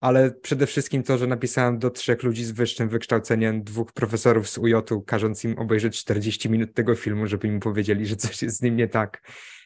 ale 0.00 0.30
przede 0.30 0.66
wszystkim 0.66 1.02
to, 1.02 1.18
że 1.18 1.26
napisałem 1.26 1.78
do 1.78 1.90
trzech 1.90 2.22
ludzi 2.22 2.44
z 2.44 2.50
wyższym 2.50 2.88
wykształceniem, 2.88 3.62
dwóch 3.62 3.92
profesorów 3.92 4.48
z 4.48 4.58
UJ-u, 4.58 5.02
każąc 5.02 5.44
im 5.44 5.58
obejrzeć 5.58 5.98
40 5.98 6.50
minut 6.50 6.74
tego 6.74 6.94
filmu, 6.94 7.26
żeby 7.26 7.48
mi 7.48 7.60
powiedzieli, 7.60 8.06
że 8.06 8.16
coś 8.16 8.42
jest 8.42 8.56
z 8.56 8.62
nim 8.62 8.76
nie 8.76 8.88
tak. 8.88 9.22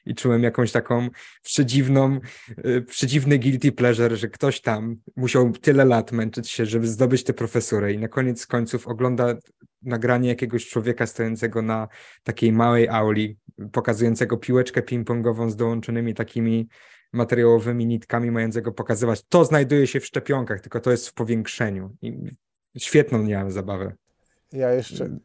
I 0.07 0.15
czułem 0.15 0.43
jakąś 0.43 0.73
taką 0.73 1.09
przedziwną, 1.43 2.21
y, 2.67 2.83
przedziwny 2.83 3.39
guilty 3.39 3.73
pleasure, 3.73 4.17
że 4.17 4.29
ktoś 4.29 4.61
tam 4.61 4.97
musiał 5.17 5.53
tyle 5.53 5.85
lat 5.85 6.13
męczyć 6.13 6.51
się, 6.51 6.67
żeby 6.67 6.87
zdobyć 6.87 7.25
tę 7.25 7.33
profesurę 7.33 7.93
i 7.93 7.99
na 7.99 8.09
koniec 8.09 8.47
końców 8.47 8.89
ogląda 8.89 9.35
nagranie 9.83 10.29
jakiegoś 10.29 10.69
człowieka 10.69 11.07
stojącego 11.07 11.63
na 11.63 11.89
takiej 12.23 12.53
małej 12.53 12.89
auli, 12.89 13.37
pokazującego 13.73 14.37
piłeczkę 14.37 14.83
ping-pongową 14.83 15.51
z 15.51 15.57
dołączonymi 15.57 16.15
takimi 16.15 16.69
materiałowymi 17.15 17.87
nitkami 17.87 18.31
mającego 18.31 18.73
pokazywać, 18.73 19.23
to 19.29 19.45
znajduje 19.45 19.87
się 19.87 20.01
w 20.01 20.07
szczepionkach, 20.07 20.61
tylko 20.61 20.81
to 20.81 20.91
jest 20.91 21.09
w 21.09 21.15
powiększeniu. 21.15 21.97
I 22.03 22.31
świetną 22.79 23.23
miałem 23.23 23.51
zabawę. 23.51 23.93
Ja 24.53 24.73
jeszcze. 24.73 25.19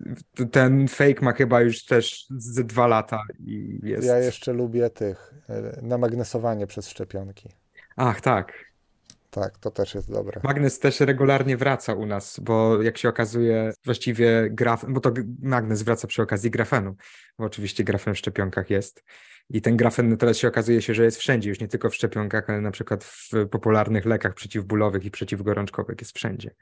Ten 0.52 0.88
fake 0.88 1.22
ma 1.22 1.34
chyba 1.34 1.62
już 1.62 1.86
też 1.86 2.26
ze 2.30 2.64
dwa 2.64 2.88
lata 2.88 3.24
i 3.40 3.80
jest. 3.84 4.08
Ja 4.08 4.20
jeszcze 4.20 4.54
lubię 4.54 4.90
tych 4.90 5.34
e, 5.50 5.80
namagnesowanie 5.82 6.68
przez 6.68 6.90
szczepionki. 6.90 7.50
Ach, 7.96 8.22
tak. 8.22 8.70
Tak, 9.30 9.58
to 9.58 9.72
też 9.72 9.96
jest 9.96 10.12
dobre. 10.12 10.42
Magnes 10.44 10.80
też 10.80 11.00
regularnie 11.00 11.58
wraca 11.58 11.94
u 11.94 12.06
nas, 12.06 12.40
bo 12.40 12.82
jak 12.82 12.98
się 12.98 13.10
okazuje, 13.10 13.74
właściwie 13.86 14.50
graf, 14.52 14.86
bo 14.90 15.00
to 15.00 15.14
magnes 15.42 15.82
wraca 15.82 16.08
przy 16.08 16.22
okazji 16.22 16.52
grafenu, 16.52 16.96
bo 17.40 17.46
oczywiście 17.46 17.84
grafen 17.84 18.14
w 18.14 18.18
szczepionkach 18.18 18.70
jest. 18.70 19.04
I 19.50 19.62
ten 19.62 19.78
grafen 19.78 20.18
teraz 20.18 20.38
się 20.38 20.48
okazuje 20.48 20.82
się, 20.82 20.94
że 20.94 21.04
jest 21.04 21.18
wszędzie, 21.18 21.50
już 21.50 21.60
nie 21.60 21.68
tylko 21.68 21.90
w 21.90 21.96
szczepionkach, 21.96 22.50
ale 22.50 22.62
na 22.62 22.72
przykład 22.72 23.04
w 23.04 23.30
popularnych 23.52 24.06
lekach 24.06 24.34
przeciwbólowych 24.34 25.06
i 25.06 25.12
przeciwgorączkowych 25.12 25.98
jest 26.02 26.16
wszędzie. 26.16 26.56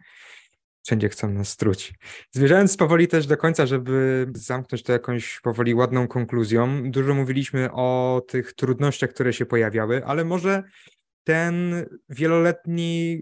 Wszędzie 0.85 1.09
chcą 1.09 1.29
nas 1.29 1.49
struć. 1.49 1.93
Zmierzając 2.31 2.77
powoli 2.77 3.07
też 3.07 3.27
do 3.27 3.37
końca, 3.37 3.65
żeby 3.65 4.27
zamknąć 4.35 4.83
to 4.83 4.93
jakąś 4.93 5.39
powoli 5.39 5.75
ładną 5.75 6.07
konkluzją, 6.07 6.91
dużo 6.91 7.13
mówiliśmy 7.13 7.71
o 7.71 8.21
tych 8.27 8.53
trudnościach, 8.53 9.09
które 9.09 9.33
się 9.33 9.45
pojawiały, 9.45 10.05
ale 10.05 10.25
może 10.25 10.63
ten 11.23 11.85
wieloletni 12.09 13.21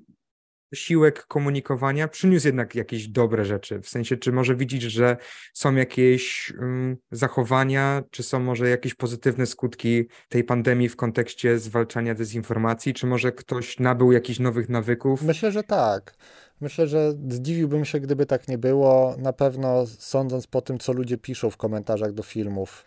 siłek 0.76 1.26
komunikowania 1.26 2.08
przyniósł 2.08 2.48
jednak 2.48 2.76
jakieś 2.76 3.08
dobre 3.08 3.46
rzeczy. 3.46 3.82
W 3.82 3.90
sensie, 3.90 4.18
czy 4.18 4.32
może 4.32 4.56
widzisz, 4.56 4.84
że 4.84 5.18
są 5.54 5.76
jakieś 5.76 6.54
um, 6.60 6.98
zachowania, 7.12 8.04
czy 8.12 8.24
są 8.24 8.40
może 8.40 8.70
jakieś 8.70 8.94
pozytywne 8.94 9.46
skutki 9.46 10.06
tej 10.30 10.44
pandemii 10.44 10.90
w 10.90 10.96
kontekście 10.96 11.60
zwalczania 11.60 12.16
dezinformacji, 12.16 12.94
czy 12.94 13.08
może 13.08 13.32
ktoś 13.32 13.80
nabył 13.80 14.12
jakichś 14.12 14.40
nowych 14.40 14.70
nawyków? 14.70 15.22
Myślę, 15.22 15.52
że 15.52 15.64
tak. 15.64 16.15
Myślę, 16.62 16.88
że 16.88 17.13
zdziwiłbym 17.30 17.86
się, 17.86 18.00
gdyby 18.00 18.26
tak 18.26 18.48
nie 18.48 18.58
było. 18.58 19.15
Na 19.17 19.34
pewno 19.34 19.88
sądząc 19.88 20.48
po 20.48 20.62
tym, 20.62 20.80
co 20.80 20.94
ludzie 20.94 21.17
piszą 21.17 21.50
w 21.50 21.58
komentarzach 21.58 22.12
do 22.12 22.23
filmów, 22.23 22.86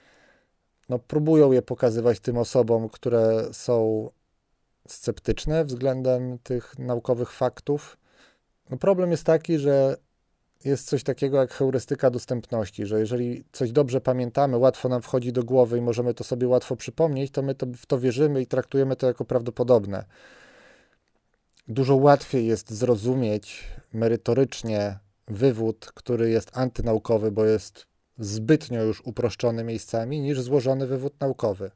no 0.89 0.99
próbują 0.99 1.53
je 1.53 1.63
pokazywać 1.63 2.21
tym 2.21 2.37
osobom, 2.37 2.89
które 2.89 3.49
są 3.53 4.09
sceptyczne 4.93 5.65
względem 5.65 6.39
tych 6.39 6.79
naukowych 6.79 7.33
faktów. 7.33 7.99
No 8.71 8.77
problem 8.77 9.11
jest 9.11 9.25
taki, 9.25 9.59
że 9.59 9.97
jest 10.65 10.89
coś 10.89 11.03
takiego 11.03 11.37
jak 11.37 11.53
heurystyka 11.53 12.11
dostępności, 12.11 12.87
że 12.87 13.01
jeżeli 13.01 13.45
coś 13.53 13.73
dobrze 13.73 14.01
pamiętamy, 14.01 14.57
łatwo 14.57 14.89
nam 14.89 15.03
wchodzi 15.03 15.33
do 15.33 15.45
głowy 15.45 15.79
i 15.79 15.81
możemy 15.81 16.15
to 16.15 16.25
sobie 16.25 16.49
łatwo 16.49 16.77
przypomnieć, 16.77 17.31
to 17.31 17.43
my 17.43 17.55
to, 17.55 17.67
w 17.77 17.87
to 17.87 17.99
wierzymy 17.99 18.43
i 18.43 18.47
traktujemy 18.47 18.97
to 18.97 19.07
jako 19.07 19.25
prawdopodobne. 19.25 20.05
Dużo 21.69 21.97
łatwiej 21.97 22.47
jest 22.47 22.71
zrozumieć 22.71 23.65
merytorycznie 23.93 24.99
wywód, 25.29 25.93
który 25.95 26.31
jest 26.31 26.51
antynaukowy, 26.59 27.33
bo 27.33 27.45
jest 27.45 27.87
zbytnio 28.19 28.83
już 28.83 29.01
uproszczony 29.01 29.65
miejscami, 29.65 30.21
niż 30.21 30.41
złożony 30.41 30.87
wywód 30.87 31.21
naukowy. 31.21 31.71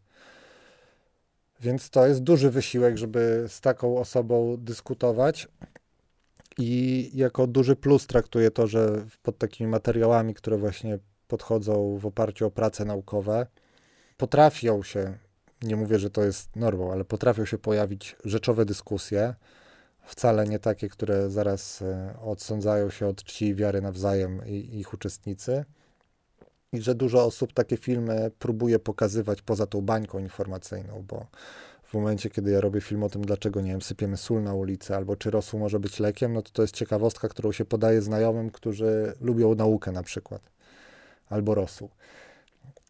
Więc 1.63 1.91
to 1.91 2.07
jest 2.07 2.23
duży 2.23 2.51
wysiłek, 2.51 2.97
żeby 2.97 3.45
z 3.49 3.61
taką 3.61 3.99
osobą 3.99 4.57
dyskutować. 4.59 5.49
I 6.59 7.11
jako 7.15 7.47
duży 7.47 7.77
plus 7.77 8.07
traktuję 8.07 8.51
to, 8.51 8.67
że 8.67 9.07
pod 9.23 9.39
takimi 9.39 9.71
materiałami, 9.71 10.35
które 10.35 10.59
właśnie 10.59 10.99
podchodzą 11.29 11.99
w 11.99 12.07
oparciu 12.07 12.47
o 12.47 12.51
prace 12.51 12.85
naukowe, 12.85 13.47
potrafią 14.17 14.83
się, 14.83 15.19
nie 15.63 15.77
mówię, 15.77 15.99
że 15.99 16.11
to 16.11 16.25
jest 16.25 16.57
normą, 16.57 16.93
ale 16.93 17.05
potrafią 17.05 17.45
się 17.45 17.59
pojawić 17.59 18.17
rzeczowe 18.25 18.65
dyskusje, 18.65 19.35
wcale 20.05 20.47
nie 20.47 20.59
takie, 20.59 20.89
które 20.89 21.31
zaraz 21.31 21.83
e, 21.83 22.15
odsądzają 22.23 22.91
się 22.91 23.07
od 23.07 23.25
czci 23.25 23.47
i 23.47 23.55
wiary 23.55 23.81
nawzajem 23.81 24.47
i 24.47 24.79
ich 24.81 24.95
uczestnicy. 24.95 25.65
I 26.73 26.81
że 26.83 26.95
dużo 26.95 27.25
osób 27.25 27.53
takie 27.53 27.77
filmy 27.77 28.31
próbuje 28.39 28.79
pokazywać 28.79 29.43
poza 29.43 29.67
tą 29.67 29.81
bańką 29.81 30.19
informacyjną, 30.19 31.05
bo 31.09 31.27
w 31.85 31.95
momencie, 31.95 32.31
kiedy 32.31 32.51
ja 32.51 32.61
robię 32.61 32.81
film 32.81 33.03
o 33.03 33.09
tym, 33.09 33.23
dlaczego, 33.25 33.61
nie 33.61 33.71
wiem, 33.71 33.83
sypiemy 33.83 34.17
sól 34.17 34.43
na 34.43 34.55
ulicy, 34.55 34.97
albo 34.97 35.17
czy 35.17 35.31
rosół 35.31 35.61
może 35.61 35.81
być 35.81 36.01
lekiem, 36.01 36.33
no 36.33 36.43
to 36.43 36.51
to 36.51 36.63
jest 36.63 36.75
ciekawostka, 36.75 37.29
którą 37.29 37.53
się 37.53 37.65
podaje 37.65 38.03
znajomym, 38.03 38.51
którzy 38.51 39.15
lubią 39.21 39.55
naukę 39.55 39.93
na 39.93 40.03
przykład, 40.03 40.43
albo 41.29 41.55
rosół. 41.55 41.89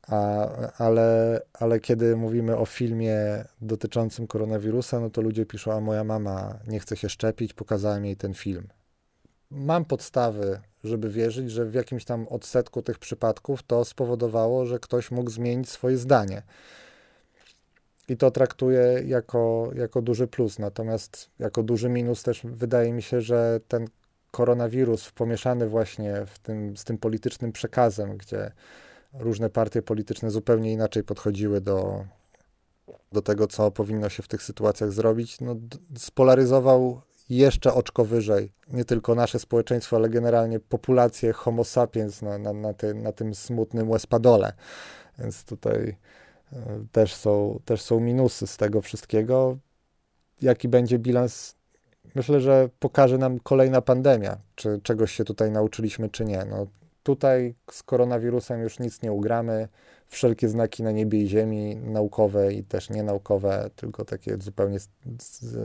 A, 0.08 0.48
ale, 0.78 1.40
ale 1.52 1.80
kiedy 1.80 2.16
mówimy 2.16 2.56
o 2.56 2.66
filmie 2.66 3.44
dotyczącym 3.60 4.26
koronawirusa, 4.26 5.00
no 5.00 5.10
to 5.10 5.22
ludzie 5.22 5.46
piszą, 5.46 5.72
a 5.72 5.80
moja 5.80 6.04
mama 6.04 6.58
nie 6.68 6.80
chce 6.80 6.96
się 6.96 7.08
szczepić, 7.08 7.52
pokazałem 7.54 8.04
jej 8.04 8.16
ten 8.16 8.34
film. 8.34 8.68
Mam 9.54 9.84
podstawy, 9.84 10.60
żeby 10.84 11.10
wierzyć, 11.10 11.50
że 11.50 11.64
w 11.64 11.74
jakimś 11.74 12.04
tam 12.04 12.28
odsetku 12.28 12.82
tych 12.82 12.98
przypadków 12.98 13.62
to 13.62 13.84
spowodowało, 13.84 14.66
że 14.66 14.78
ktoś 14.78 15.10
mógł 15.10 15.30
zmienić 15.30 15.70
swoje 15.70 15.98
zdanie. 15.98 16.42
I 18.08 18.16
to 18.16 18.30
traktuję 18.30 19.02
jako, 19.06 19.70
jako 19.74 20.02
duży 20.02 20.26
plus. 20.26 20.58
Natomiast 20.58 21.30
jako 21.38 21.62
duży 21.62 21.88
minus 21.88 22.22
też 22.22 22.40
wydaje 22.44 22.92
mi 22.92 23.02
się, 23.02 23.20
że 23.20 23.60
ten 23.68 23.86
koronawirus 24.30 25.10
pomieszany 25.10 25.68
właśnie 25.68 26.26
w 26.26 26.38
tym, 26.38 26.76
z 26.76 26.84
tym 26.84 26.98
politycznym 26.98 27.52
przekazem, 27.52 28.16
gdzie 28.16 28.52
różne 29.14 29.50
partie 29.50 29.82
polityczne 29.82 30.30
zupełnie 30.30 30.72
inaczej 30.72 31.04
podchodziły 31.04 31.60
do, 31.60 32.04
do 33.12 33.22
tego, 33.22 33.46
co 33.46 33.70
powinno 33.70 34.08
się 34.08 34.22
w 34.22 34.28
tych 34.28 34.42
sytuacjach 34.42 34.92
zrobić, 34.92 35.40
no, 35.40 35.56
spolaryzował 35.96 37.00
jeszcze 37.28 37.74
oczko 37.74 38.04
wyżej 38.04 38.52
nie 38.68 38.84
tylko 38.84 39.14
nasze 39.14 39.38
społeczeństwo, 39.38 39.96
ale 39.96 40.08
generalnie 40.08 40.60
populację 40.60 41.32
Homo 41.32 41.64
sapiens 41.64 42.22
na, 42.22 42.38
na, 42.38 42.52
na, 42.52 42.74
ty, 42.74 42.94
na 42.94 43.12
tym 43.12 43.34
smutnym 43.34 43.90
Westpadole. 43.90 44.52
Więc 45.18 45.44
tutaj 45.44 45.96
e, 46.52 46.56
też 46.92 47.14
są, 47.14 47.60
też 47.64 47.82
są 47.82 48.00
minusy 48.00 48.46
z 48.46 48.56
tego 48.56 48.82
wszystkiego. 48.82 49.58
Jaki 50.42 50.68
będzie 50.68 50.98
bilans? 50.98 51.54
Myślę, 52.14 52.40
że 52.40 52.68
pokaże 52.78 53.18
nam 53.18 53.40
kolejna 53.40 53.80
pandemia, 53.80 54.36
czy 54.54 54.80
czegoś 54.82 55.12
się 55.12 55.24
tutaj 55.24 55.50
nauczyliśmy, 55.50 56.08
czy 56.08 56.24
nie. 56.24 56.44
No, 56.44 56.66
Tutaj 57.02 57.54
z 57.70 57.82
koronawirusem 57.82 58.60
już 58.60 58.78
nic 58.78 59.02
nie 59.02 59.12
ugramy. 59.12 59.68
Wszelkie 60.08 60.48
znaki 60.48 60.82
na 60.82 60.90
niebie 60.90 61.22
i 61.22 61.28
ziemi, 61.28 61.76
naukowe 61.76 62.52
i 62.52 62.64
też 62.64 62.90
nienaukowe, 62.90 63.70
tylko 63.76 64.04
takie 64.04 64.36
zupełnie 64.40 64.78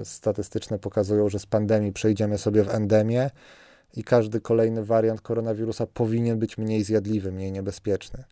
statystyczne, 0.03 0.79
pokazują, 0.79 1.29
że 1.29 1.39
z 1.39 1.45
pandemii 1.45 1.93
przejdziemy 1.93 2.37
sobie 2.37 2.63
w 2.63 2.69
endemię 2.69 3.29
i 3.93 4.03
każdy 4.03 4.41
kolejny 4.41 4.83
wariant 4.83 5.21
koronawirusa 5.21 5.87
powinien 5.87 6.39
być 6.39 6.57
mniej 6.57 6.83
zjadliwy, 6.83 7.31
mniej 7.31 7.51
niebezpieczny. 7.51 8.23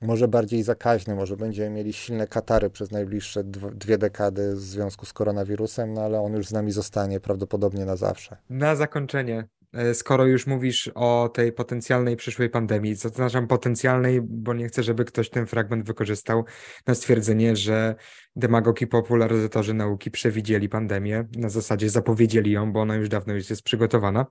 Może 0.00 0.28
bardziej 0.28 0.62
zakaźny, 0.62 1.14
może 1.14 1.36
będziemy 1.36 1.70
mieli 1.70 1.92
silne 1.92 2.26
katary 2.26 2.70
przez 2.70 2.90
najbliższe 2.90 3.44
dwie 3.74 3.98
dekady 3.98 4.54
w 4.54 4.60
związku 4.60 5.06
z 5.06 5.12
koronawirusem, 5.12 5.94
no 5.94 6.00
ale 6.02 6.20
on 6.20 6.32
już 6.32 6.46
z 6.46 6.52
nami 6.52 6.72
zostanie 6.72 7.20
prawdopodobnie 7.20 7.84
na 7.84 7.96
zawsze. 7.96 8.36
Na 8.50 8.76
zakończenie, 8.76 9.48
skoro 9.92 10.26
już 10.26 10.46
mówisz 10.46 10.90
o 10.94 11.30
tej 11.34 11.52
potencjalnej 11.52 12.16
przyszłej 12.16 12.50
pandemii, 12.50 12.94
zaznaczam 12.94 13.46
potencjalnej, 13.46 14.20
bo 14.22 14.54
nie 14.54 14.68
chcę, 14.68 14.82
żeby 14.82 15.04
ktoś 15.04 15.30
ten 15.30 15.46
fragment 15.46 15.86
wykorzystał 15.86 16.44
na 16.86 16.94
stwierdzenie, 16.94 17.56
że 17.56 17.94
demagogi 18.36 18.86
popularyzatorzy 18.86 19.74
nauki 19.74 20.10
przewidzieli 20.10 20.68
pandemię, 20.68 21.28
na 21.36 21.48
zasadzie 21.48 21.90
zapowiedzieli 21.90 22.50
ją, 22.50 22.72
bo 22.72 22.80
ona 22.80 22.96
już 22.96 23.08
dawno 23.08 23.34
jest 23.34 23.62
przygotowana. 23.62 24.26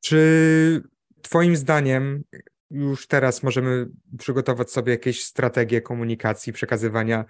Czy 0.00 0.82
Twoim 1.22 1.56
zdaniem 1.56 2.24
już 2.70 3.06
teraz 3.06 3.42
możemy 3.42 3.86
przygotować 4.18 4.70
sobie 4.70 4.92
jakieś 4.92 5.24
strategie 5.24 5.80
komunikacji, 5.80 6.52
przekazywania 6.52 7.24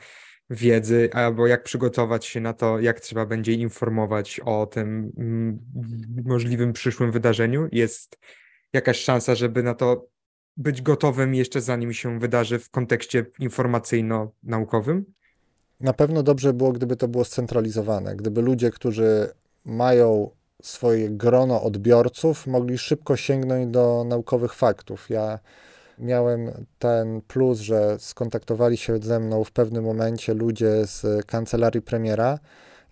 wiedzy, 0.50 1.08
albo 1.12 1.46
jak 1.46 1.62
przygotować 1.62 2.26
się 2.26 2.40
na 2.40 2.52
to, 2.52 2.80
jak 2.80 3.00
trzeba 3.00 3.26
będzie 3.26 3.52
informować 3.52 4.40
o 4.44 4.66
tym 4.66 5.12
mm, 5.18 5.58
możliwym 6.24 6.72
przyszłym 6.72 7.12
wydarzeniu. 7.12 7.68
Jest 7.72 8.18
jakaś 8.72 9.00
szansa, 9.00 9.34
żeby 9.34 9.62
na 9.62 9.74
to 9.74 10.06
być 10.56 10.82
gotowym 10.82 11.34
jeszcze 11.34 11.60
zanim 11.60 11.92
się 11.92 12.18
wydarzy 12.18 12.58
w 12.58 12.70
kontekście 12.70 13.26
informacyjno-naukowym? 13.38 15.04
Na 15.80 15.92
pewno 15.92 16.22
dobrze 16.22 16.52
było, 16.52 16.72
gdyby 16.72 16.96
to 16.96 17.08
było 17.08 17.24
scentralizowane, 17.24 18.16
gdyby 18.16 18.42
ludzie, 18.42 18.70
którzy 18.70 19.28
mają 19.64 20.30
swoje 20.62 21.10
grono 21.10 21.62
odbiorców, 21.62 22.46
mogli 22.46 22.78
szybko 22.78 23.16
sięgnąć 23.16 23.66
do 23.66 24.04
naukowych 24.08 24.54
faktów. 24.54 25.10
Ja 25.10 25.38
miałem 25.98 26.66
ten 26.78 27.20
plus, 27.20 27.58
że 27.58 27.96
skontaktowali 27.98 28.76
się 28.76 28.98
ze 28.98 29.20
mną 29.20 29.44
w 29.44 29.50
pewnym 29.50 29.84
momencie 29.84 30.34
ludzie 30.34 30.86
z 30.86 31.26
kancelarii 31.26 31.82
premiera 31.82 32.38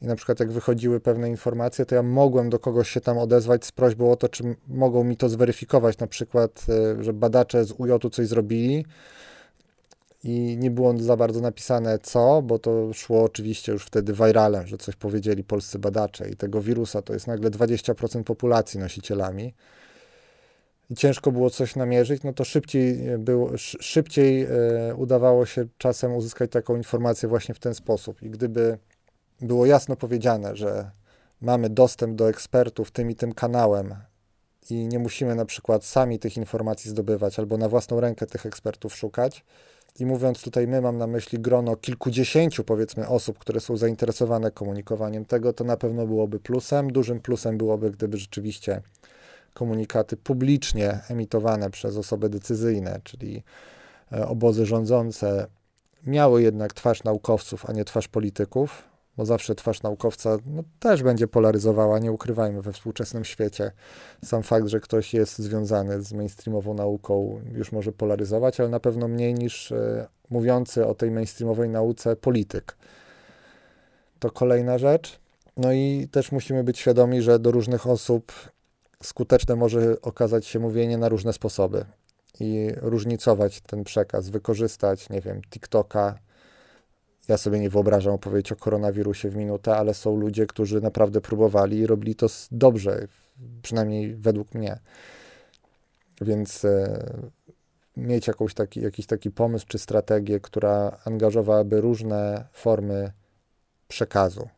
i 0.02 0.06
na 0.06 0.16
przykład 0.16 0.40
jak 0.40 0.52
wychodziły 0.52 1.00
pewne 1.00 1.28
informacje, 1.28 1.86
to 1.86 1.94
ja 1.94 2.02
mogłem 2.02 2.50
do 2.50 2.58
kogoś 2.58 2.90
się 2.90 3.00
tam 3.00 3.18
odezwać 3.18 3.64
z 3.64 3.72
prośbą 3.72 4.12
o 4.12 4.16
to, 4.16 4.28
czy 4.28 4.56
mogą 4.68 5.04
mi 5.04 5.16
to 5.16 5.28
zweryfikować, 5.28 5.98
na 5.98 6.06
przykład, 6.06 6.66
e, 6.98 7.04
że 7.04 7.12
badacze 7.12 7.64
z 7.64 7.72
UJ 7.72 7.90
coś 8.12 8.26
zrobili. 8.26 8.86
I 10.24 10.56
nie 10.60 10.70
było 10.70 10.98
za 10.98 11.16
bardzo 11.16 11.40
napisane 11.40 11.98
co, 11.98 12.42
bo 12.42 12.58
to 12.58 12.92
szło 12.92 13.22
oczywiście 13.22 13.72
już 13.72 13.84
wtedy 13.84 14.12
viralem, 14.12 14.66
że 14.66 14.78
coś 14.78 14.96
powiedzieli 14.96 15.44
polscy 15.44 15.78
badacze 15.78 16.30
i 16.30 16.36
tego 16.36 16.60
wirusa 16.62 17.02
to 17.02 17.12
jest 17.12 17.26
nagle 17.26 17.50
20% 17.50 18.22
populacji 18.22 18.80
nosicielami 18.80 19.54
ciężko 20.96 21.32
było 21.32 21.50
coś 21.50 21.76
namierzyć, 21.76 22.22
no 22.22 22.32
to 22.32 22.44
szybciej, 22.44 23.18
było, 23.18 23.50
szybciej 23.80 24.42
e, 24.42 24.48
udawało 24.96 25.46
się 25.46 25.66
czasem 25.78 26.14
uzyskać 26.14 26.50
taką 26.50 26.76
informację 26.76 27.28
właśnie 27.28 27.54
w 27.54 27.58
ten 27.58 27.74
sposób. 27.74 28.22
I 28.22 28.30
gdyby 28.30 28.78
było 29.40 29.66
jasno 29.66 29.96
powiedziane, 29.96 30.56
że 30.56 30.90
mamy 31.40 31.70
dostęp 31.70 32.16
do 32.16 32.28
ekspertów 32.28 32.90
tym 32.90 33.10
i 33.10 33.14
tym 33.14 33.32
kanałem 33.32 33.94
i 34.70 34.86
nie 34.86 34.98
musimy 34.98 35.34
na 35.34 35.44
przykład 35.44 35.84
sami 35.84 36.18
tych 36.18 36.36
informacji 36.36 36.90
zdobywać 36.90 37.38
albo 37.38 37.56
na 37.56 37.68
własną 37.68 38.00
rękę 38.00 38.26
tych 38.26 38.46
ekspertów 38.46 38.96
szukać. 38.96 39.44
I 39.98 40.06
mówiąc 40.06 40.42
tutaj, 40.42 40.66
my 40.66 40.80
mam 40.80 40.98
na 40.98 41.06
myśli 41.06 41.38
grono 41.38 41.76
kilkudziesięciu, 41.76 42.64
powiedzmy, 42.64 43.08
osób, 43.08 43.38
które 43.38 43.60
są 43.60 43.76
zainteresowane 43.76 44.50
komunikowaniem 44.50 45.24
tego, 45.24 45.52
to 45.52 45.64
na 45.64 45.76
pewno 45.76 46.06
byłoby 46.06 46.40
plusem. 46.40 46.92
Dużym 46.92 47.20
plusem 47.20 47.58
byłoby, 47.58 47.90
gdyby 47.90 48.16
rzeczywiście 48.16 48.82
komunikaty 49.54 50.16
publicznie 50.16 51.00
emitowane 51.08 51.70
przez 51.70 51.96
osoby 51.96 52.28
decyzyjne, 52.28 53.00
czyli 53.04 53.42
e, 54.12 54.28
obozy 54.28 54.66
rządzące, 54.66 55.46
miały 56.06 56.42
jednak 56.42 56.72
twarz 56.72 57.04
naukowców, 57.04 57.70
a 57.70 57.72
nie 57.72 57.84
twarz 57.84 58.08
polityków, 58.08 58.82
bo 59.16 59.24
zawsze 59.24 59.54
twarz 59.54 59.82
naukowca 59.82 60.36
no, 60.46 60.62
też 60.80 61.02
będzie 61.02 61.28
polaryzowała, 61.28 61.98
nie 61.98 62.12
ukrywajmy, 62.12 62.62
we 62.62 62.72
współczesnym 62.72 63.24
świecie. 63.24 63.72
Sam 64.24 64.42
fakt, 64.42 64.66
że 64.66 64.80
ktoś 64.80 65.14
jest 65.14 65.38
związany 65.38 66.02
z 66.02 66.12
mainstreamową 66.12 66.74
nauką, 66.74 67.40
już 67.52 67.72
może 67.72 67.92
polaryzować, 67.92 68.60
ale 68.60 68.68
na 68.68 68.80
pewno 68.80 69.08
mniej 69.08 69.34
niż 69.34 69.70
y, 69.70 70.06
mówiący 70.30 70.86
o 70.86 70.94
tej 70.94 71.10
mainstreamowej 71.10 71.68
nauce 71.68 72.16
polityk. 72.16 72.76
To 74.18 74.30
kolejna 74.30 74.78
rzecz. 74.78 75.20
No 75.56 75.72
i 75.72 76.08
też 76.10 76.32
musimy 76.32 76.64
być 76.64 76.78
świadomi, 76.78 77.22
że 77.22 77.38
do 77.38 77.50
różnych 77.50 77.86
osób 77.86 78.32
skuteczne 79.02 79.56
może 79.56 80.00
okazać 80.02 80.46
się 80.46 80.58
mówienie 80.58 80.98
na 80.98 81.08
różne 81.08 81.32
sposoby 81.32 81.84
i 82.40 82.68
różnicować 82.76 83.60
ten 83.60 83.84
przekaz, 83.84 84.28
wykorzystać, 84.30 85.10
nie 85.10 85.20
wiem, 85.20 85.40
TikToka. 85.50 86.18
Ja 87.28 87.36
sobie 87.36 87.60
nie 87.60 87.70
wyobrażam 87.70 88.14
opowiedzieć 88.14 88.52
o 88.52 88.56
koronawirusie 88.56 89.30
w 89.30 89.36
minutę, 89.36 89.76
ale 89.76 89.94
są 89.94 90.16
ludzie, 90.16 90.46
którzy 90.46 90.80
naprawdę 90.80 91.20
próbowali 91.20 91.78
i 91.78 91.86
robili 91.86 92.14
to 92.14 92.26
dobrze, 92.50 93.08
przynajmniej 93.62 94.16
według 94.16 94.54
mnie. 94.54 94.78
Więc 96.20 96.64
e, 96.64 97.04
mieć 97.96 98.26
jakąś 98.26 98.54
taki, 98.54 98.80
jakiś 98.80 99.06
taki 99.06 99.30
pomysł 99.30 99.66
czy 99.68 99.78
strategię, 99.78 100.40
która 100.40 100.98
angażowałaby 101.04 101.80
różne 101.80 102.44
formy 102.52 103.12
przekazu. 103.88 104.48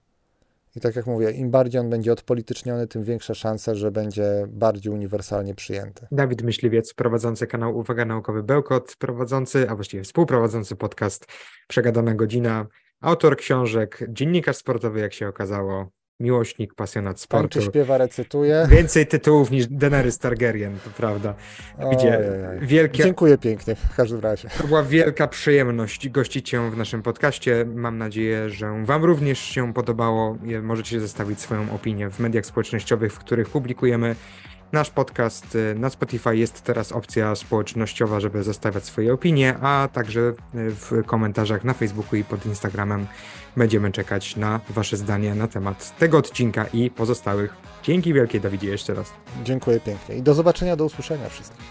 I 0.77 0.81
tak 0.81 0.97
jak 0.97 1.07
mówię, 1.07 1.31
im 1.31 1.51
bardziej 1.51 1.81
on 1.81 1.91
będzie 1.91 2.12
odpolityczniony, 2.12 2.87
tym 2.87 3.03
większa 3.03 3.35
szansa, 3.35 3.74
że 3.74 3.91
będzie 3.91 4.47
bardziej 4.49 4.93
uniwersalnie 4.93 5.55
przyjęty. 5.55 6.07
Dawid 6.12 6.43
Myśliwiec, 6.43 6.95
prowadzący 6.95 7.47
kanał 7.47 7.79
Uwaga 7.79 8.05
Naukowy 8.05 8.43
Bełkot, 8.43 8.97
prowadzący, 8.99 9.70
a 9.70 9.74
właściwie 9.74 10.03
współprowadzący 10.03 10.77
podcast 10.77 11.27
Przegadana 11.68 12.14
Godzina. 12.14 12.66
autor 13.01 13.37
książek, 13.37 14.07
dziennikarz 14.09 14.57
sportowy, 14.57 15.01
jak 15.01 15.12
się 15.12 15.29
okazało, 15.29 15.91
miłośnik, 16.20 16.74
pasjonat 16.74 17.20
sportu. 17.20 17.48
Tańczy, 17.48 17.70
śpiewa, 17.70 17.98
recytuje. 17.98 18.66
Więcej 18.70 19.06
tytułów 19.06 19.50
niż 19.50 19.66
Daenerys 19.66 20.18
Targaryen, 20.18 20.78
to 20.84 20.90
prawda. 20.90 21.34
Gdzie 21.92 22.18
Ojej. 22.18 22.66
wielkie, 22.66 23.02
Dziękuję 23.02 23.38
pięknie 23.38 23.74
w 23.74 23.96
każdym 23.96 24.20
razie. 24.20 24.48
to 24.58 24.66
była 24.66 24.82
wielka 24.82 25.28
przyjemność 25.28 26.08
gościć 26.08 26.48
Cię 26.50 26.70
w 26.70 26.76
naszym 26.76 27.02
podcaście. 27.02 27.64
Mam 27.74 27.98
nadzieję, 27.98 28.50
że 28.50 28.84
Wam 28.84 29.04
również 29.04 29.38
się 29.38 29.74
podobało. 29.74 30.38
Możecie 30.62 31.00
zostawić 31.00 31.40
swoją 31.40 31.72
opinię 31.74 32.10
w 32.10 32.20
mediach 32.20 32.46
społecznościowych, 32.46 33.12
w 33.12 33.18
których 33.18 33.48
publikujemy 33.48 34.16
nasz 34.72 34.90
podcast. 34.90 35.54
Y, 35.54 35.74
Na 35.78 35.90
Spotify 35.90 36.36
jest 36.36 36.62
teraz 36.62 36.92
opcja 36.92 37.34
społecznościowa, 37.34 38.20
żeby 38.20 38.42
zostawiać 38.42 38.84
swoje 38.84 39.14
opinie, 39.14 39.54
a 39.62 39.88
także 39.92 40.20
y, 40.20 40.34
w 40.70 41.02
komentarzach 41.06 41.64
na 41.64 41.74
Facebooku 41.74 42.16
i 42.16 42.24
pod 42.24 42.46
Instagramem 42.46 43.06
będziemy 43.56 43.92
czekać 43.92 44.36
na 44.36 44.60
Wasze 44.70 44.96
zdanie 44.96 45.34
na 45.34 45.48
temat 45.48 45.98
tego 45.98 46.18
odcinka 46.18 46.66
i 46.72 46.90
pozostałych. 46.90 47.54
Dzięki 47.82 48.14
wielkie, 48.14 48.40
Dawidzie, 48.40 48.68
jeszcze 48.68 48.94
raz. 48.94 49.12
Dziękuję 49.44 49.80
pięknie. 49.80 50.16
I 50.16 50.22
do 50.22 50.34
zobaczenia, 50.34 50.76
do 50.76 50.84
usłyszenia 50.84 51.28
wszystkim. 51.28 51.64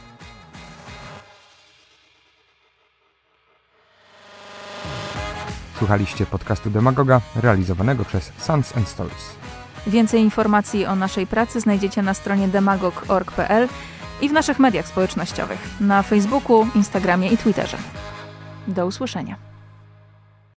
Słuchaliście 5.77 6.25
podcastu 6.25 6.69
Demagoga 6.69 7.21
realizowanego 7.35 8.05
przez 8.05 8.31
Sons 8.37 8.77
and 8.77 8.87
Stories. 8.87 9.44
Więcej 9.88 10.21
informacji 10.21 10.86
o 10.86 10.95
naszej 10.95 11.27
pracy 11.27 11.59
znajdziecie 11.59 12.01
na 12.01 12.13
stronie 12.13 12.47
demagog.org.pl 12.47 13.67
i 14.21 14.29
w 14.29 14.33
naszych 14.33 14.59
mediach 14.59 14.88
społecznościowych 14.88 15.59
na 15.79 16.03
Facebooku, 16.03 16.67
Instagramie 16.75 17.29
i 17.29 17.38
Twitterze. 17.38 17.77
Do 18.67 18.86
usłyszenia. 18.86 19.44